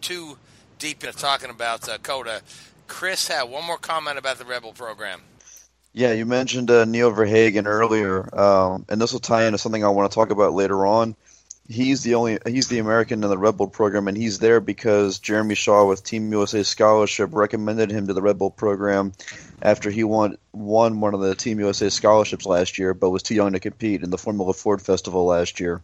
[0.00, 0.36] too
[0.80, 2.42] deep into talking about uh, COTA,
[2.90, 5.22] Chris had one more comment about the Red Bull program.
[5.92, 9.88] Yeah, you mentioned uh, Neil Verhagen earlier, um, and this will tie into something I
[9.88, 11.14] want to talk about later on.
[11.68, 15.20] He's the only he's the American in the Red Bull program, and he's there because
[15.20, 19.12] Jeremy Shaw with Team USA scholarship recommended him to the Red Bull program
[19.62, 23.36] after he won won one of the Team USA scholarships last year, but was too
[23.36, 25.80] young to compete in the Formula Ford Festival last year.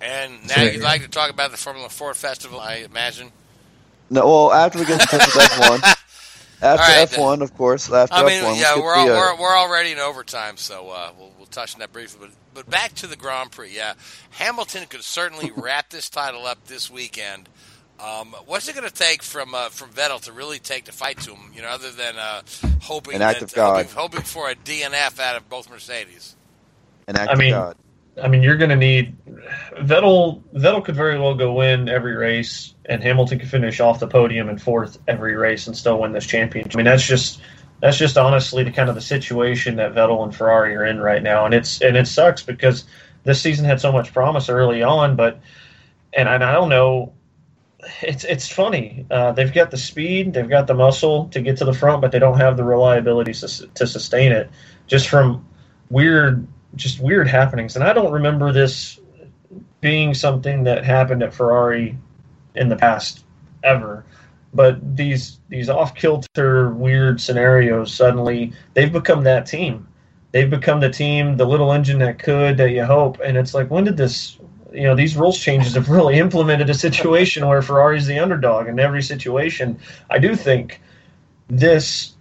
[0.00, 3.30] And now So- you'd like to talk about the Formula Ford Festival, I imagine.
[4.10, 5.82] No, well, after we get to touch with F1,
[6.62, 9.10] after All right, F1, of course, after I mean, F1, yeah, get we're, the, all,
[9.10, 12.20] uh, we're we're already in overtime, so uh, we'll we'll touch on that briefly.
[12.20, 13.74] But but back to the Grand Prix.
[13.74, 13.94] Yeah,
[14.30, 17.48] Hamilton could certainly wrap this title up this weekend.
[18.00, 21.18] Um, what's it going to take from uh, from Vettel to really take the fight
[21.20, 21.52] to him?
[21.54, 22.42] You know, other than uh,
[22.82, 23.86] hoping An act that, of God.
[23.86, 26.34] hoping, hoping for a DNF out of both Mercedes.
[27.08, 27.76] an act I of mean, God.
[28.22, 29.16] I mean, you're going to need
[29.76, 30.42] Vettel.
[30.54, 34.48] Vettel could very well go win every race, and Hamilton could finish off the podium
[34.48, 36.74] and fourth every race and still win this championship.
[36.74, 37.40] I mean, that's just
[37.80, 41.22] that's just honestly the kind of the situation that Vettel and Ferrari are in right
[41.22, 42.84] now, and it's and it sucks because
[43.24, 45.40] this season had so much promise early on, but
[46.12, 47.12] and, and I don't know.
[48.02, 49.06] It's it's funny.
[49.10, 52.10] Uh, they've got the speed, they've got the muscle to get to the front, but
[52.10, 54.50] they don't have the reliability to, to sustain it.
[54.88, 55.46] Just from
[55.88, 56.46] weird
[56.76, 57.76] just weird happenings.
[57.76, 59.00] And I don't remember this
[59.80, 61.96] being something that happened at Ferrari
[62.54, 63.24] in the past
[63.62, 64.04] ever.
[64.54, 69.86] But these these off kilter weird scenarios suddenly they've become that team.
[70.32, 73.20] They've become the team, the little engine that could that you hope.
[73.24, 74.38] And it's like when did this
[74.72, 78.78] you know these rules changes have really implemented a situation where Ferrari's the underdog in
[78.78, 79.78] every situation.
[80.10, 80.80] I do think
[81.48, 82.14] this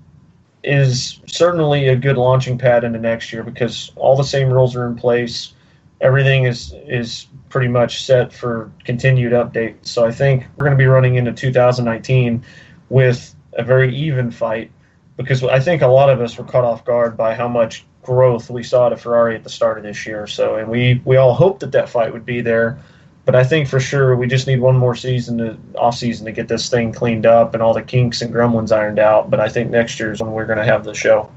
[0.64, 4.88] is certainly a good launching pad into next year because all the same rules are
[4.88, 5.54] in place.
[6.02, 9.88] Everything is is pretty much set for continued updates.
[9.88, 12.44] So I think we're going to be running into 2019
[12.90, 14.72] with a very even fight
[15.16, 18.50] because I think a lot of us were caught off guard by how much growth
[18.50, 20.28] we saw at Ferrari at the start of this year.
[20.28, 22.80] So and we we all hoped that that fight would be there.
[23.28, 26.32] But I think for sure we just need one more season to off season to
[26.32, 29.30] get this thing cleaned up and all the kinks and gremlins ironed out.
[29.30, 31.30] But I think next year is when we're going to have the show.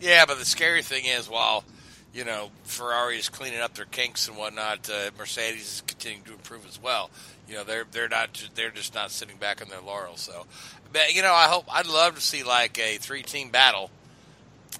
[0.00, 1.64] Yeah, but the scary thing is, while
[2.12, 6.34] you know Ferrari is cleaning up their kinks and whatnot, uh, Mercedes is continuing to
[6.34, 7.10] improve as well.
[7.48, 10.20] You know, they're they're not they're just not sitting back on their laurels.
[10.20, 10.46] So,
[10.92, 13.90] but you know, I hope I'd love to see like a three team battle.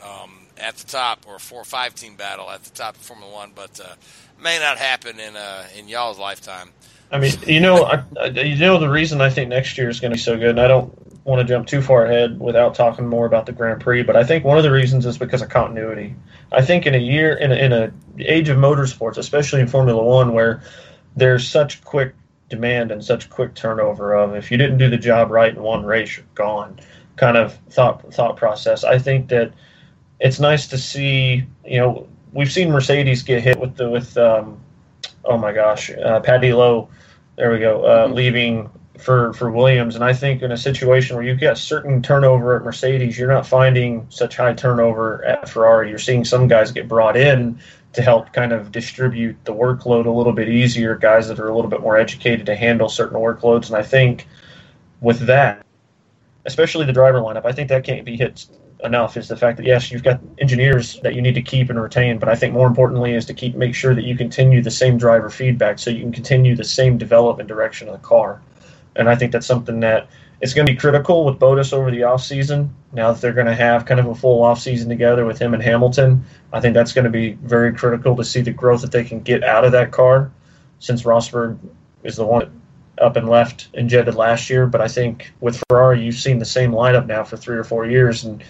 [0.05, 3.02] Um, at the top, or a four or five team battle at the top of
[3.02, 3.94] Formula One, but uh,
[4.43, 6.70] may not happen in uh, in y'all's lifetime.
[7.11, 10.01] I mean, you know, I, I, you know the reason I think next year is
[10.01, 10.93] going to be so good, and I don't
[11.24, 14.24] want to jump too far ahead without talking more about the Grand Prix, but I
[14.24, 16.15] think one of the reasons is because of continuity.
[16.52, 20.02] I think in a year, in a, in a age of motorsports, especially in Formula
[20.02, 20.62] One, where
[21.16, 22.15] there's such quick
[22.51, 25.85] demand and such quick turnover of if you didn't do the job right in one
[25.85, 26.78] race, you're gone.
[27.16, 28.85] Kind of thought thought process.
[28.85, 29.52] I think that
[30.20, 31.44] it's nice to see.
[31.65, 34.61] You know, we've seen Mercedes get hit with the with um,
[35.24, 36.89] oh my gosh, uh, Paddy Lowe.
[37.36, 38.15] There we go, uh, mm-hmm.
[38.15, 42.56] leaving for for Williams, and I think in a situation where you get certain turnover
[42.56, 45.89] at Mercedes, you're not finding such high turnover at Ferrari.
[45.89, 47.59] You're seeing some guys get brought in
[47.93, 50.97] to help kind of distribute the workload a little bit easier.
[50.97, 54.27] Guys that are a little bit more educated to handle certain workloads, and I think
[55.01, 55.65] with that,
[56.44, 58.47] especially the driver lineup, I think that can't be hit
[58.85, 61.81] enough is the fact that yes, you've got engineers that you need to keep and
[61.81, 64.70] retain, but I think more importantly is to keep make sure that you continue the
[64.70, 68.43] same driver feedback so you can continue the same development direction of the car.
[68.97, 70.09] And I think that's something that
[70.40, 72.74] it's going to be critical with Bottas over the off season.
[72.93, 75.55] Now that they're going to have kind of a full off season together with him
[75.55, 78.93] and Hamilton, I think that's going to be very critical to see the growth that
[78.93, 80.31] they can get out of that car.
[80.78, 81.59] Since Rosberg
[82.02, 82.61] is the one
[82.98, 86.44] up and left and jetted last year, but I think with Ferrari, you've seen the
[86.44, 88.43] same lineup now for three or four years, and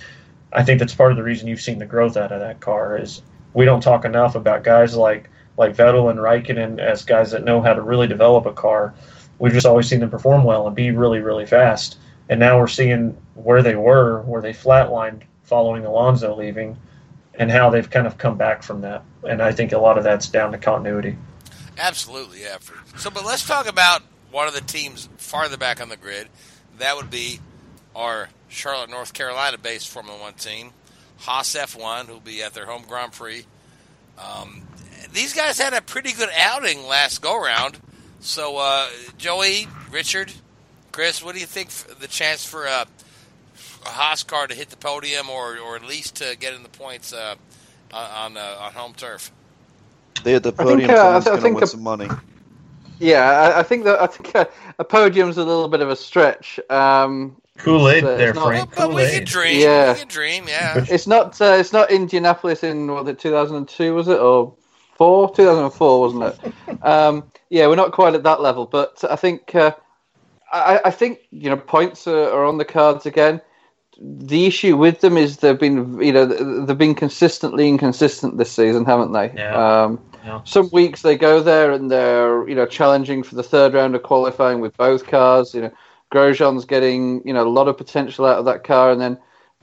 [0.55, 2.97] I think that's part of the reason you've seen the growth out of that car
[2.97, 3.23] is
[3.53, 7.61] we don't talk enough about guys like like Vettel and Raikkonen as guys that know
[7.61, 8.95] how to really develop a car.
[9.39, 11.99] We've just always seen them perform well and be really really fast.
[12.29, 16.77] And now we're seeing where they were, where they flatlined following Alonso leaving,
[17.35, 19.03] and how they've kind of come back from that.
[19.29, 21.17] And I think a lot of that's down to continuity.
[21.77, 22.59] Absolutely, yeah.
[22.97, 26.29] So, but let's talk about one of the teams farther back on the grid.
[26.79, 27.41] That would be
[27.95, 30.71] our Charlotte, North Carolina based Formula One team,
[31.19, 33.45] Haas F1, who'll be at their home Grand Prix.
[34.19, 34.63] Um,
[35.13, 37.79] these guys had a pretty good outing last go round.
[38.21, 40.33] So, uh, Joey, Richard,
[40.93, 42.87] Chris, what do you think the chance for a,
[43.85, 46.69] a Haas car to hit the podium or, or at least to get in the
[46.69, 47.35] points uh,
[47.93, 49.31] on uh, on home turf?
[50.23, 50.91] They hit the podium.
[50.91, 52.09] I think, uh, I think win a, some money.
[52.99, 54.49] Yeah, I, I, think that I think a,
[54.79, 56.61] a podium's a little bit of a stretch.
[56.71, 58.75] Um, Kool Aid there, not, Frank.
[58.77, 59.61] But we can dream.
[59.61, 60.49] Yeah, we can dream.
[60.49, 60.85] Yeah.
[60.91, 61.41] It's not.
[61.41, 64.55] Uh, it's not Indianapolis in what it 2002 was it or
[64.97, 65.35] four?
[65.35, 66.83] 2004 wasn't it?
[66.83, 69.73] um, yeah, we're not quite at that level, but I think uh,
[70.53, 73.41] I, I, think you know points are, are, on the cards again.
[74.01, 76.27] The issue with them is they've been you know
[76.65, 79.33] they've been consistently inconsistent this season, haven't they?
[79.37, 79.85] Yeah.
[79.85, 80.41] Um, yeah.
[80.45, 84.03] Some weeks they go there and they're you know challenging for the third round of
[84.03, 85.55] qualifying with both cars.
[85.55, 85.73] You know
[86.15, 89.19] Grosjean's getting you know a lot of potential out of that car, and then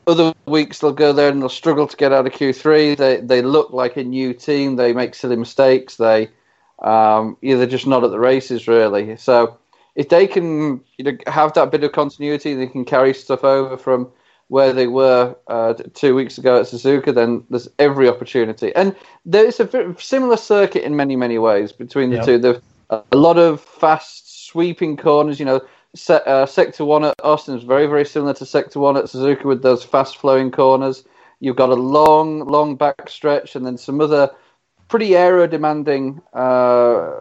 [0.08, 2.98] other weeks they'll go there and they'll struggle to get out of Q3.
[2.98, 4.76] They they look like a new team.
[4.76, 5.96] They make silly mistakes.
[5.96, 6.30] They
[6.80, 9.16] um, yeah, they're just not at the races really.
[9.18, 9.58] So
[9.96, 13.78] if they can you know have that bit of continuity, they can carry stuff over
[13.78, 14.12] from
[14.48, 18.76] where they were uh, two weeks ago at Suzuka, then there's every opportunity.
[18.76, 18.94] And
[19.26, 22.26] there's a similar circuit in many many ways between the yep.
[22.26, 22.38] two.
[22.38, 25.40] There's a lot of fast sweeping corners.
[25.40, 25.62] You know,
[25.96, 29.46] Se- uh, Sector 1 at Austin is very, very similar to Sector 1 at Suzuka
[29.46, 31.04] with those fast flowing corners.
[31.40, 34.32] You've got a long, long back stretch and then some other
[34.88, 37.12] pretty aero demanding uh,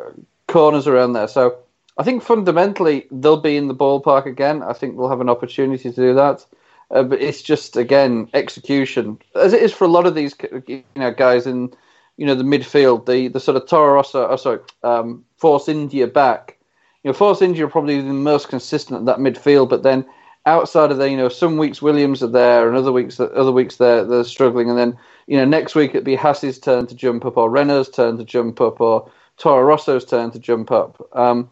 [0.47, 1.28] corners around there.
[1.28, 1.59] So
[1.98, 4.62] I think fundamentally they'll be in the ballpark again.
[4.62, 6.44] I think they'll have an opportunity to do that.
[6.90, 10.34] Uh, but it's just, again, execution, as it is for a lot of these
[10.66, 11.72] you know guys in
[12.20, 16.06] you know, the midfield, the the sort of Toro Rosso, oh, sorry, um, Force India
[16.06, 16.59] back.
[17.02, 20.05] You know, Force are probably the most consistent at that midfield, but then
[20.47, 23.77] outside of there, you know, some weeks Williams are there, and other weeks other weeks
[23.77, 27.24] they're they're struggling, and then you know next week it'd be Haas's turn to jump
[27.24, 31.01] up, or Renault's turn to jump up, or Toro Rosso's turn to jump up.
[31.12, 31.48] Um,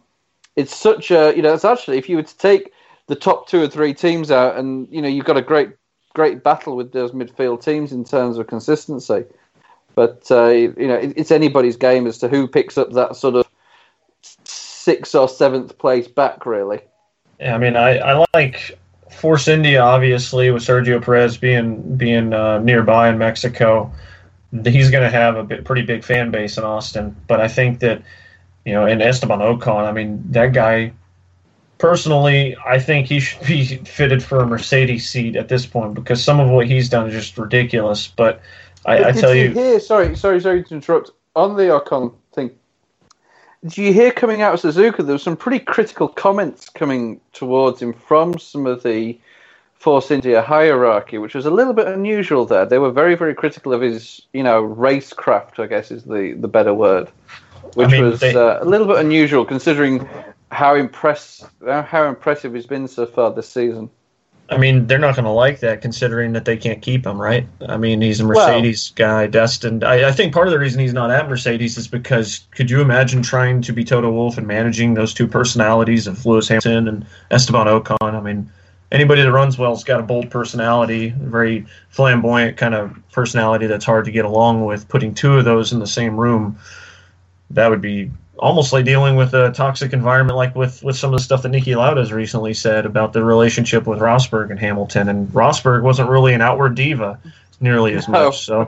[0.55, 2.71] it's such a you know, it's actually if you were to take
[3.07, 5.69] the top two or three teams out, and you know, you've got a great
[6.13, 9.23] great battle with those midfield teams in terms of consistency.
[9.95, 13.35] But uh, you know, it, it's anybody's game as to who picks up that sort
[13.35, 13.47] of
[14.89, 16.79] sixth or seventh place back, really.
[17.39, 18.79] Yeah, I mean, I, I like
[19.11, 23.91] Force India obviously with Sergio Perez being being uh, nearby in Mexico.
[24.63, 27.81] He's going to have a bit, pretty big fan base in Austin, but I think
[27.81, 28.01] that
[28.65, 30.93] you know, and Esteban Ocon, I mean, that guy.
[31.77, 36.21] Personally, I think he should be fitted for a Mercedes seat at this point because
[36.21, 38.05] some of what he's done is just ridiculous.
[38.07, 38.41] But
[38.85, 41.11] I, I tell you, hear, sorry, sorry, sorry to interrupt.
[41.37, 42.15] On the Ocon
[43.63, 44.97] did you hear coming out of Suzuka?
[44.97, 49.19] There were some pretty critical comments coming towards him from some of the
[49.75, 52.45] Force India hierarchy, which was a little bit unusual.
[52.45, 55.59] There, they were very, very critical of his, you know, racecraft.
[55.59, 57.09] I guess is the the better word,
[57.75, 60.07] which mean, was they- uh, a little bit unusual considering
[60.51, 63.89] how impress how impressive he's been so far this season.
[64.51, 67.47] I mean, they're not going to like that considering that they can't keep him, right?
[67.67, 69.83] I mean, he's a Well- Mercedes guy, destined.
[69.83, 72.81] I, I think part of the reason he's not at Mercedes is because could you
[72.81, 77.05] imagine trying to be Toto Wolff and managing those two personalities of Lewis Hamilton and
[77.29, 77.97] Esteban Ocon?
[78.01, 78.49] I mean,
[78.91, 83.85] anybody that runs well's got a bold personality, a very flamboyant kind of personality that's
[83.85, 84.87] hard to get along with.
[84.87, 86.57] Putting two of those in the same room,
[87.51, 91.19] that would be almost like dealing with a toxic environment, like with, with some of
[91.19, 95.09] the stuff that Niki Lauda has recently said about the relationship with Rosberg and Hamilton.
[95.09, 97.19] And Rosberg wasn't really an outward diva
[97.61, 98.25] nearly as No.
[98.25, 98.45] much.
[98.45, 98.61] So,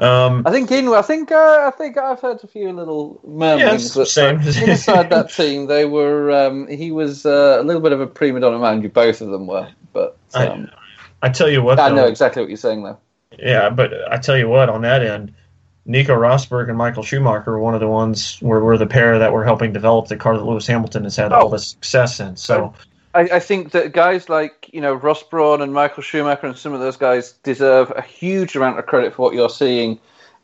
[0.00, 3.84] um, I think in, I think uh, I think I've heard a few little murmurings
[3.84, 4.36] Yes, that same.
[4.68, 8.40] inside that team they were um, he was uh, a little bit of a prima
[8.40, 10.70] donna mind you both of them were but um,
[11.22, 12.98] I tell you what, I, know exactly what you're saying though
[13.38, 15.34] Yeah, but I tell you what, on that end,
[15.88, 19.32] Nico Rosberg and Michael Schumacher were one of the ones where were the pair that
[19.32, 21.50] were helping develop the car that Lewis Hamilton has had all Oh.
[21.50, 22.36] the success in.
[22.36, 22.74] So
[23.14, 26.74] I, I think that guys like you know Ross Brawn and Michael Schumacher and some
[26.74, 29.98] of those guys deserve a huge amount of credit for what you're seeing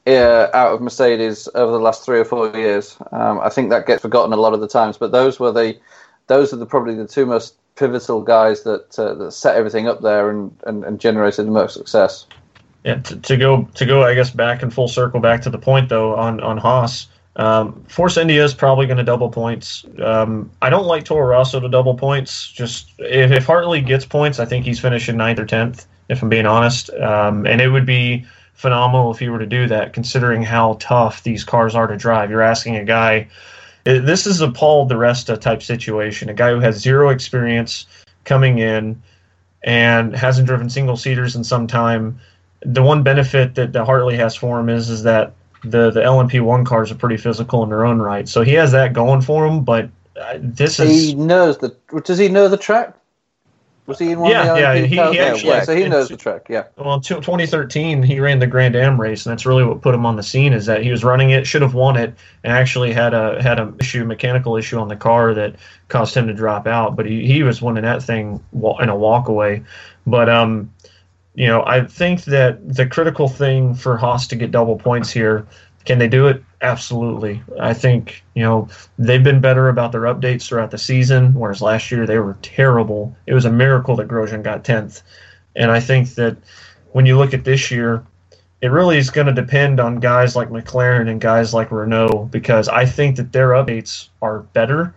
[0.07, 2.97] uh, out of Mercedes over the last three or four years.
[3.12, 5.77] Um, I think that gets forgotten a lot of the times, but those were the
[6.27, 10.01] those are the probably the two most pivotal guys that uh, that set everything up
[10.01, 12.27] there and, and, and generated the most success.
[12.85, 15.59] Yeah, to, to go to go, I guess back in full circle back to the
[15.59, 17.09] point though on on Haas.
[17.36, 19.85] Um, Force India is probably going to double points.
[20.01, 22.51] Um, I don't like Toro Rosso to double points.
[22.52, 25.86] Just if, if Hartley gets points, I think he's finishing ninth or tenth.
[26.09, 29.66] If I'm being honest, um, and it would be phenomenal if he were to do
[29.66, 32.31] that, considering how tough these cars are to drive.
[32.31, 33.28] You're asking a guy.
[33.85, 36.28] This is a Paul Di Resta type situation.
[36.28, 37.86] A guy who has zero experience
[38.24, 39.02] coming in
[39.62, 42.20] and hasn't driven single seaters in some time
[42.65, 45.32] the one benefit that, that Hartley has for him is is that
[45.62, 48.73] the the LMP one cars are pretty physical in their own right, so he has
[48.73, 49.65] that going for him.
[49.65, 51.77] But uh, this is He knows the.
[52.05, 52.95] Does he know the track?
[53.86, 56.09] Was he in one Yeah, of the yeah, he- he actually- yeah, so he knows
[56.09, 56.47] the track.
[56.49, 56.65] Yeah.
[56.78, 60.07] well, in 2013 he ran the Grand Am race, and that's really what put him
[60.07, 60.55] on the scene.
[60.55, 62.15] Is that he was running it, should have won it,
[62.45, 65.57] and actually had a had a issue, mechanical issue on the car that
[65.89, 66.97] caused him to drop out.
[66.97, 69.62] But he, he was winning that thing in a walkaway.
[70.07, 70.70] But um,
[71.35, 75.47] you know, I think that the critical thing for Haas to get double points here,
[75.85, 76.43] can they do it?
[76.62, 77.43] Absolutely.
[77.61, 81.90] I think, you know, they've been better about their updates throughout the season, whereas last
[81.90, 83.15] year they were terrible.
[83.27, 85.02] It was a miracle that Grosjean got 10th.
[85.56, 86.36] And I think that
[86.93, 88.05] when you look at this year,
[88.61, 92.69] it really is going to depend on guys like McLaren and guys like Renault because
[92.69, 94.94] I think that their updates are better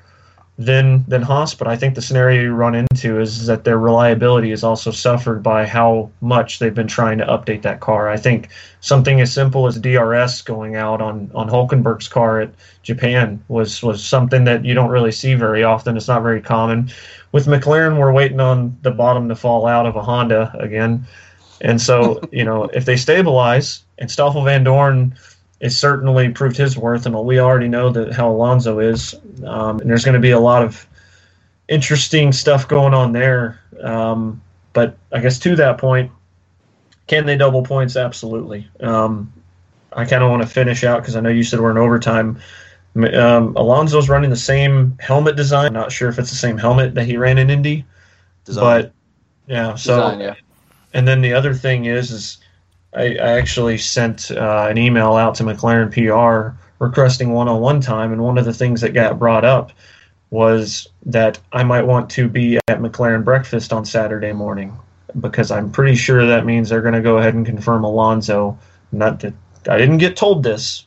[0.57, 4.51] than than Haas, but I think the scenario you run into is that their reliability
[4.51, 8.09] is also suffered by how much they've been trying to update that car.
[8.09, 8.49] I think
[8.81, 12.49] something as simple as DRS going out on on Hulkenberg's car at
[12.81, 15.95] Japan was was something that you don't really see very often.
[15.95, 16.89] It's not very common.
[17.31, 21.05] With McLaren, we're waiting on the bottom to fall out of a Honda again.
[21.61, 25.13] And so, you know, if they stabilize and Stoffel Vandoorne
[25.59, 29.15] is certainly proved his worth, and we already know that how Alonso is,
[29.45, 30.85] um, and there's going to be a lot of
[31.67, 33.59] interesting stuff going on there.
[33.81, 34.41] Um,
[34.73, 36.11] but I guess to that point,
[37.07, 37.95] can they double points?
[37.95, 38.67] Absolutely.
[38.79, 39.31] Um,
[39.93, 42.39] I kind of want to finish out because I know you said we're in overtime.
[42.95, 45.67] Um, Alonso's running the same helmet design.
[45.67, 47.85] I'm Not sure if it's the same helmet that he ran in Indy,
[48.45, 48.63] Design.
[48.63, 48.93] but
[49.47, 49.75] yeah.
[49.75, 50.33] So Design, yeah.
[50.93, 52.37] and then the other thing is, is
[52.93, 58.23] I, I actually sent uh, an email out to McLaren PR requesting one-on-one time, and
[58.23, 59.71] one of the things that got brought up
[60.29, 64.77] was that I might want to be at McLaren breakfast on Saturday morning
[65.19, 68.57] because I'm pretty sure that means they're going to go ahead and confirm Alonso.
[68.91, 69.33] Not that
[69.69, 70.85] I didn't get told this.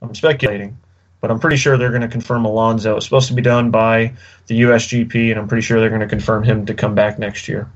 [0.00, 0.78] I'm speculating,
[1.20, 2.96] but I'm pretty sure they're going to confirm Alonso.
[2.96, 4.12] It's supposed to be done by
[4.46, 7.48] the USGP, and I'm pretty sure they're going to confirm him to come back next
[7.48, 7.68] year.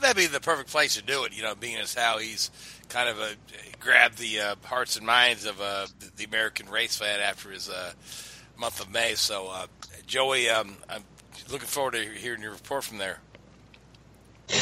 [0.00, 1.36] Well, that'd be the perfect place to do it.
[1.36, 2.50] You know, being as how he's
[2.88, 3.32] kind of a
[3.80, 5.86] grabbed the uh, hearts and minds of uh,
[6.16, 7.92] the American race fan after his uh,
[8.58, 9.14] month of May.
[9.14, 9.66] So, uh,
[10.06, 11.04] Joey, um, I'm
[11.52, 13.18] looking forward to hearing your report from there.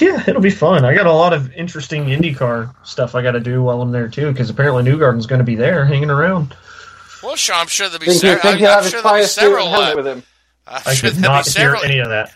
[0.00, 0.84] Yeah, it'll be fun.
[0.84, 4.08] I got a lot of interesting IndyCar stuff I got to do while I'm there
[4.08, 6.56] too, because apparently Newgarden's going to be there hanging around.
[7.22, 9.24] Well, sure, I'm sure there'll be, Think, se- you, think I'm, I'm sure there'll be
[9.24, 9.68] several.
[9.68, 10.22] Uh, with him?
[10.66, 12.34] I'm I sure could there'll be not hear any of that.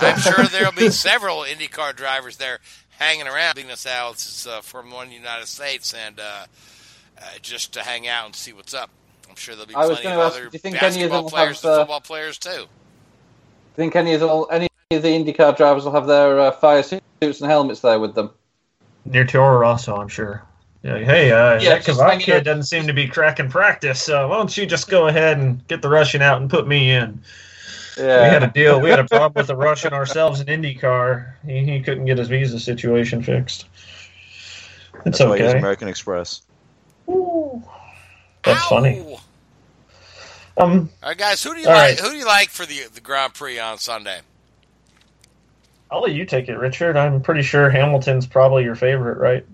[0.00, 2.60] I'm sure there'll be several IndyCar drivers there
[2.98, 6.46] hanging around, being as how this is uh, Formula One United States, and uh,
[7.18, 8.90] uh, just to hang out and see what's up.
[9.28, 11.02] I'm sure there'll be I was plenty of gonna ask, other do you think any
[11.02, 12.66] of basketball them players have, and uh, football players too.
[13.76, 17.40] think any of the any of the IndyCar drivers will have their uh, fire suits
[17.40, 18.30] and helmets there with them?
[19.04, 20.42] Near Toro Rosso, I'm sure.
[20.82, 24.02] Yeah, hey, uh, Yeah, that just Kvyat hanging kid doesn't seem to be cracking practice,
[24.02, 26.90] so why don't you just go ahead and get the Russian out and put me
[26.90, 27.22] in?
[27.96, 28.22] Yeah.
[28.22, 28.80] We had a deal.
[28.80, 31.34] We had a problem with the Russian ourselves in IndyCar.
[31.46, 33.66] He, he couldn't get his visa situation fixed.
[34.94, 35.58] It's That's why I okay.
[35.58, 36.42] American Express.
[38.44, 39.00] That's funny.
[40.58, 41.74] Um, All right, guys, who do you like?
[41.74, 42.00] right.
[42.00, 44.20] Who do you like for the the Grand Prix on Sunday?
[45.90, 46.96] I'll let you take it, Richard.
[46.96, 49.44] I'm pretty sure Hamilton's probably your favorite, right?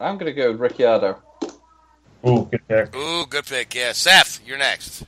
[0.00, 1.20] I'm going to go with Ricciardo.
[2.26, 2.96] Ooh, good pick.
[2.96, 3.74] Ooh, good pick.
[3.74, 5.04] Yeah, Seth, you're next.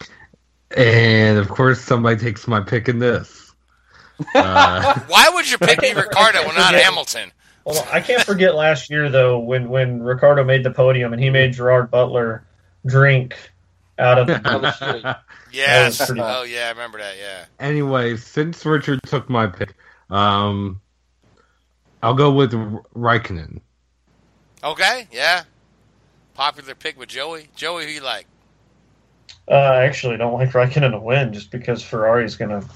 [0.77, 3.41] And of course, somebody takes my pick in this.
[4.37, 7.33] Uh, Why would you pick be Ricciardo can't and not Hamilton?
[7.65, 11.29] Well, I can't forget last year though when when Ricciardo made the podium and he
[11.29, 12.45] made Gerard Butler
[12.87, 13.35] drink
[13.99, 15.05] out of the street.
[15.51, 16.07] Yes.
[16.07, 17.15] Pretty- Oh yeah, I remember that.
[17.21, 17.45] Yeah.
[17.59, 19.75] anyway, since Richard took my pick,
[20.09, 20.81] um,
[22.01, 23.61] I'll go with R- Raikkonen.
[24.63, 25.09] Okay.
[25.11, 25.43] Yeah.
[26.35, 27.49] Popular pick with Joey.
[27.57, 28.27] Joey, who you like?
[29.49, 32.67] Uh, I actually don't like Raikkonen to win just because Ferrari's going to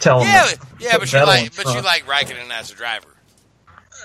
[0.00, 0.28] tell him.
[0.28, 0.46] Yeah,
[0.80, 3.08] yeah, but you like, but you like Raikkonen as a driver.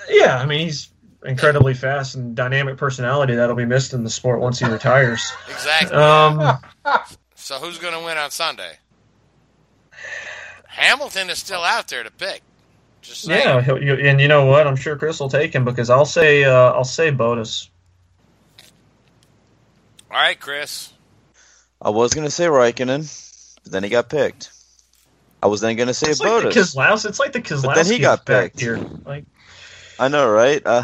[0.09, 0.89] Yeah, I mean he's
[1.25, 5.29] incredibly fast and dynamic personality that'll be missed in the sport once he retires.
[5.49, 5.97] Exactly.
[5.97, 6.59] Um,
[7.35, 8.73] So who's going to win on Sunday?
[10.67, 12.41] Hamilton is still out there to pick.
[13.01, 13.41] Just saying.
[13.41, 14.67] yeah, he'll, you, and you know what?
[14.67, 17.69] I'm sure Chris will take him because I'll say uh, I'll say Bottas.
[20.11, 20.91] All right, Chris.
[21.81, 24.51] I was gonna say Raikkonen, but then he got picked.
[25.41, 27.63] I was then gonna say It's like the It's like the Keselowski.
[27.63, 28.59] But then he got picked.
[28.59, 28.77] here.
[29.05, 29.25] Like,
[29.99, 30.61] I know, right?
[30.65, 30.83] Uh,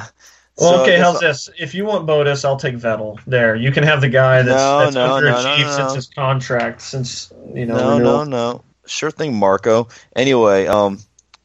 [0.57, 1.49] well, so okay, how's this?
[1.57, 3.19] If you want Bottas, I'll take Vettel.
[3.25, 5.71] There, you can have the guy that's, No, that's no, no, no, no.
[5.71, 7.75] since his contract, since you know.
[7.75, 8.25] no, renewal.
[8.25, 8.63] no, no.
[8.85, 9.87] Sure thing, Marco.
[10.15, 10.99] Anyway, um,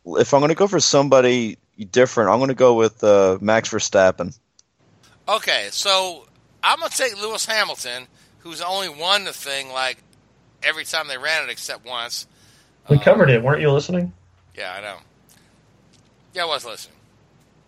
[0.07, 1.57] if I'm gonna go for somebody
[1.91, 4.39] different, I'm gonna go with uh, Max Verstappen.
[5.29, 6.27] Okay, so
[6.63, 8.07] I'm going to take Lewis Hamilton,
[8.49, 9.99] who's only won the thing like
[10.63, 12.27] every time they ran it except once.
[12.89, 14.13] We Um, covered it, weren't you listening?
[14.57, 14.97] Yeah, I know.
[16.33, 16.97] Yeah, I was listening.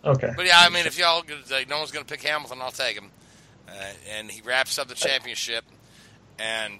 [0.02, 0.32] Okay.
[0.34, 2.96] But yeah, I mean, if y'all, like, no one's going to pick Hamilton, I'll take
[2.96, 3.10] him.
[3.68, 3.72] Uh,
[4.10, 5.64] and he wraps up the championship.
[6.38, 6.78] And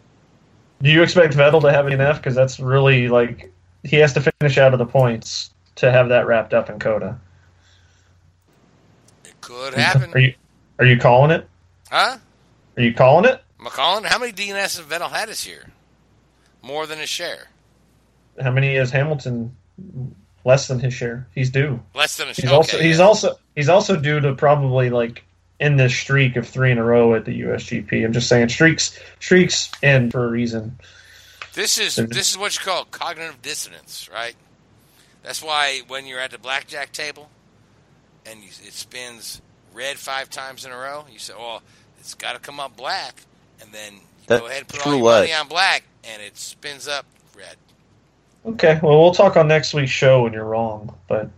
[0.80, 2.16] Do you expect Vettel to have F?
[2.16, 3.52] Because that's really like
[3.84, 7.18] he has to finish out of the points to have that wrapped up in COTA.
[9.26, 10.10] it could happen.
[10.14, 10.34] Are you
[10.78, 11.46] are you calling it?
[11.90, 12.16] Huh?
[12.78, 13.42] Are you calling it?
[13.60, 15.70] McCollum, how many DNS has Vettel had this year?
[16.62, 17.48] More than his share.
[18.40, 19.54] How many is Hamilton?
[20.44, 21.26] Less than his share.
[21.34, 21.80] He's due.
[21.94, 22.54] Less than his He's share.
[22.54, 23.04] also okay, he's yeah.
[23.04, 25.22] also he's also due to probably like
[25.58, 28.04] in this streak of three in a row at the USGP.
[28.04, 30.78] I'm just saying streaks streaks end for a reason.
[31.52, 34.34] This is this is what you call cognitive dissonance, right?
[35.22, 37.28] That's why when you're at the blackjack table
[38.24, 39.42] and you, it spins
[39.74, 41.60] red five times in a row, you say, "Oh,
[41.98, 43.22] it's got to come up black,"
[43.60, 45.22] and then you That go ahead and put all your roulette.
[45.22, 47.04] money on black, and it spins up
[47.36, 47.56] red.
[48.46, 51.28] Okay, well we'll talk on next week's show when you're wrong, but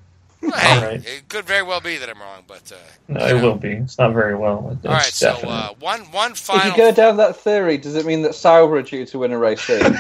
[0.40, 1.04] Well, hey, all right.
[1.06, 2.76] it could very well be that I'm wrong, but uh,
[3.08, 3.42] No, it know.
[3.42, 3.72] will be.
[3.72, 4.70] It's not very well.
[4.72, 7.96] It's All right, so definitely- uh, one one If you go down that theory, does
[7.96, 9.80] it mean that Sauber are due to win a race soon?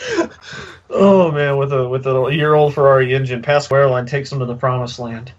[0.90, 4.44] oh man, with a with a year old Ferrari engine, Pascal Wehrlein takes them to
[4.46, 5.32] the promised land.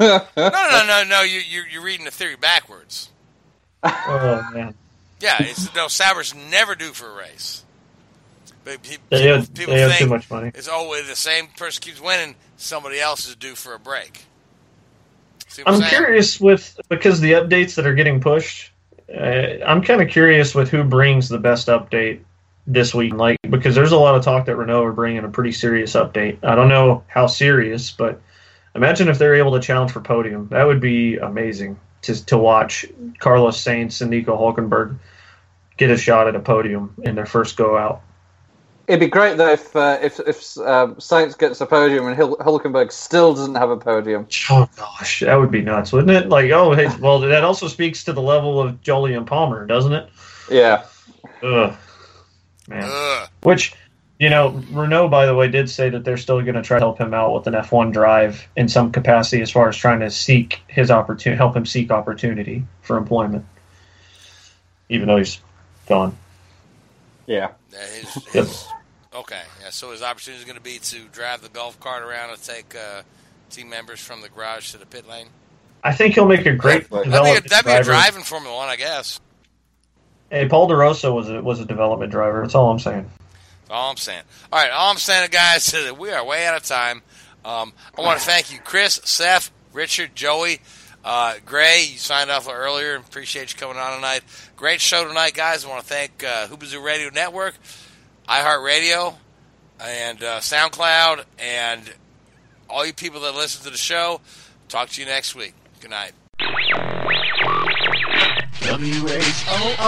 [0.00, 1.22] No, no, no, no.
[1.22, 3.10] You you you're reading the theory backwards.
[3.82, 4.74] Oh man,
[5.20, 7.64] Yeah, it's no Sauber's never do for a race.
[8.64, 10.50] But pe- they people, have, people they think too much money.
[10.54, 12.34] it's always the same person keeps winning.
[12.56, 14.24] Somebody else is due for a break.
[15.62, 18.72] What I'm curious with because the updates that are getting pushed.
[19.12, 22.20] Uh, I'm kind of curious with who brings the best update
[22.66, 23.14] this week.
[23.14, 26.44] Like because there's a lot of talk that Renault are bringing a pretty serious update.
[26.44, 28.20] I don't know how serious, but
[28.78, 30.48] imagine if they're able to challenge for podium.
[30.48, 32.86] That would be amazing to to watch
[33.18, 34.98] Carlos Sainz and Nico Hulkenberg
[35.76, 38.02] get a shot at a podium in their first go out.
[38.86, 42.38] It'd be great though if uh, if if um, Sainz gets a podium and Hul-
[42.38, 44.26] Hulkenberg still doesn't have a podium.
[44.48, 46.30] Oh gosh, that would be nuts, wouldn't it?
[46.30, 50.08] Like, oh, hey, well, that also speaks to the level of Jolyon Palmer, doesn't it?
[50.50, 50.84] Yeah.
[51.42, 51.74] Ugh,
[52.68, 52.84] man.
[52.86, 53.28] Ugh.
[53.42, 53.74] Which,
[54.18, 56.84] you know, Renault, by the way, did say that they're still going to try to
[56.84, 60.10] help him out with an F1 drive in some capacity, as far as trying to
[60.10, 63.44] seek his opportunity, help him seek opportunity for employment,
[64.88, 65.40] even though he's
[65.86, 66.16] gone.
[67.26, 67.52] Yeah.
[67.72, 68.66] Yeah, his, his,
[69.14, 69.70] okay, yeah.
[69.70, 72.74] So his opportunity is going to be to drive the golf cart around and take
[72.74, 73.02] uh,
[73.50, 75.28] team members from the garage to the pit lane.
[75.84, 77.84] I think he'll make a great That'd be a, development that'd be a driver.
[77.84, 79.20] driving Formula One, I guess.
[80.28, 82.42] Hey, Paul di Resta was a, was a development driver.
[82.42, 83.08] That's all I'm saying.
[83.70, 84.22] All I'm saying.
[84.52, 87.02] All right, all I'm saying, guys, is that we are way out of time.
[87.44, 90.60] Um, I want to thank you, Chris, Seth, Richard, Joey,
[91.04, 91.84] uh, Gray.
[91.92, 92.96] You signed off earlier.
[92.96, 94.22] Appreciate you coming on tonight.
[94.56, 95.64] Great show tonight, guys.
[95.64, 97.54] I want to thank uh, Whoobazoo Radio Network,
[98.28, 99.14] iHeartRadio,
[99.80, 101.82] and uh, SoundCloud, and
[102.68, 104.20] all you people that listen to the show.
[104.68, 105.54] Talk to you next week.
[105.80, 106.12] Good night.
[108.60, 109.86] W-H-O-O-B-A-Z-O-O,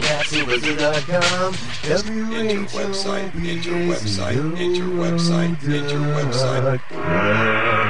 [0.00, 1.54] that's Whoobazoo.com.
[1.84, 7.89] Enter website, enter website, enter website, enter website.